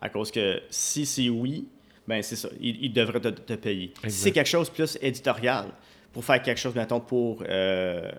À 0.00 0.08
cause 0.08 0.30
que 0.30 0.60
si 0.70 1.06
c'est 1.06 1.28
oui, 1.28 1.66
ben 2.06 2.22
c'est 2.22 2.36
ça. 2.36 2.48
Ils, 2.60 2.84
ils 2.84 2.92
devraient 2.92 3.20
te, 3.20 3.28
te 3.28 3.54
payer. 3.54 3.92
Si 4.04 4.10
c'est 4.10 4.32
quelque 4.32 4.48
chose 4.48 4.68
plus 4.70 4.98
éditorial, 5.00 5.66
pour 6.12 6.24
faire 6.24 6.40
quelque 6.42 6.58
chose, 6.60 6.74
mettons, 6.74 7.00
pour 7.00 7.42
euh, 7.48 8.10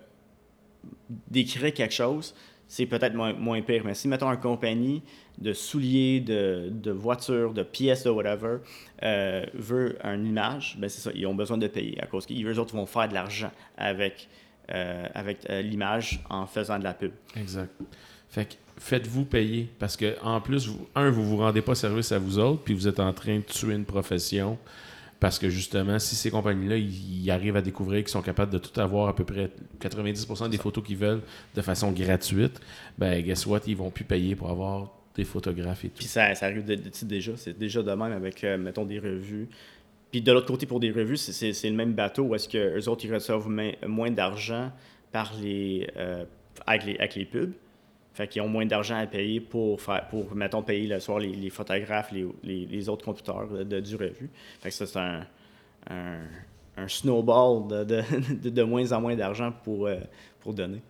décrire 1.30 1.72
quelque 1.72 1.94
chose, 1.94 2.34
c'est 2.68 2.86
peut-être 2.86 3.14
moins, 3.14 3.32
moins 3.32 3.62
pire. 3.62 3.82
Mais 3.84 3.94
si, 3.94 4.08
mettons, 4.08 4.30
une 4.30 4.40
compagnie 4.40 5.02
de 5.38 5.52
souliers, 5.52 6.20
de, 6.20 6.68
de 6.70 6.90
voitures, 6.90 7.52
de 7.52 7.62
pièces, 7.62 8.04
de 8.04 8.10
whatever, 8.10 8.58
euh, 9.02 9.44
veut 9.54 9.98
une 10.04 10.26
image, 10.26 10.76
ben 10.78 10.88
c'est 10.88 11.00
ça, 11.00 11.10
ils 11.14 11.26
ont 11.26 11.34
besoin 11.34 11.58
de 11.58 11.68
payer 11.68 12.00
à 12.02 12.06
cause 12.06 12.26
qu'eux 12.26 12.58
autres 12.58 12.74
vont 12.74 12.86
faire 12.86 13.08
de 13.08 13.14
l'argent 13.14 13.50
avec, 13.76 14.28
euh, 14.70 15.06
avec 15.14 15.48
euh, 15.50 15.62
l'image 15.62 16.20
en 16.30 16.46
faisant 16.46 16.78
de 16.78 16.84
la 16.84 16.94
pub. 16.94 17.12
Exact. 17.36 17.70
Faites-vous 18.78 19.24
payer 19.24 19.70
parce 19.78 19.96
que 19.96 20.16
en 20.22 20.40
plus, 20.40 20.70
un, 20.94 21.10
vous 21.10 21.24
vous 21.24 21.38
rendez 21.38 21.62
pas 21.62 21.74
service 21.74 22.12
à 22.12 22.18
vous 22.18 22.38
autres, 22.38 22.62
puis 22.62 22.74
vous 22.74 22.86
êtes 22.88 23.00
en 23.00 23.12
train 23.12 23.38
de 23.38 23.44
tuer 23.44 23.74
une 23.74 23.86
profession. 23.86 24.58
Parce 25.18 25.38
que 25.38 25.48
justement, 25.48 25.98
si 25.98 26.14
ces 26.14 26.30
compagnies-là, 26.30 26.76
ils, 26.76 27.30
arrivent 27.30 27.56
à 27.56 27.62
découvrir 27.62 28.00
qu'ils 28.00 28.10
sont 28.10 28.22
capables 28.22 28.52
de 28.52 28.58
tout 28.58 28.78
avoir 28.78 29.08
à 29.08 29.14
peu 29.14 29.24
près 29.24 29.50
90% 29.80 30.50
des 30.50 30.58
photos 30.58 30.84
qu'ils 30.84 30.98
veulent 30.98 31.22
de 31.54 31.62
façon 31.62 31.90
gratuite, 31.90 32.60
ben 32.98 33.22
guess 33.22 33.46
what, 33.46 33.60
ils 33.66 33.76
vont 33.76 33.90
plus 33.90 34.04
payer 34.04 34.36
pour 34.36 34.50
avoir 34.50 34.92
des 35.14 35.24
photographes 35.24 35.84
et 35.84 35.88
tout. 35.88 35.98
Puis 35.98 36.06
ça, 36.06 36.34
ça 36.34 36.46
arrive 36.46 36.64
de, 36.64 36.78
déjà, 37.04 37.32
c'est 37.36 37.58
déjà 37.58 37.82
de 37.82 37.90
même 37.90 38.12
avec, 38.12 38.44
euh, 38.44 38.58
mettons, 38.58 38.84
des 38.84 38.98
revues. 38.98 39.48
Puis 40.10 40.20
de 40.20 40.30
l'autre 40.32 40.46
côté, 40.46 40.66
pour 40.66 40.80
des 40.80 40.90
revues, 40.90 41.16
c'est- 41.16 41.64
le 41.64 41.76
même 41.76 41.94
bateau 41.94 42.24
où 42.24 42.34
est-ce 42.34 42.48
qu'eux 42.48 42.88
autres, 42.88 43.04
ils 43.06 43.12
reçoivent 43.12 43.48
moins 43.86 44.10
d'argent 44.10 44.70
par 45.12 45.32
les, 45.40 45.88
euh, 45.96 46.24
avec 46.66 47.14
les 47.14 47.24
pubs. 47.24 47.52
Fait 48.16 48.26
qu'ils 48.28 48.40
ont 48.40 48.48
moins 48.48 48.64
d'argent 48.64 48.96
à 48.96 49.06
payer 49.06 49.40
pour, 49.40 49.78
faire, 49.78 50.08
pour 50.08 50.34
mettons, 50.34 50.62
payer 50.62 50.86
le 50.86 50.98
soir 51.00 51.18
les, 51.18 51.50
photographes, 51.50 52.10
les, 52.12 52.26
les, 52.42 52.88
autres 52.88 53.04
computeurs 53.04 53.46
de, 53.46 53.78
du 53.78 53.94
revue. 53.94 54.30
Fait 54.58 54.70
que 54.70 54.74
ça, 54.74 54.86
c'est 54.86 54.98
un, 54.98 55.26
un, 56.78 56.88
snowball 56.88 57.68
de, 57.86 58.48
de 58.48 58.62
moins 58.62 58.90
en 58.92 59.02
moins 59.02 59.14
d'argent 59.14 59.52
pour, 59.62 59.86
euh, 59.86 59.98
pour 60.40 60.54
donner. 60.54 60.80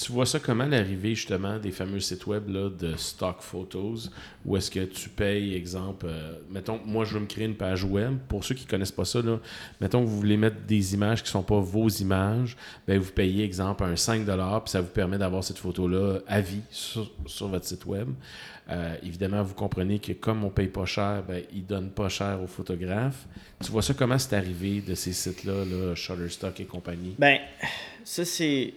Tu 0.00 0.12
vois 0.12 0.26
ça 0.26 0.38
comment 0.38 0.64
l'arrivée 0.64 1.16
justement 1.16 1.58
des 1.58 1.72
fameux 1.72 1.98
sites 1.98 2.24
web 2.28 2.48
là, 2.48 2.70
de 2.70 2.94
stock 2.96 3.40
photos 3.40 4.12
où 4.44 4.56
est-ce 4.56 4.70
que 4.70 4.84
tu 4.84 5.08
payes, 5.08 5.56
exemple, 5.56 6.06
euh, 6.08 6.34
mettons, 6.48 6.80
moi 6.86 7.04
je 7.04 7.14
veux 7.14 7.20
me 7.20 7.26
créer 7.26 7.46
une 7.46 7.56
page 7.56 7.82
web. 7.82 8.16
Pour 8.28 8.44
ceux 8.44 8.54
qui 8.54 8.64
ne 8.64 8.70
connaissent 8.70 8.92
pas 8.92 9.04
ça, 9.04 9.20
là, 9.22 9.40
mettons 9.80 10.00
que 10.04 10.06
vous 10.08 10.16
voulez 10.16 10.36
mettre 10.36 10.60
des 10.66 10.94
images 10.94 11.22
qui 11.22 11.28
ne 11.28 11.32
sont 11.32 11.42
pas 11.42 11.58
vos 11.58 11.88
images, 11.88 12.56
ben, 12.86 12.96
vous 13.00 13.10
payez, 13.10 13.42
exemple, 13.42 13.82
un 13.82 13.96
5 13.96 14.24
puis 14.24 14.70
ça 14.70 14.80
vous 14.80 14.86
permet 14.86 15.18
d'avoir 15.18 15.42
cette 15.42 15.58
photo-là 15.58 16.20
à 16.28 16.40
vie 16.40 16.62
sur, 16.70 17.10
sur 17.26 17.48
votre 17.48 17.66
site 17.66 17.84
web. 17.84 18.08
Euh, 18.70 18.94
évidemment, 19.02 19.42
vous 19.42 19.54
comprenez 19.54 19.98
que 19.98 20.12
comme 20.12 20.44
on 20.44 20.50
paye 20.50 20.68
pas 20.68 20.84
cher, 20.84 21.24
ben, 21.26 21.42
ils 21.52 21.66
donnent 21.66 21.90
pas 21.90 22.08
cher 22.08 22.40
aux 22.40 22.46
photographes. 22.46 23.26
Tu 23.64 23.72
vois 23.72 23.82
ça 23.82 23.94
comment 23.94 24.18
c'est 24.18 24.36
arrivé 24.36 24.80
de 24.80 24.94
ces 24.94 25.12
sites-là, 25.12 25.64
là, 25.64 25.94
Shutterstock 25.96 26.60
et 26.60 26.66
compagnie? 26.66 27.16
Ben, 27.18 27.38
ça 28.04 28.24
c'est 28.24 28.74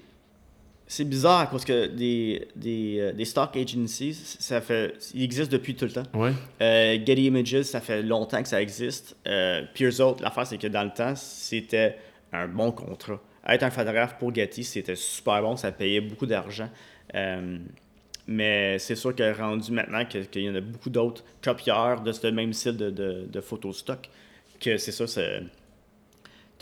c'est 0.92 1.06
bizarre 1.06 1.50
cause 1.50 1.64
que 1.64 1.88
des, 1.88 2.50
des, 2.54 2.98
euh, 3.00 3.14
des, 3.14 3.24
stock 3.24 3.56
agencies, 3.56 4.14
ça 4.14 4.60
fait, 4.60 4.94
ils 5.14 5.24
existent 5.24 5.54
depuis 5.54 5.74
tout 5.74 5.86
le 5.86 5.92
temps. 5.92 6.04
Ouais. 6.14 6.34
Euh, 6.62 6.98
Getty 7.06 7.28
Images, 7.28 7.62
ça 7.62 7.80
fait 7.80 8.04
longtemps 8.04 8.42
que 8.44 8.50
ça 8.50 8.62
existe. 8.62 9.16
Euh, 9.26 9.62
Pure 9.74 10.18
l'affaire, 10.20 10.46
c'est 10.46 10.58
que 10.58 10.68
dans 10.68 10.84
le 10.84 10.90
temps, 10.90 11.16
c'était 11.16 11.96
un 12.34 12.46
bon 12.50 12.74
contrat. 12.74 13.22
Être 13.48 13.64
un 13.64 13.72
photographe 13.72 14.18
pour 14.20 14.36
Getty, 14.36 14.66
c'était 14.66 14.98
super 14.98 15.42
bon, 15.42 15.56
ça 15.56 15.72
payait 15.72 16.02
beaucoup 16.02 16.26
d'argent. 16.26 16.70
Euh, 17.16 17.58
mais 18.28 18.78
c'est 18.78 18.96
sûr 18.96 19.16
que 19.16 19.40
rendu 19.40 19.72
maintenant 19.72 20.04
qu'il 20.04 20.44
y 20.44 20.50
en 20.50 20.56
a 20.56 20.62
beaucoup 20.62 20.90
d'autres 20.90 21.24
copieurs 21.42 22.02
de 22.02 22.12
ce 22.12 22.28
même 22.28 22.52
style 22.52 22.76
de, 22.76 22.90
de, 22.90 23.28
de 23.32 23.40
photostock, 23.40 24.10
que 24.60 24.76
c'est 24.76 24.92
ça, 24.92 25.06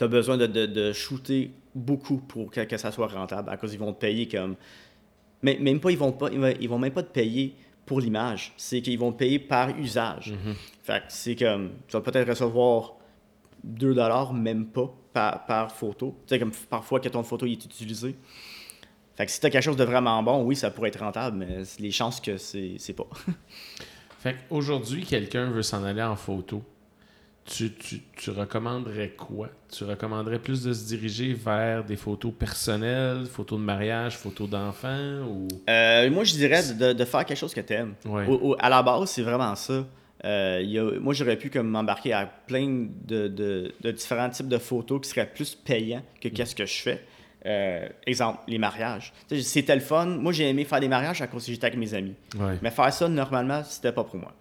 tu 0.00 0.04
as 0.04 0.08
besoin 0.08 0.38
de, 0.38 0.46
de, 0.46 0.92
shooter 0.94 1.50
beaucoup 1.74 2.16
pour 2.16 2.50
que, 2.50 2.62
que, 2.62 2.78
ça 2.78 2.90
soit 2.90 3.08
rentable, 3.08 3.50
à 3.50 3.58
cause 3.58 3.74
ils 3.74 3.78
vont 3.78 3.92
te 3.92 4.00
payer 4.00 4.26
comme... 4.26 4.56
Mais 5.42 5.58
même 5.60 5.78
pas, 5.78 5.90
ils 5.90 5.98
vont 5.98 6.12
pas, 6.12 6.30
ils 6.30 6.68
vont 6.70 6.78
même 6.78 6.92
pas 6.92 7.02
te 7.02 7.12
payer 7.12 7.54
pour 7.84 8.00
l'image, 8.00 8.54
c'est 8.56 8.80
qu'ils 8.80 8.98
vont 8.98 9.12
te 9.12 9.18
payer 9.18 9.38
par 9.38 9.78
usage. 9.78 10.32
Mm-hmm. 10.32 10.54
Fait 10.82 11.02
c'est 11.08 11.36
comme, 11.36 11.72
tu 11.86 11.92
vas 11.92 12.00
peut-être 12.00 12.30
recevoir 12.30 12.94
2 13.62 13.94
dollars, 13.94 14.32
même 14.32 14.68
pas, 14.68 14.90
par, 15.12 15.44
par 15.44 15.70
photo. 15.70 16.16
Tu 16.26 16.34
sais, 16.34 16.38
comme 16.38 16.52
parfois 16.70 16.98
que 17.00 17.10
ton 17.10 17.22
photo 17.22 17.44
est 17.44 17.62
utilisée. 17.62 18.16
Fait 19.16 19.26
que 19.26 19.32
si 19.32 19.38
tu 19.38 19.46
as 19.46 19.50
quelque 19.50 19.62
chose 19.62 19.76
de 19.76 19.84
vraiment 19.84 20.22
bon, 20.22 20.44
oui, 20.44 20.56
ça 20.56 20.70
pourrait 20.70 20.88
être 20.88 21.00
rentable, 21.00 21.36
mais 21.36 21.62
les 21.78 21.90
chances 21.90 22.22
que 22.22 22.38
c'est 22.38 22.96
pas. 22.96 23.08
fait 24.18 24.36
qu'aujourd'hui, 24.48 25.04
quelqu'un 25.04 25.50
veut 25.50 25.62
s'en 25.62 25.84
aller 25.84 26.02
en 26.02 26.16
photo. 26.16 26.62
Tu, 27.46 27.72
tu, 27.72 28.00
tu, 28.16 28.30
recommanderais 28.30 29.10
quoi? 29.10 29.48
Tu 29.72 29.82
recommanderais 29.84 30.38
plus 30.38 30.62
de 30.62 30.72
se 30.72 30.86
diriger 30.86 31.32
vers 31.32 31.84
des 31.84 31.96
photos 31.96 32.32
personnelles, 32.38 33.26
photos 33.26 33.58
de 33.58 33.64
mariage, 33.64 34.16
photos 34.16 34.48
d'enfants 34.48 35.22
ou... 35.28 35.48
Euh, 35.68 36.08
moi, 36.10 36.22
je 36.24 36.34
dirais 36.34 36.62
de, 36.74 36.92
de, 36.92 37.04
faire 37.04 37.24
quelque 37.24 37.38
chose 37.38 37.54
que 37.54 37.60
tu 37.60 37.72
aimes. 37.72 37.94
Ouais. 38.04 38.26
à 38.60 38.68
la 38.68 38.82
base, 38.82 39.10
c'est 39.10 39.22
vraiment 39.22 39.56
ça. 39.56 39.84
Euh, 40.24 40.60
y 40.62 40.78
a, 40.78 41.00
moi, 41.00 41.14
j'aurais 41.14 41.36
pu 41.36 41.50
comme 41.50 41.68
m'embarquer 41.68 42.12
à 42.12 42.26
plein 42.26 42.88
de, 43.06 43.28
de, 43.28 43.72
de, 43.80 43.90
différents 43.90 44.30
types 44.30 44.48
de 44.48 44.58
photos 44.58 45.00
qui 45.00 45.08
seraient 45.08 45.30
plus 45.30 45.54
payants 45.54 46.02
que 46.20 46.28
mm. 46.28 46.32
qu'est-ce 46.32 46.54
que 46.54 46.66
je 46.66 46.82
fais. 46.82 47.04
Euh, 47.46 47.88
exemple, 48.06 48.40
les 48.46 48.58
mariages. 48.58 49.12
C'était 49.42 49.74
le 49.74 49.80
fun. 49.80 50.06
Moi, 50.06 50.32
j'ai 50.32 50.48
aimé 50.48 50.64
faire 50.64 50.80
des 50.80 50.88
mariages 50.88 51.22
à 51.22 51.26
cause 51.26 51.46
que 51.46 51.52
j'étais 51.52 51.66
avec 51.66 51.78
mes 51.78 51.94
amis. 51.94 52.14
Mais 52.62 52.70
faire 52.70 52.92
ça, 52.92 53.08
normalement, 53.08 53.62
c'était 53.64 53.92
pas 53.92 54.04
pour 54.04 54.16
moi. 54.16 54.34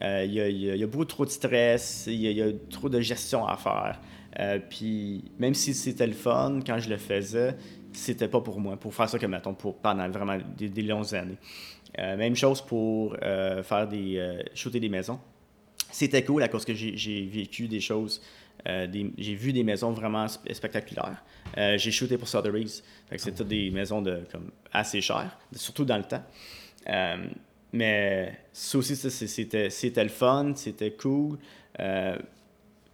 Il 0.00 0.06
euh, 0.06 0.50
y, 0.50 0.82
a 0.82 0.86
beaucoup 0.86 1.04
trop 1.04 1.24
de 1.24 1.30
stress, 1.30 2.04
il 2.08 2.20
y, 2.20 2.42
a 2.42 2.46
trop 2.70 2.88
de 2.88 3.00
gestion 3.00 3.46
à 3.46 3.56
faire. 3.56 4.00
Euh, 4.40 4.58
puis, 4.68 5.24
même 5.38 5.54
si 5.54 5.72
c'était 5.72 6.06
le 6.06 6.12
fun, 6.12 6.60
quand 6.66 6.78
je 6.78 6.90
le 6.90 6.96
faisais, 6.96 7.56
c'était 7.92 8.28
pas 8.28 8.40
pour 8.40 8.60
moi, 8.60 8.76
pour 8.76 8.92
faire 8.94 9.08
ça 9.08 9.18
comme, 9.18 9.30
mettons, 9.30 9.54
pour, 9.54 9.76
pendant 9.76 10.08
vraiment 10.10 10.36
des, 10.56 10.82
longues 10.82 11.14
années. 11.14 11.38
même 11.96 12.34
chose 12.34 12.60
pour 12.60 13.16
faire 13.16 13.86
des... 13.88 14.42
shooter 14.52 14.80
des 14.80 14.88
maisons. 14.88 15.20
C'était 15.92 16.24
cool 16.24 16.42
à 16.42 16.48
cause 16.48 16.64
que 16.64 16.74
j'ai 16.74 17.24
vécu 17.24 17.68
des 17.68 17.80
choses 17.80 18.20
euh, 18.66 18.86
j'ai 19.18 19.34
vu 19.34 19.52
des 19.52 19.62
maisons 19.62 19.92
vraiment 19.92 20.26
spectaculaires. 20.28 21.22
Euh, 21.58 21.76
j'ai 21.76 21.90
shooté 21.90 22.16
pour 22.16 22.28
Sotheby's. 22.28 22.82
C'est 23.16 23.34
toutes 23.34 23.48
des 23.48 23.70
maisons 23.70 24.00
de, 24.00 24.22
comme, 24.32 24.50
assez 24.72 25.00
chères, 25.00 25.38
surtout 25.52 25.84
dans 25.84 25.98
le 25.98 26.04
temps. 26.04 26.22
Euh, 27.74 28.26
mais 28.26 28.38
ça 28.52 28.78
aussi, 28.78 28.96
c'était, 28.96 29.70
c'était 29.70 30.02
le 30.02 30.10
fun, 30.10 30.52
c'était 30.54 30.92
cool. 30.92 31.38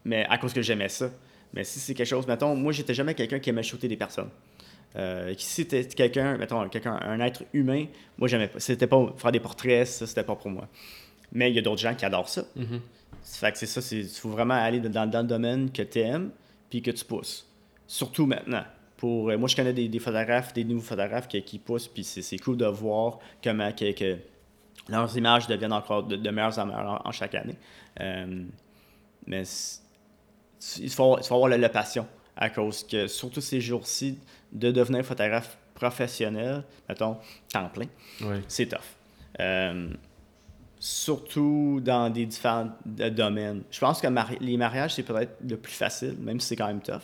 mais 0.05 0.27
à 0.29 0.39
cause 0.39 0.53
que 0.53 0.63
j'aimais 0.63 0.89
ça. 0.89 1.11
Mais 1.53 1.65
si 1.65 1.81
c'est 1.81 1.95
quelque 1.95 2.07
chose, 2.07 2.27
mettons, 2.27 2.55
moi, 2.55 2.73
j'étais 2.73 2.95
jamais 2.95 3.15
quelqu'un 3.15 3.41
qui 3.41 3.51
aimait 3.51 3.63
shooter 3.63 3.89
des 3.89 3.97
personnes. 3.97 4.31
si 4.95 5.47
c'était 5.47 5.85
quelqu'un, 5.85 6.37
mettons, 6.37 6.69
quelqu'un, 6.69 6.99
un 7.03 7.21
être 7.21 7.45
humain, 7.53 7.87
moi, 8.19 8.29
j'aimais 8.29 8.49
pas. 8.49 8.61
C'était 8.61 8.87
pas 8.87 9.15
faire 9.17 9.33
des 9.33 9.41
portraits, 9.41 9.87
ça, 9.87 10.07
c'était 10.07 10.25
pas 10.25 10.37
pour 10.37 10.51
moi. 10.51 10.69
Mais 11.33 11.51
il 11.51 11.57
y 11.57 11.59
a 11.59 11.63
d'autres 11.63 11.81
gens 11.81 11.95
qui 11.95 12.05
adorent 12.05 12.29
ça. 12.29 12.45
Mm-hmm. 12.57 12.81
Fait 13.23 13.53
que 13.53 13.59
c'est 13.59 13.67
ça, 13.67 13.81
il 13.95 14.09
faut 14.09 14.31
vraiment 14.31 14.55
aller 14.55 14.81
dans, 14.81 15.09
dans, 15.09 15.21
le 15.21 15.27
domaine 15.27 15.71
que 15.71 15.83
tu 15.83 16.01
aimes 16.01 16.31
puis 16.69 16.83
que 16.83 16.91
tu 16.91 17.05
pousses. 17.05 17.47
Surtout 17.87 18.27
maintenant. 18.27 18.65
Pour, 18.97 19.31
euh, 19.31 19.39
moi, 19.39 19.49
je 19.49 19.57
connais 19.57 19.73
des, 19.73 19.89
des, 19.89 19.99
photographes, 19.99 20.53
des 20.53 20.65
nouveaux 20.65 20.83
photographes 20.83 21.29
qui, 21.29 21.43
qui 21.43 21.59
poussent, 21.59 21.89
puis 21.89 22.05
c'est 22.05 22.39
cool 22.39 22.57
de 22.57 22.67
voir 22.67 23.19
comment 23.43 23.73
que, 23.73 23.93
que 23.93 24.19
leurs 24.91 25.17
images 25.17 25.47
deviennent 25.47 25.73
encore 25.73 26.03
de, 26.03 26.17
de 26.17 26.31
meilleures 26.31 26.59
en 26.59 26.67
meilleures 26.67 27.03
en, 27.05 27.13
chaque 27.13 27.35
année. 27.35 27.57
Euh, 28.01 28.45
mais 29.27 29.45
il 30.79 30.91
faut, 30.91 31.19
il 31.19 31.25
faut 31.25 31.35
avoir 31.35 31.49
la, 31.49 31.59
la, 31.59 31.69
passion, 31.69 32.07
à 32.37 32.51
cause 32.51 32.85
que, 32.85 33.07
surtout 33.07 33.41
ces 33.41 33.61
jours-ci, 33.61 34.19
de 34.53 34.71
devenir 34.71 35.05
photographe 35.05 35.57
professionnel, 35.75 36.65
mettons, 36.89 37.17
temps 37.53 37.71
plein, 37.71 37.87
c'est 38.49 38.67
tough. 38.67 38.79
Euh, 39.39 39.89
surtout 40.79 41.81
dans 41.83 42.11
des 42.11 42.27
différents 42.27 42.71
domaines. 42.85 43.63
Je 43.71 43.79
pense 43.79 44.01
que 44.01 44.09
les 44.41 44.57
mariages, 44.57 44.95
c'est 44.95 45.03
peut-être 45.03 45.37
le 45.47 45.57
plus 45.57 45.73
facile, 45.73 46.17
même 46.19 46.41
si 46.41 46.49
c'est 46.49 46.57
quand 46.57 46.67
même 46.67 46.81
tough, 46.81 47.03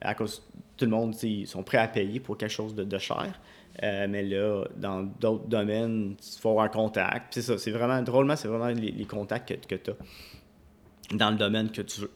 à 0.00 0.14
cause 0.14 0.42
tout 0.76 0.84
le 0.84 0.90
monde, 0.90 1.14
ils 1.22 1.46
sont 1.46 1.62
prêts 1.62 1.78
à 1.78 1.88
payer 1.88 2.20
pour 2.20 2.36
quelque 2.36 2.50
chose 2.50 2.74
de, 2.74 2.98
cher. 2.98 3.32
Euh, 3.82 4.06
mais 4.08 4.22
là, 4.22 4.64
dans 4.76 5.02
d'autres 5.02 5.48
domaines, 5.48 6.16
il 6.18 6.40
faut 6.40 6.50
avoir 6.50 6.64
un 6.64 6.68
contact. 6.68 7.34
C'est 7.34 7.42
ça, 7.42 7.58
c'est 7.58 7.70
vraiment, 7.70 8.00
drôlement, 8.02 8.36
c'est 8.36 8.48
vraiment 8.48 8.68
les, 8.68 9.04
contacts 9.04 9.66
que, 9.66 9.74
que 9.76 9.80
tu 9.82 9.90
as 9.90 11.16
dans 11.16 11.30
le 11.30 11.36
domaine 11.36 11.70
que 11.70 11.82
tu 11.82 12.00
veux. 12.00 12.10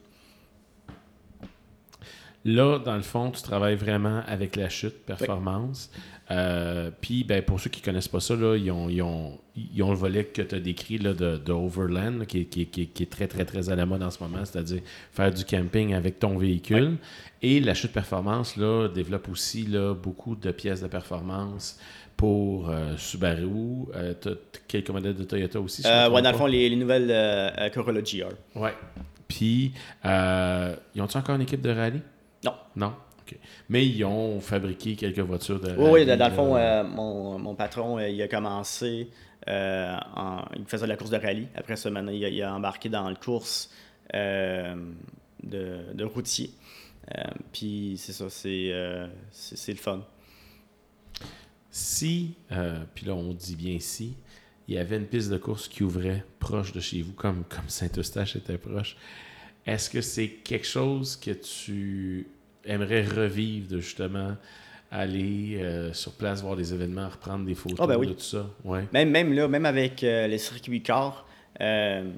Là, 2.45 2.79
dans 2.79 2.97
le 2.97 3.03
fond, 3.03 3.31
tu 3.31 3.43
travailles 3.43 3.77
vraiment 3.77 4.23
avec 4.27 4.57
la 4.57 4.69
chute, 4.69 5.05
performance. 5.05 5.91
Euh, 6.31 6.91
puis, 7.01 7.25
ben, 7.25 7.43
pour 7.43 7.61
ceux 7.61 7.71
qui 7.71 7.81
ne 7.81 7.85
connaissent 7.85 8.09
pas 8.09 8.21
ça, 8.21 8.37
là, 8.37 8.57
ils, 8.57 8.71
ont, 8.71 8.89
ils, 8.89 9.03
ont, 9.03 9.39
ils, 9.57 9.83
ont, 9.83 9.91
le 9.91 9.97
volet 9.97 10.25
que 10.25 10.43
tu 10.43 10.55
as 10.55 10.61
décrit 10.61 10.99
là, 10.99 11.13
de, 11.13 11.37
de 11.37 11.53
Overland, 11.53 12.25
qui, 12.25 12.47
qui, 12.47 12.67
qui, 12.67 12.87
qui, 12.87 13.03
est 13.03 13.11
très, 13.11 13.27
très, 13.27 13.45
très 13.45 13.69
à 13.69 13.75
la 13.75 13.85
mode 13.85 14.03
en 14.03 14.11
ce 14.11 14.23
moment, 14.23 14.45
c'est-à-dire 14.45 14.81
faire 15.13 15.33
du 15.33 15.45
camping 15.45 15.93
avec 15.93 16.19
ton 16.19 16.39
véhicule. 16.39 16.97
Et 17.43 17.61
la 17.61 17.75
chute 17.75 17.93
performance 17.93 18.57
là, 18.57 18.89
développe 18.89 19.29
aussi 19.29 19.67
là, 19.67 19.95
beaucoup 19.95 20.37
de 20.37 20.51
pièces 20.53 20.83
de 20.83 20.89
performance 20.89 21.79
pour 22.17 22.69
euh, 22.69 22.97
Subaru. 22.97 23.87
Euh, 23.95 24.15
quelques 24.69 24.91
modèles 24.91 25.15
de 25.15 25.25
Toyota 25.25 25.59
aussi. 25.59 25.83
Euh, 25.87 26.11
ouais, 26.11 26.21
dans 26.21 26.31
le 26.31 26.37
fond, 26.37 26.47
les, 26.47 26.69
les 26.69 26.77
nouvelles 26.77 27.11
euh, 27.11 27.69
Corolla 27.71 28.03
GR. 28.03 28.29
Ouais. 28.55 28.75
Puis, 29.27 29.73
ils 30.05 31.03
ont-ils 31.03 31.17
encore 31.17 31.35
une 31.37 31.43
équipe 31.43 31.63
de 31.63 31.71
rallye? 31.71 32.03
Non. 32.45 32.55
Non? 32.77 32.95
Mais 33.69 33.87
ils 33.87 34.05
ont 34.05 34.41
fabriqué 34.41 34.97
quelques 34.97 35.21
voitures 35.21 35.61
de. 35.61 35.75
Oui, 35.77 36.05
oui 36.05 36.07
dans 36.07 36.29
le 36.29 36.35
fond, 36.35 36.57
euh, 36.57 36.83
mon, 36.85 37.39
mon, 37.39 37.55
patron, 37.55 37.99
euh, 37.99 38.09
il 38.09 38.21
a 38.23 38.29
commencé. 38.29 39.09
Euh, 39.49 39.97
en, 40.17 40.45
il 40.57 40.65
faisait 40.67 40.87
la 40.87 40.97
course 40.97 41.11
de 41.11 41.17
rallye. 41.17 41.49
Après 41.55 41.77
ça, 41.77 41.91
maintenant, 41.91 42.13
il 42.13 42.25
a, 42.25 42.29
il 42.29 42.43
a 42.43 42.55
embarqué 42.55 42.89
dans 42.89 43.09
la 43.09 43.15
course 43.15 43.71
de, 44.13 44.75
de, 45.43 46.05
routier. 46.05 46.51
puis 47.53 47.95
c'est 47.97 48.13
ça, 48.13 48.29
c'est, 48.29 48.73
c'est, 49.31 49.73
le 49.73 49.79
fun. 49.79 50.05
Si, 51.71 52.35
puis 52.95 53.07
là, 53.07 53.15
on 53.15 53.33
dit 53.33 53.57
bien 53.57 53.79
si, 53.79 54.17
il 54.69 54.75
y 54.75 54.79
avait 54.79 54.97
une 54.97 55.07
piste 55.07 55.31
de 55.31 55.39
course 55.39 55.69
qui 55.69 55.85
ouvrait 55.85 56.25
proche 56.39 56.73
de 56.73 56.81
chez 56.81 57.01
vous, 57.01 57.13
comme, 57.13 57.45
comme 57.45 57.69
Saint-Eustache 57.69 58.37
était 58.37 58.59
proche, 58.59 58.97
est-ce 59.67 59.91
que 59.91 60.01
c'est 60.01 60.29
quelque 60.29 60.67
chose 60.67 61.17
que 61.17 61.31
tu 61.31 62.27
aimerait 62.65 63.05
revivre 63.05 63.69
de 63.69 63.81
justement 63.81 64.37
aller 64.91 65.59
euh, 65.61 65.93
sur 65.93 66.13
place, 66.13 66.43
voir 66.43 66.57
des 66.57 66.75
événements, 66.75 67.09
reprendre 67.09 67.45
des 67.45 67.55
photos 67.55 67.79
oh, 67.81 67.87
ben 67.87 67.97
oui. 67.97 68.09
de 68.09 68.13
tout 68.13 68.21
ça? 68.21 68.47
Ouais. 68.65 68.87
Même, 68.93 69.11
même 69.11 69.33
là, 69.33 69.47
même 69.49 69.67
avec 69.67 70.03
euh, 70.03 70.27
les 70.27 70.39
circuits 70.39 70.83
euh, 71.61 72.11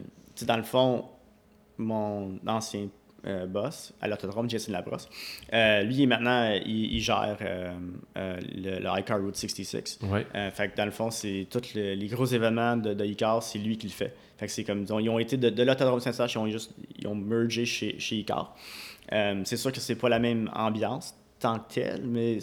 dans 0.43 0.57
le 0.57 0.62
fond, 0.62 1.05
mon 1.76 2.38
ancien 2.47 2.88
euh, 3.27 3.47
boss 3.47 3.93
à 4.01 4.09
l'autodrome, 4.09 4.49
Jason 4.49 4.73
Labrosse, 4.73 5.09
lui, 5.53 6.07
maintenant, 6.07 6.51
il, 6.64 6.95
il 6.95 7.01
gère 7.01 7.37
le, 8.14 8.81
le, 8.81 8.99
iCar 9.01 9.20
Route 9.20 9.37
66. 9.37 10.01
Ouais. 10.03 10.27
fait 10.51 10.70
que 10.70 10.77
dans 10.77 10.85
le 10.85 10.91
fond, 10.91 11.11
c'est 11.11 11.47
tous 11.51 11.75
le, 11.75 11.95
les 11.95 12.07
gros 12.09 12.27
événements 12.27 12.77
de, 12.77 12.95
de 12.95 13.05
iCar, 13.05 13.43
c'est 13.43 13.59
lui 13.59 13.79
qui 13.79 13.87
le 13.87 13.93
fait. 13.93 14.14
Fait 14.39 14.47
que 14.47 14.53
c'est 14.53 14.64
comme, 14.64 14.85
ils 15.01 15.09
ont 15.09 15.18
été 15.18 15.37
de, 15.37 15.51
de 15.51 15.62
l'autodrome 15.62 16.01
Saint-Eustache, 16.01 16.35
ils 16.35 16.39
ont 16.39 16.49
juste, 16.49 16.75
ils 16.99 17.07
ont 17.07 17.14
mergé 17.14 17.64
chez, 17.64 17.99
chez 17.99 18.16
iCar. 18.16 18.57
Euh, 19.12 19.43
c'est 19.45 19.57
sûr 19.57 19.73
que 19.73 19.81
c'est 19.81 19.97
pas 19.97 20.09
la 20.09 20.18
même 20.18 20.51
ambiance. 20.55 21.14
tant 21.39 21.59
que 21.59 21.75
tel, 21.75 22.03
mais 22.05 22.39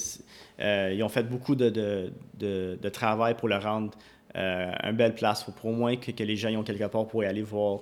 euh, 0.59 0.93
ils 0.93 1.03
ont 1.03 1.09
fait 1.09 1.23
beaucoup 1.23 1.55
de, 1.55 1.69
de, 1.69 2.89
travail 2.89 3.35
pour 3.35 3.47
le 3.47 3.57
rendre 3.57 3.91
euh, 4.35 4.71
une 4.83 4.95
belle 4.95 5.15
place, 5.15 5.43
pour, 5.43 5.65
au 5.65 5.73
moins 5.73 5.95
que, 5.95 6.11
que, 6.11 6.23
les 6.23 6.35
gens 6.35 6.49
y 6.49 6.57
ont 6.57 6.63
quelque 6.63 6.85
part 6.85 7.07
pour 7.07 7.23
aller 7.23 7.41
voir 7.41 7.81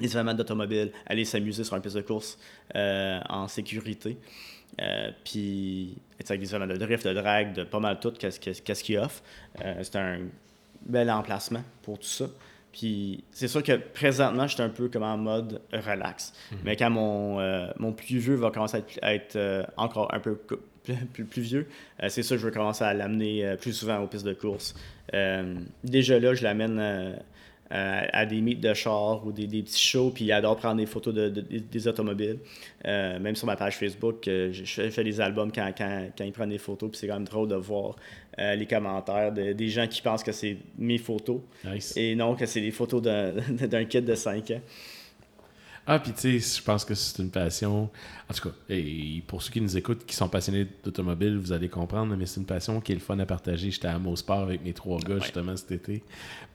les 0.00 0.12
événements 0.12 0.34
d'automobile, 0.34 0.92
aller 1.06 1.24
s'amuser 1.24 1.64
sur 1.64 1.74
un 1.74 1.80
piste 1.80 1.96
de 1.96 2.02
course 2.02 2.38
euh, 2.74 3.18
en 3.28 3.48
sécurité. 3.48 4.18
Euh, 4.80 5.10
puis, 5.24 5.96
avec 6.28 6.40
des 6.40 6.54
événements 6.54 6.74
de 6.74 6.78
drift, 6.78 7.06
de 7.06 7.14
drag, 7.14 7.54
de 7.54 7.64
pas 7.64 7.80
mal 7.80 7.98
tout, 8.00 8.12
qu'est-ce 8.12 8.84
qu'ils 8.84 8.98
offrent. 8.98 9.22
c'est 9.82 9.96
un 9.96 10.18
bel 10.84 11.10
emplacement 11.10 11.62
pour 11.82 11.98
tout 11.98 12.06
ça. 12.06 12.26
Puis 12.76 13.24
c'est 13.30 13.48
sûr 13.48 13.62
que 13.62 13.72
présentement, 13.72 14.46
je 14.46 14.54
suis 14.54 14.62
un 14.62 14.68
peu 14.68 14.88
comme 14.88 15.02
en 15.02 15.16
mode 15.16 15.62
relax. 15.72 16.34
Mhm. 16.52 16.58
Mais 16.64 16.76
quand 16.76 16.90
mon, 16.90 17.40
euh, 17.40 17.68
mon 17.78 17.92
plus 17.92 18.18
vieux 18.18 18.34
va 18.34 18.50
commencer 18.50 18.82
à 19.00 19.14
être, 19.14 19.36
euh, 19.36 19.62
encore 19.78 20.12
un 20.12 20.20
peu 20.20 20.36
plus, 20.36 21.24
plus, 21.24 21.42
vieux, 21.42 21.68
euh, 22.02 22.10
c'est 22.10 22.22
sûr 22.22 22.36
que 22.36 22.42
je 22.42 22.46
vais 22.46 22.52
commencer 22.52 22.84
à 22.84 22.92
l'amener 22.92 23.56
plus 23.60 23.72
souvent 23.72 23.98
aux 24.00 24.06
pistes 24.06 24.26
de 24.26 24.34
course. 24.34 24.74
déjà 25.84 26.20
là, 26.20 26.34
je 26.34 26.44
l'amène 26.44 27.16
à 27.70 28.26
des 28.26 28.40
meets 28.40 28.60
de 28.60 28.72
char 28.74 29.26
ou 29.26 29.32
des, 29.32 29.46
des, 29.46 29.62
petits 29.62 29.82
shows, 29.82 30.10
puis 30.10 30.24
il 30.24 30.32
adore 30.32 30.56
prendre 30.56 30.76
des 30.76 30.86
photos 30.86 31.14
de, 31.14 31.28
des 31.28 31.88
automobiles. 31.88 32.38
même 32.84 33.34
sur 33.34 33.46
ma 33.46 33.56
page 33.56 33.76
Facebook, 33.76 34.22
je, 34.24 34.90
fais 34.90 35.04
des 35.04 35.20
albums 35.20 35.50
quand, 35.52 35.72
quand, 35.76 36.08
quand 36.16 36.24
il 36.24 36.32
prend 36.32 36.46
des 36.46 36.58
photos, 36.58 36.90
puis 36.90 36.98
c'est 36.98 37.08
quand 37.08 37.14
même 37.14 37.24
drôle 37.24 37.48
de 37.48 37.56
voir 37.56 37.96
euh, 38.38 38.54
les 38.54 38.66
commentaires 38.66 39.32
des 39.32 39.68
gens 39.68 39.86
qui 39.86 40.02
pensent 40.02 40.22
que 40.22 40.32
c'est 40.32 40.58
mes 40.76 40.98
photos 40.98 41.40
et 41.96 42.14
non 42.14 42.34
que 42.34 42.44
c'est 42.44 42.60
les 42.60 42.70
photos 42.70 43.00
d'un 43.00 43.84
kid 43.88 44.04
de 44.04 44.14
5 44.14 44.50
ans. 44.50 44.60
Ah, 45.88 46.00
puis 46.00 46.12
tu 46.12 46.40
sais, 46.40 46.58
je 46.58 46.62
pense 46.62 46.84
que 46.84 46.94
c'est 46.94 47.22
une 47.22 47.30
passion. 47.30 47.88
En 48.28 48.34
tout 48.34 48.48
cas, 48.48 48.54
et 48.68 49.22
pour 49.28 49.40
ceux 49.40 49.52
qui 49.52 49.60
nous 49.60 49.76
écoutent, 49.76 50.04
qui 50.04 50.16
sont 50.16 50.28
passionnés 50.28 50.66
d'automobile, 50.82 51.36
vous 51.36 51.52
allez 51.52 51.68
comprendre, 51.68 52.16
mais 52.16 52.26
c'est 52.26 52.40
une 52.40 52.46
passion 52.46 52.80
qui 52.80 52.90
est 52.90 52.96
le 52.96 53.00
fun 53.00 53.18
à 53.20 53.26
partager. 53.26 53.70
J'étais 53.70 53.86
à 53.86 53.98
Mosport 53.98 54.40
avec 54.40 54.64
mes 54.64 54.72
trois 54.72 54.98
gars, 54.98 55.20
justement, 55.20 55.56
cet 55.56 55.70
été, 55.70 56.02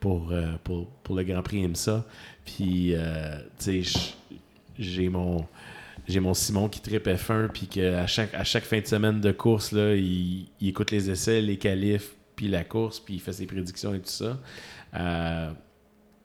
pour, 0.02 0.32
euh, 0.32 0.52
pour, 0.66 0.88
pour, 1.04 1.16
le 1.16 1.24
Grand 1.24 1.42
Prix 1.44 1.64
IMSA. 1.64 2.06
Puis, 2.44 2.94
euh, 2.94 3.38
tu 3.58 3.84
sais, 3.84 4.14
j'ai 4.78 5.08
mon 5.08 5.46
j'ai 6.08 6.20
mon 6.20 6.34
Simon 6.34 6.68
qui 6.68 6.82
tripe 6.82 7.08
F1, 7.08 7.50
puis 7.50 7.68
qu'à 7.68 8.08
chaque, 8.08 8.34
à 8.34 8.44
chaque 8.44 8.64
fin 8.64 8.80
de 8.80 8.88
semaine 8.88 9.22
de 9.22 9.32
course, 9.32 9.72
là, 9.72 9.96
il, 9.96 10.48
écoute 10.62 10.92
les 10.92 11.10
essais, 11.10 11.42
les 11.42 11.58
qualifs, 11.58 12.16
puis 12.36 12.48
la 12.48 12.64
course, 12.64 13.00
puis 13.00 13.16
il 13.16 13.20
fait 13.20 13.34
ses 13.34 13.46
prédictions 13.46 13.94
et 13.94 14.00
tout 14.00 14.10
ça. 14.10 14.40
Euh, 14.96 15.52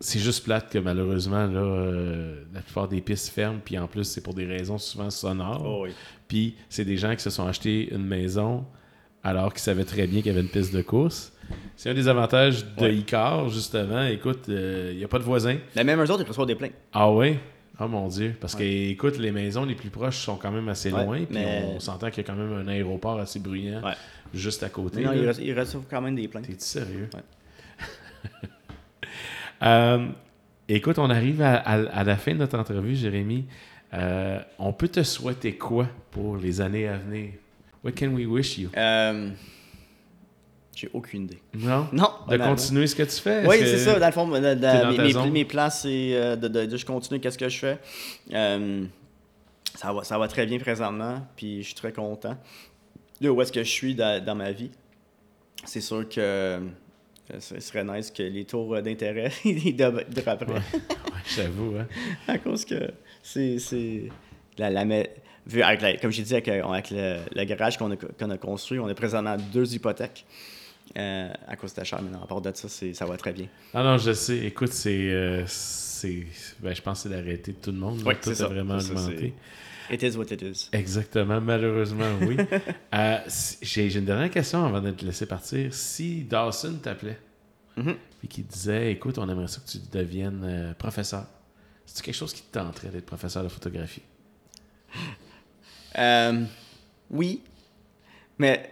c'est 0.00 0.18
juste 0.18 0.44
plate 0.44 0.70
que 0.70 0.78
malheureusement, 0.78 1.46
là, 1.46 1.60
euh, 1.60 2.42
la 2.52 2.60
plupart 2.60 2.88
des 2.88 3.00
pistes 3.00 3.28
ferment, 3.28 3.60
puis 3.64 3.78
en 3.78 3.86
plus, 3.86 4.04
c'est 4.04 4.20
pour 4.20 4.34
des 4.34 4.44
raisons 4.44 4.78
souvent 4.78 5.10
sonores. 5.10 5.64
Oh 5.64 5.86
puis 6.28 6.56
c'est 6.68 6.84
des 6.84 6.96
gens 6.96 7.14
qui 7.14 7.22
se 7.22 7.30
sont 7.30 7.46
achetés 7.46 7.92
une 7.92 8.04
maison 8.04 8.64
alors 9.22 9.52
qu'ils 9.52 9.62
savaient 9.62 9.84
très 9.84 10.06
bien 10.06 10.20
qu'il 10.20 10.32
y 10.32 10.34
avait 10.34 10.42
une 10.42 10.50
piste 10.50 10.74
de 10.74 10.82
course. 10.82 11.32
C'est 11.76 11.90
un 11.90 11.94
des 11.94 12.08
avantages 12.08 12.64
de 12.76 12.88
Icar, 12.88 13.48
justement. 13.48 14.04
Écoute, 14.04 14.48
euh, 14.48 14.90
il 14.92 14.98
n'y 14.98 15.04
a 15.04 15.08
pas 15.08 15.18
de 15.18 15.24
voisins. 15.24 15.58
La 15.74 15.84
même 15.84 16.00
eux 16.00 16.10
autres, 16.10 16.22
ils 16.22 16.28
reçoivent 16.28 16.46
des 16.46 16.54
plaintes. 16.54 16.74
Ah 16.92 17.10
oui? 17.10 17.36
Oh 17.78 17.88
mon 17.88 18.08
Dieu. 18.08 18.34
Parce 18.40 18.54
que, 18.54 18.62
écoute, 18.62 19.18
les 19.18 19.32
maisons 19.32 19.64
les 19.64 19.74
plus 19.74 19.90
proches 19.90 20.18
sont 20.18 20.36
quand 20.36 20.50
même 20.50 20.68
assez 20.68 20.90
loin. 20.90 21.24
Puis 21.24 21.38
on 21.38 21.80
s'entend 21.80 22.10
qu'il 22.10 22.24
y 22.24 22.26
a 22.26 22.32
quand 22.32 22.38
même 22.38 22.52
un 22.52 22.68
aéroport 22.68 23.18
assez 23.18 23.38
bruyant 23.38 23.82
juste 24.34 24.62
à 24.62 24.68
côté. 24.68 25.02
non, 25.02 25.12
ils, 25.12 25.58
reçoivent 25.58 25.86
quand 25.88 26.00
même 26.00 26.14
des 26.14 26.28
plaintes. 26.28 26.46
T'es-tu 26.46 26.64
sérieux? 26.64 27.08
euh, 29.62 30.06
écoute, 30.68 30.98
on 30.98 31.10
arrive 31.10 31.42
à, 31.42 32.04
la 32.04 32.16
fin 32.16 32.32
de 32.32 32.38
notre 32.38 32.58
entrevue, 32.58 32.94
Jérémy. 32.94 33.46
Euh, 33.94 34.40
on 34.58 34.72
peut 34.72 34.88
te 34.88 35.02
souhaiter 35.02 35.56
quoi 35.56 35.88
pour 36.10 36.36
les 36.36 36.60
années 36.60 36.88
à 36.88 36.96
venir? 36.96 37.30
What 37.84 37.92
can 37.92 38.08
we 38.08 38.26
wish 38.26 38.58
you? 38.58 38.70
Euh, 38.76 39.30
j'ai 40.74 40.90
aucune 40.92 41.22
idée. 41.22 41.40
Non? 41.54 41.88
Non. 41.92 42.10
De 42.28 42.36
continuer 42.36 42.86
ce 42.86 42.94
que 42.94 43.04
tu 43.04 43.20
fais? 43.20 43.46
Oui, 43.46 43.56
c'est 43.60 43.78
ça. 43.78 43.98
Dans 43.98 44.06
le 44.06 44.12
fond, 44.12 44.26
mes, 44.26 45.30
mes, 45.30 45.44
plans, 45.44 45.70
c'est 45.70 46.10
euh, 46.14 46.36
de, 46.36 46.48
de, 46.48 46.76
je 46.76 46.84
continue 46.84 47.18
qu'est-ce 47.18 47.38
que 47.38 47.48
je 47.48 47.58
fais. 47.58 47.78
Euh, 48.34 48.84
ça, 49.74 49.92
va, 49.92 50.04
ça 50.04 50.18
va 50.18 50.28
très 50.28 50.44
bien 50.46 50.58
présentement, 50.58 51.26
puis 51.34 51.62
je 51.62 51.68
suis 51.68 51.74
très 51.74 51.92
content 51.92 52.36
de 53.20 53.28
où 53.30 53.40
est-ce 53.40 53.52
que 53.52 53.62
je 53.62 53.70
suis 53.70 53.94
dans, 53.94 54.36
ma 54.36 54.52
vie. 54.52 54.70
C'est 55.64 55.80
sûr 55.80 56.06
que 56.08 56.60
ce 57.38 57.60
serait 57.60 57.84
nice 57.84 58.10
que 58.10 58.22
les 58.22 58.44
taux 58.44 58.80
d'intérêt 58.80 59.30
de 59.44 60.28
après. 60.28 60.52
Ouais, 60.52 60.60
j'avoue. 61.36 61.76
Hein? 61.78 61.86
à 62.28 62.38
cause 62.38 62.64
que 62.64 62.90
c'est 63.22 63.58
la, 64.58 64.70
la, 64.70 64.84
vu 65.46 65.62
avec 65.62 66.00
comme 66.00 66.10
j'ai 66.10 66.22
dit, 66.22 66.34
avec, 66.34 66.46
le, 66.90 67.44
garage 67.44 67.76
qu'on 67.76 67.92
a, 67.92 67.94
a, 67.94 68.38
construit, 68.38 68.78
on 68.78 68.88
a 68.88 68.94
présentement 68.94 69.36
deux 69.52 69.74
hypothèques. 69.74 70.24
Euh, 70.96 71.28
à 71.48 71.56
cause 71.56 71.74
de 71.74 71.80
la 71.80 71.84
cher, 71.84 72.00
mais 72.00 72.10
non, 72.10 72.22
à 72.22 72.26
part 72.26 72.40
de 72.40 72.50
ça, 72.54 72.68
ça 72.68 73.06
va 73.06 73.16
très 73.16 73.32
bien. 73.32 73.48
Ah 73.74 73.82
non, 73.82 73.98
je 73.98 74.12
sais. 74.12 74.38
Écoute, 74.38 74.72
c'est. 74.72 75.10
Euh, 75.10 75.44
ben, 76.60 76.74
je 76.74 76.80
pense 76.80 77.02
que 77.02 77.08
c'est 77.08 77.14
la 77.14 77.20
réalité 77.20 77.52
de 77.52 77.56
tout 77.56 77.72
le 77.72 77.78
monde. 77.78 78.00
Oui, 78.06 78.14
tout 78.22 78.30
a 78.30 78.46
vraiment 78.46 78.78
augmenté. 78.78 79.34
It 79.90 80.02
is 80.02 80.16
what 80.16 80.26
it 80.30 80.42
is. 80.42 80.68
Exactement, 80.72 81.40
malheureusement, 81.40 82.18
oui. 82.22 82.36
Euh, 82.94 83.18
j'ai 83.60 83.94
une 83.94 84.06
dernière 84.06 84.30
question 84.30 84.64
avant 84.64 84.80
de 84.80 84.90
te 84.90 85.04
laisser 85.04 85.26
partir. 85.26 85.74
Si 85.74 86.22
Dawson 86.22 86.78
t'appelait 86.82 87.18
mm-hmm. 87.76 87.94
et 88.24 88.26
qu'il 88.26 88.46
disait 88.46 88.92
Écoute, 88.92 89.18
on 89.18 89.28
aimerait 89.28 89.48
ça 89.48 89.60
que 89.60 89.70
tu 89.70 89.78
deviennes 89.92 90.74
professeur, 90.78 91.26
c'est 91.84 92.02
quelque 92.02 92.14
chose 92.14 92.32
qui 92.32 92.42
te 92.42 92.58
tenterait 92.58 92.88
d'être 92.88 93.04
professeur 93.04 93.42
de 93.42 93.48
photographie? 93.48 94.02
Oui, 97.10 97.42
mais 98.38 98.70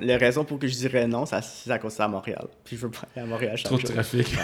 la 0.00 0.18
raison 0.18 0.44
pour 0.44 0.58
que 0.58 0.66
je 0.66 0.74
dirais 0.74 1.06
non, 1.06 1.24
c'est 1.26 1.70
à 1.70 1.78
cause 1.78 1.96
de 1.96 2.04
Montréal. 2.06 2.46
Puis 2.64 2.76
je 2.76 2.82
veux 2.82 2.90
pas 2.90 3.06
aller 3.14 3.24
à 3.24 3.28
Montréal 3.28 3.56
chaque 3.56 3.66
Trop 3.66 3.78
de 3.78 3.86
trafic. 3.86 4.36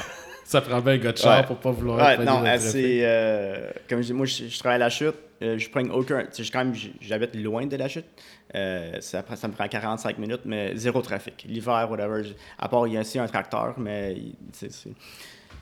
Ça 0.48 0.62
prend 0.62 0.80
bien 0.80 0.94
un 0.94 0.96
gars 0.96 1.12
de 1.12 1.18
char 1.18 1.44
pour 1.44 1.58
pas 1.58 1.70
vouloir 1.70 1.98
ouais, 1.98 2.24
Non, 2.24 2.42
c'est... 2.56 3.00
Euh, 3.02 3.70
comme 3.86 4.00
je 4.00 4.06
dis, 4.06 4.12
moi, 4.14 4.24
je, 4.24 4.58
travaille 4.58 4.76
à 4.76 4.78
la 4.78 4.88
chute. 4.88 5.14
Euh, 5.42 5.58
je 5.58 5.68
prends 5.68 5.82
aucun... 5.90 6.24
quand 6.24 6.64
même, 6.64 6.74
j'habite 7.02 7.36
loin 7.36 7.66
de 7.66 7.76
la 7.76 7.86
chute. 7.86 8.06
Euh, 8.54 8.98
ça, 9.00 9.22
ça 9.36 9.46
me 9.46 9.52
prend 9.52 9.68
45 9.68 10.16
minutes, 10.16 10.40
mais 10.46 10.74
zéro 10.74 11.02
trafic. 11.02 11.44
L'hiver, 11.46 11.86
whatever. 11.90 12.22
À 12.58 12.66
part, 12.66 12.86
il 12.86 12.94
y 12.94 12.96
a 12.96 13.02
aussi 13.02 13.18
un 13.18 13.26
tracteur, 13.26 13.74
mais... 13.76 14.16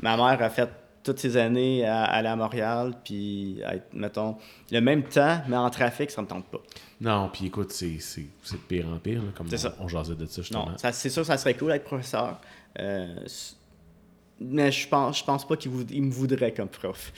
Ma 0.00 0.16
mère 0.16 0.40
a 0.40 0.50
fait 0.50 0.68
toutes 1.02 1.18
ces 1.18 1.36
années 1.36 1.84
à, 1.84 2.04
aller 2.04 2.28
à 2.28 2.36
Montréal, 2.36 2.92
puis 3.02 3.60
être, 3.68 3.92
mettons, 3.92 4.36
le 4.70 4.80
même 4.80 5.02
temps, 5.02 5.40
mais 5.48 5.56
en 5.56 5.68
trafic, 5.68 6.12
ça 6.12 6.22
me 6.22 6.28
tente 6.28 6.46
pas. 6.46 6.60
Non, 7.00 7.28
puis 7.32 7.46
écoute, 7.46 7.72
c'est 7.72 7.96
de 7.96 8.56
pire 8.68 8.86
en 8.88 8.98
pire, 8.98 9.20
comme 9.34 9.48
on, 9.52 9.56
ça. 9.56 9.74
on 9.80 9.88
jasait 9.88 10.14
de 10.14 10.26
ça, 10.26 10.42
justement. 10.42 10.66
Non, 10.66 10.76
c'est 10.92 11.10
sûr, 11.10 11.26
ça 11.26 11.36
serait 11.38 11.54
cool 11.54 11.72
d'être 11.72 11.84
professeur. 11.84 12.38
Euh, 12.78 13.16
mais 14.38 14.70
je 14.70 14.86
pense, 14.86 15.18
je 15.18 15.24
pense 15.24 15.46
pas 15.46 15.56
qu'il 15.56 15.70
me 15.70 16.10
voudrait 16.10 16.52
comme 16.52 16.68
prof. 16.68 17.12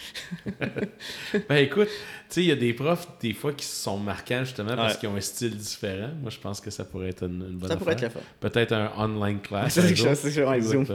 ben 1.49 1.57
écoute, 1.57 1.89
tu 1.89 1.95
sais, 2.29 2.43
il 2.43 2.47
y 2.47 2.53
a 2.53 2.57
des 2.57 2.73
profs, 2.73 3.09
des 3.21 3.33
fois, 3.33 3.53
qui 3.53 3.64
sont 3.64 3.99
marquants 3.99 4.45
justement 4.45 4.77
parce 4.77 4.97
qu'ils 4.97 5.09
ont 5.09 5.16
un 5.16 5.21
style 5.21 5.57
différent. 5.57 6.11
Moi, 6.21 6.31
je 6.31 6.39
pense 6.39 6.61
que 6.61 6.71
ça 6.71 6.85
pourrait 6.85 7.09
être 7.09 7.25
une, 7.25 7.59
bonne 7.59 7.69
Ça 7.69 7.77
pourrait 7.77 7.95
être 7.95 8.03
la 8.03 8.11
Peut-être 8.41 8.73
un 8.73 8.93
online 8.97 9.41
class. 9.41 9.75
c'est 9.75 9.83
quelque 9.83 9.97
chose, 9.97 10.19
c'est 10.19 10.61
Zoom. 10.61 10.87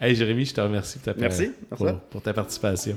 hey 0.00 0.14
Jérémy, 0.14 0.46
je 0.46 0.54
te 0.54 0.60
remercie 0.60 0.98
pour 0.98 1.14
ta, 1.14 1.20
Merci. 1.20 1.52
pour, 1.68 1.92
pour 2.10 2.22
ta 2.22 2.32
participation. 2.32 2.96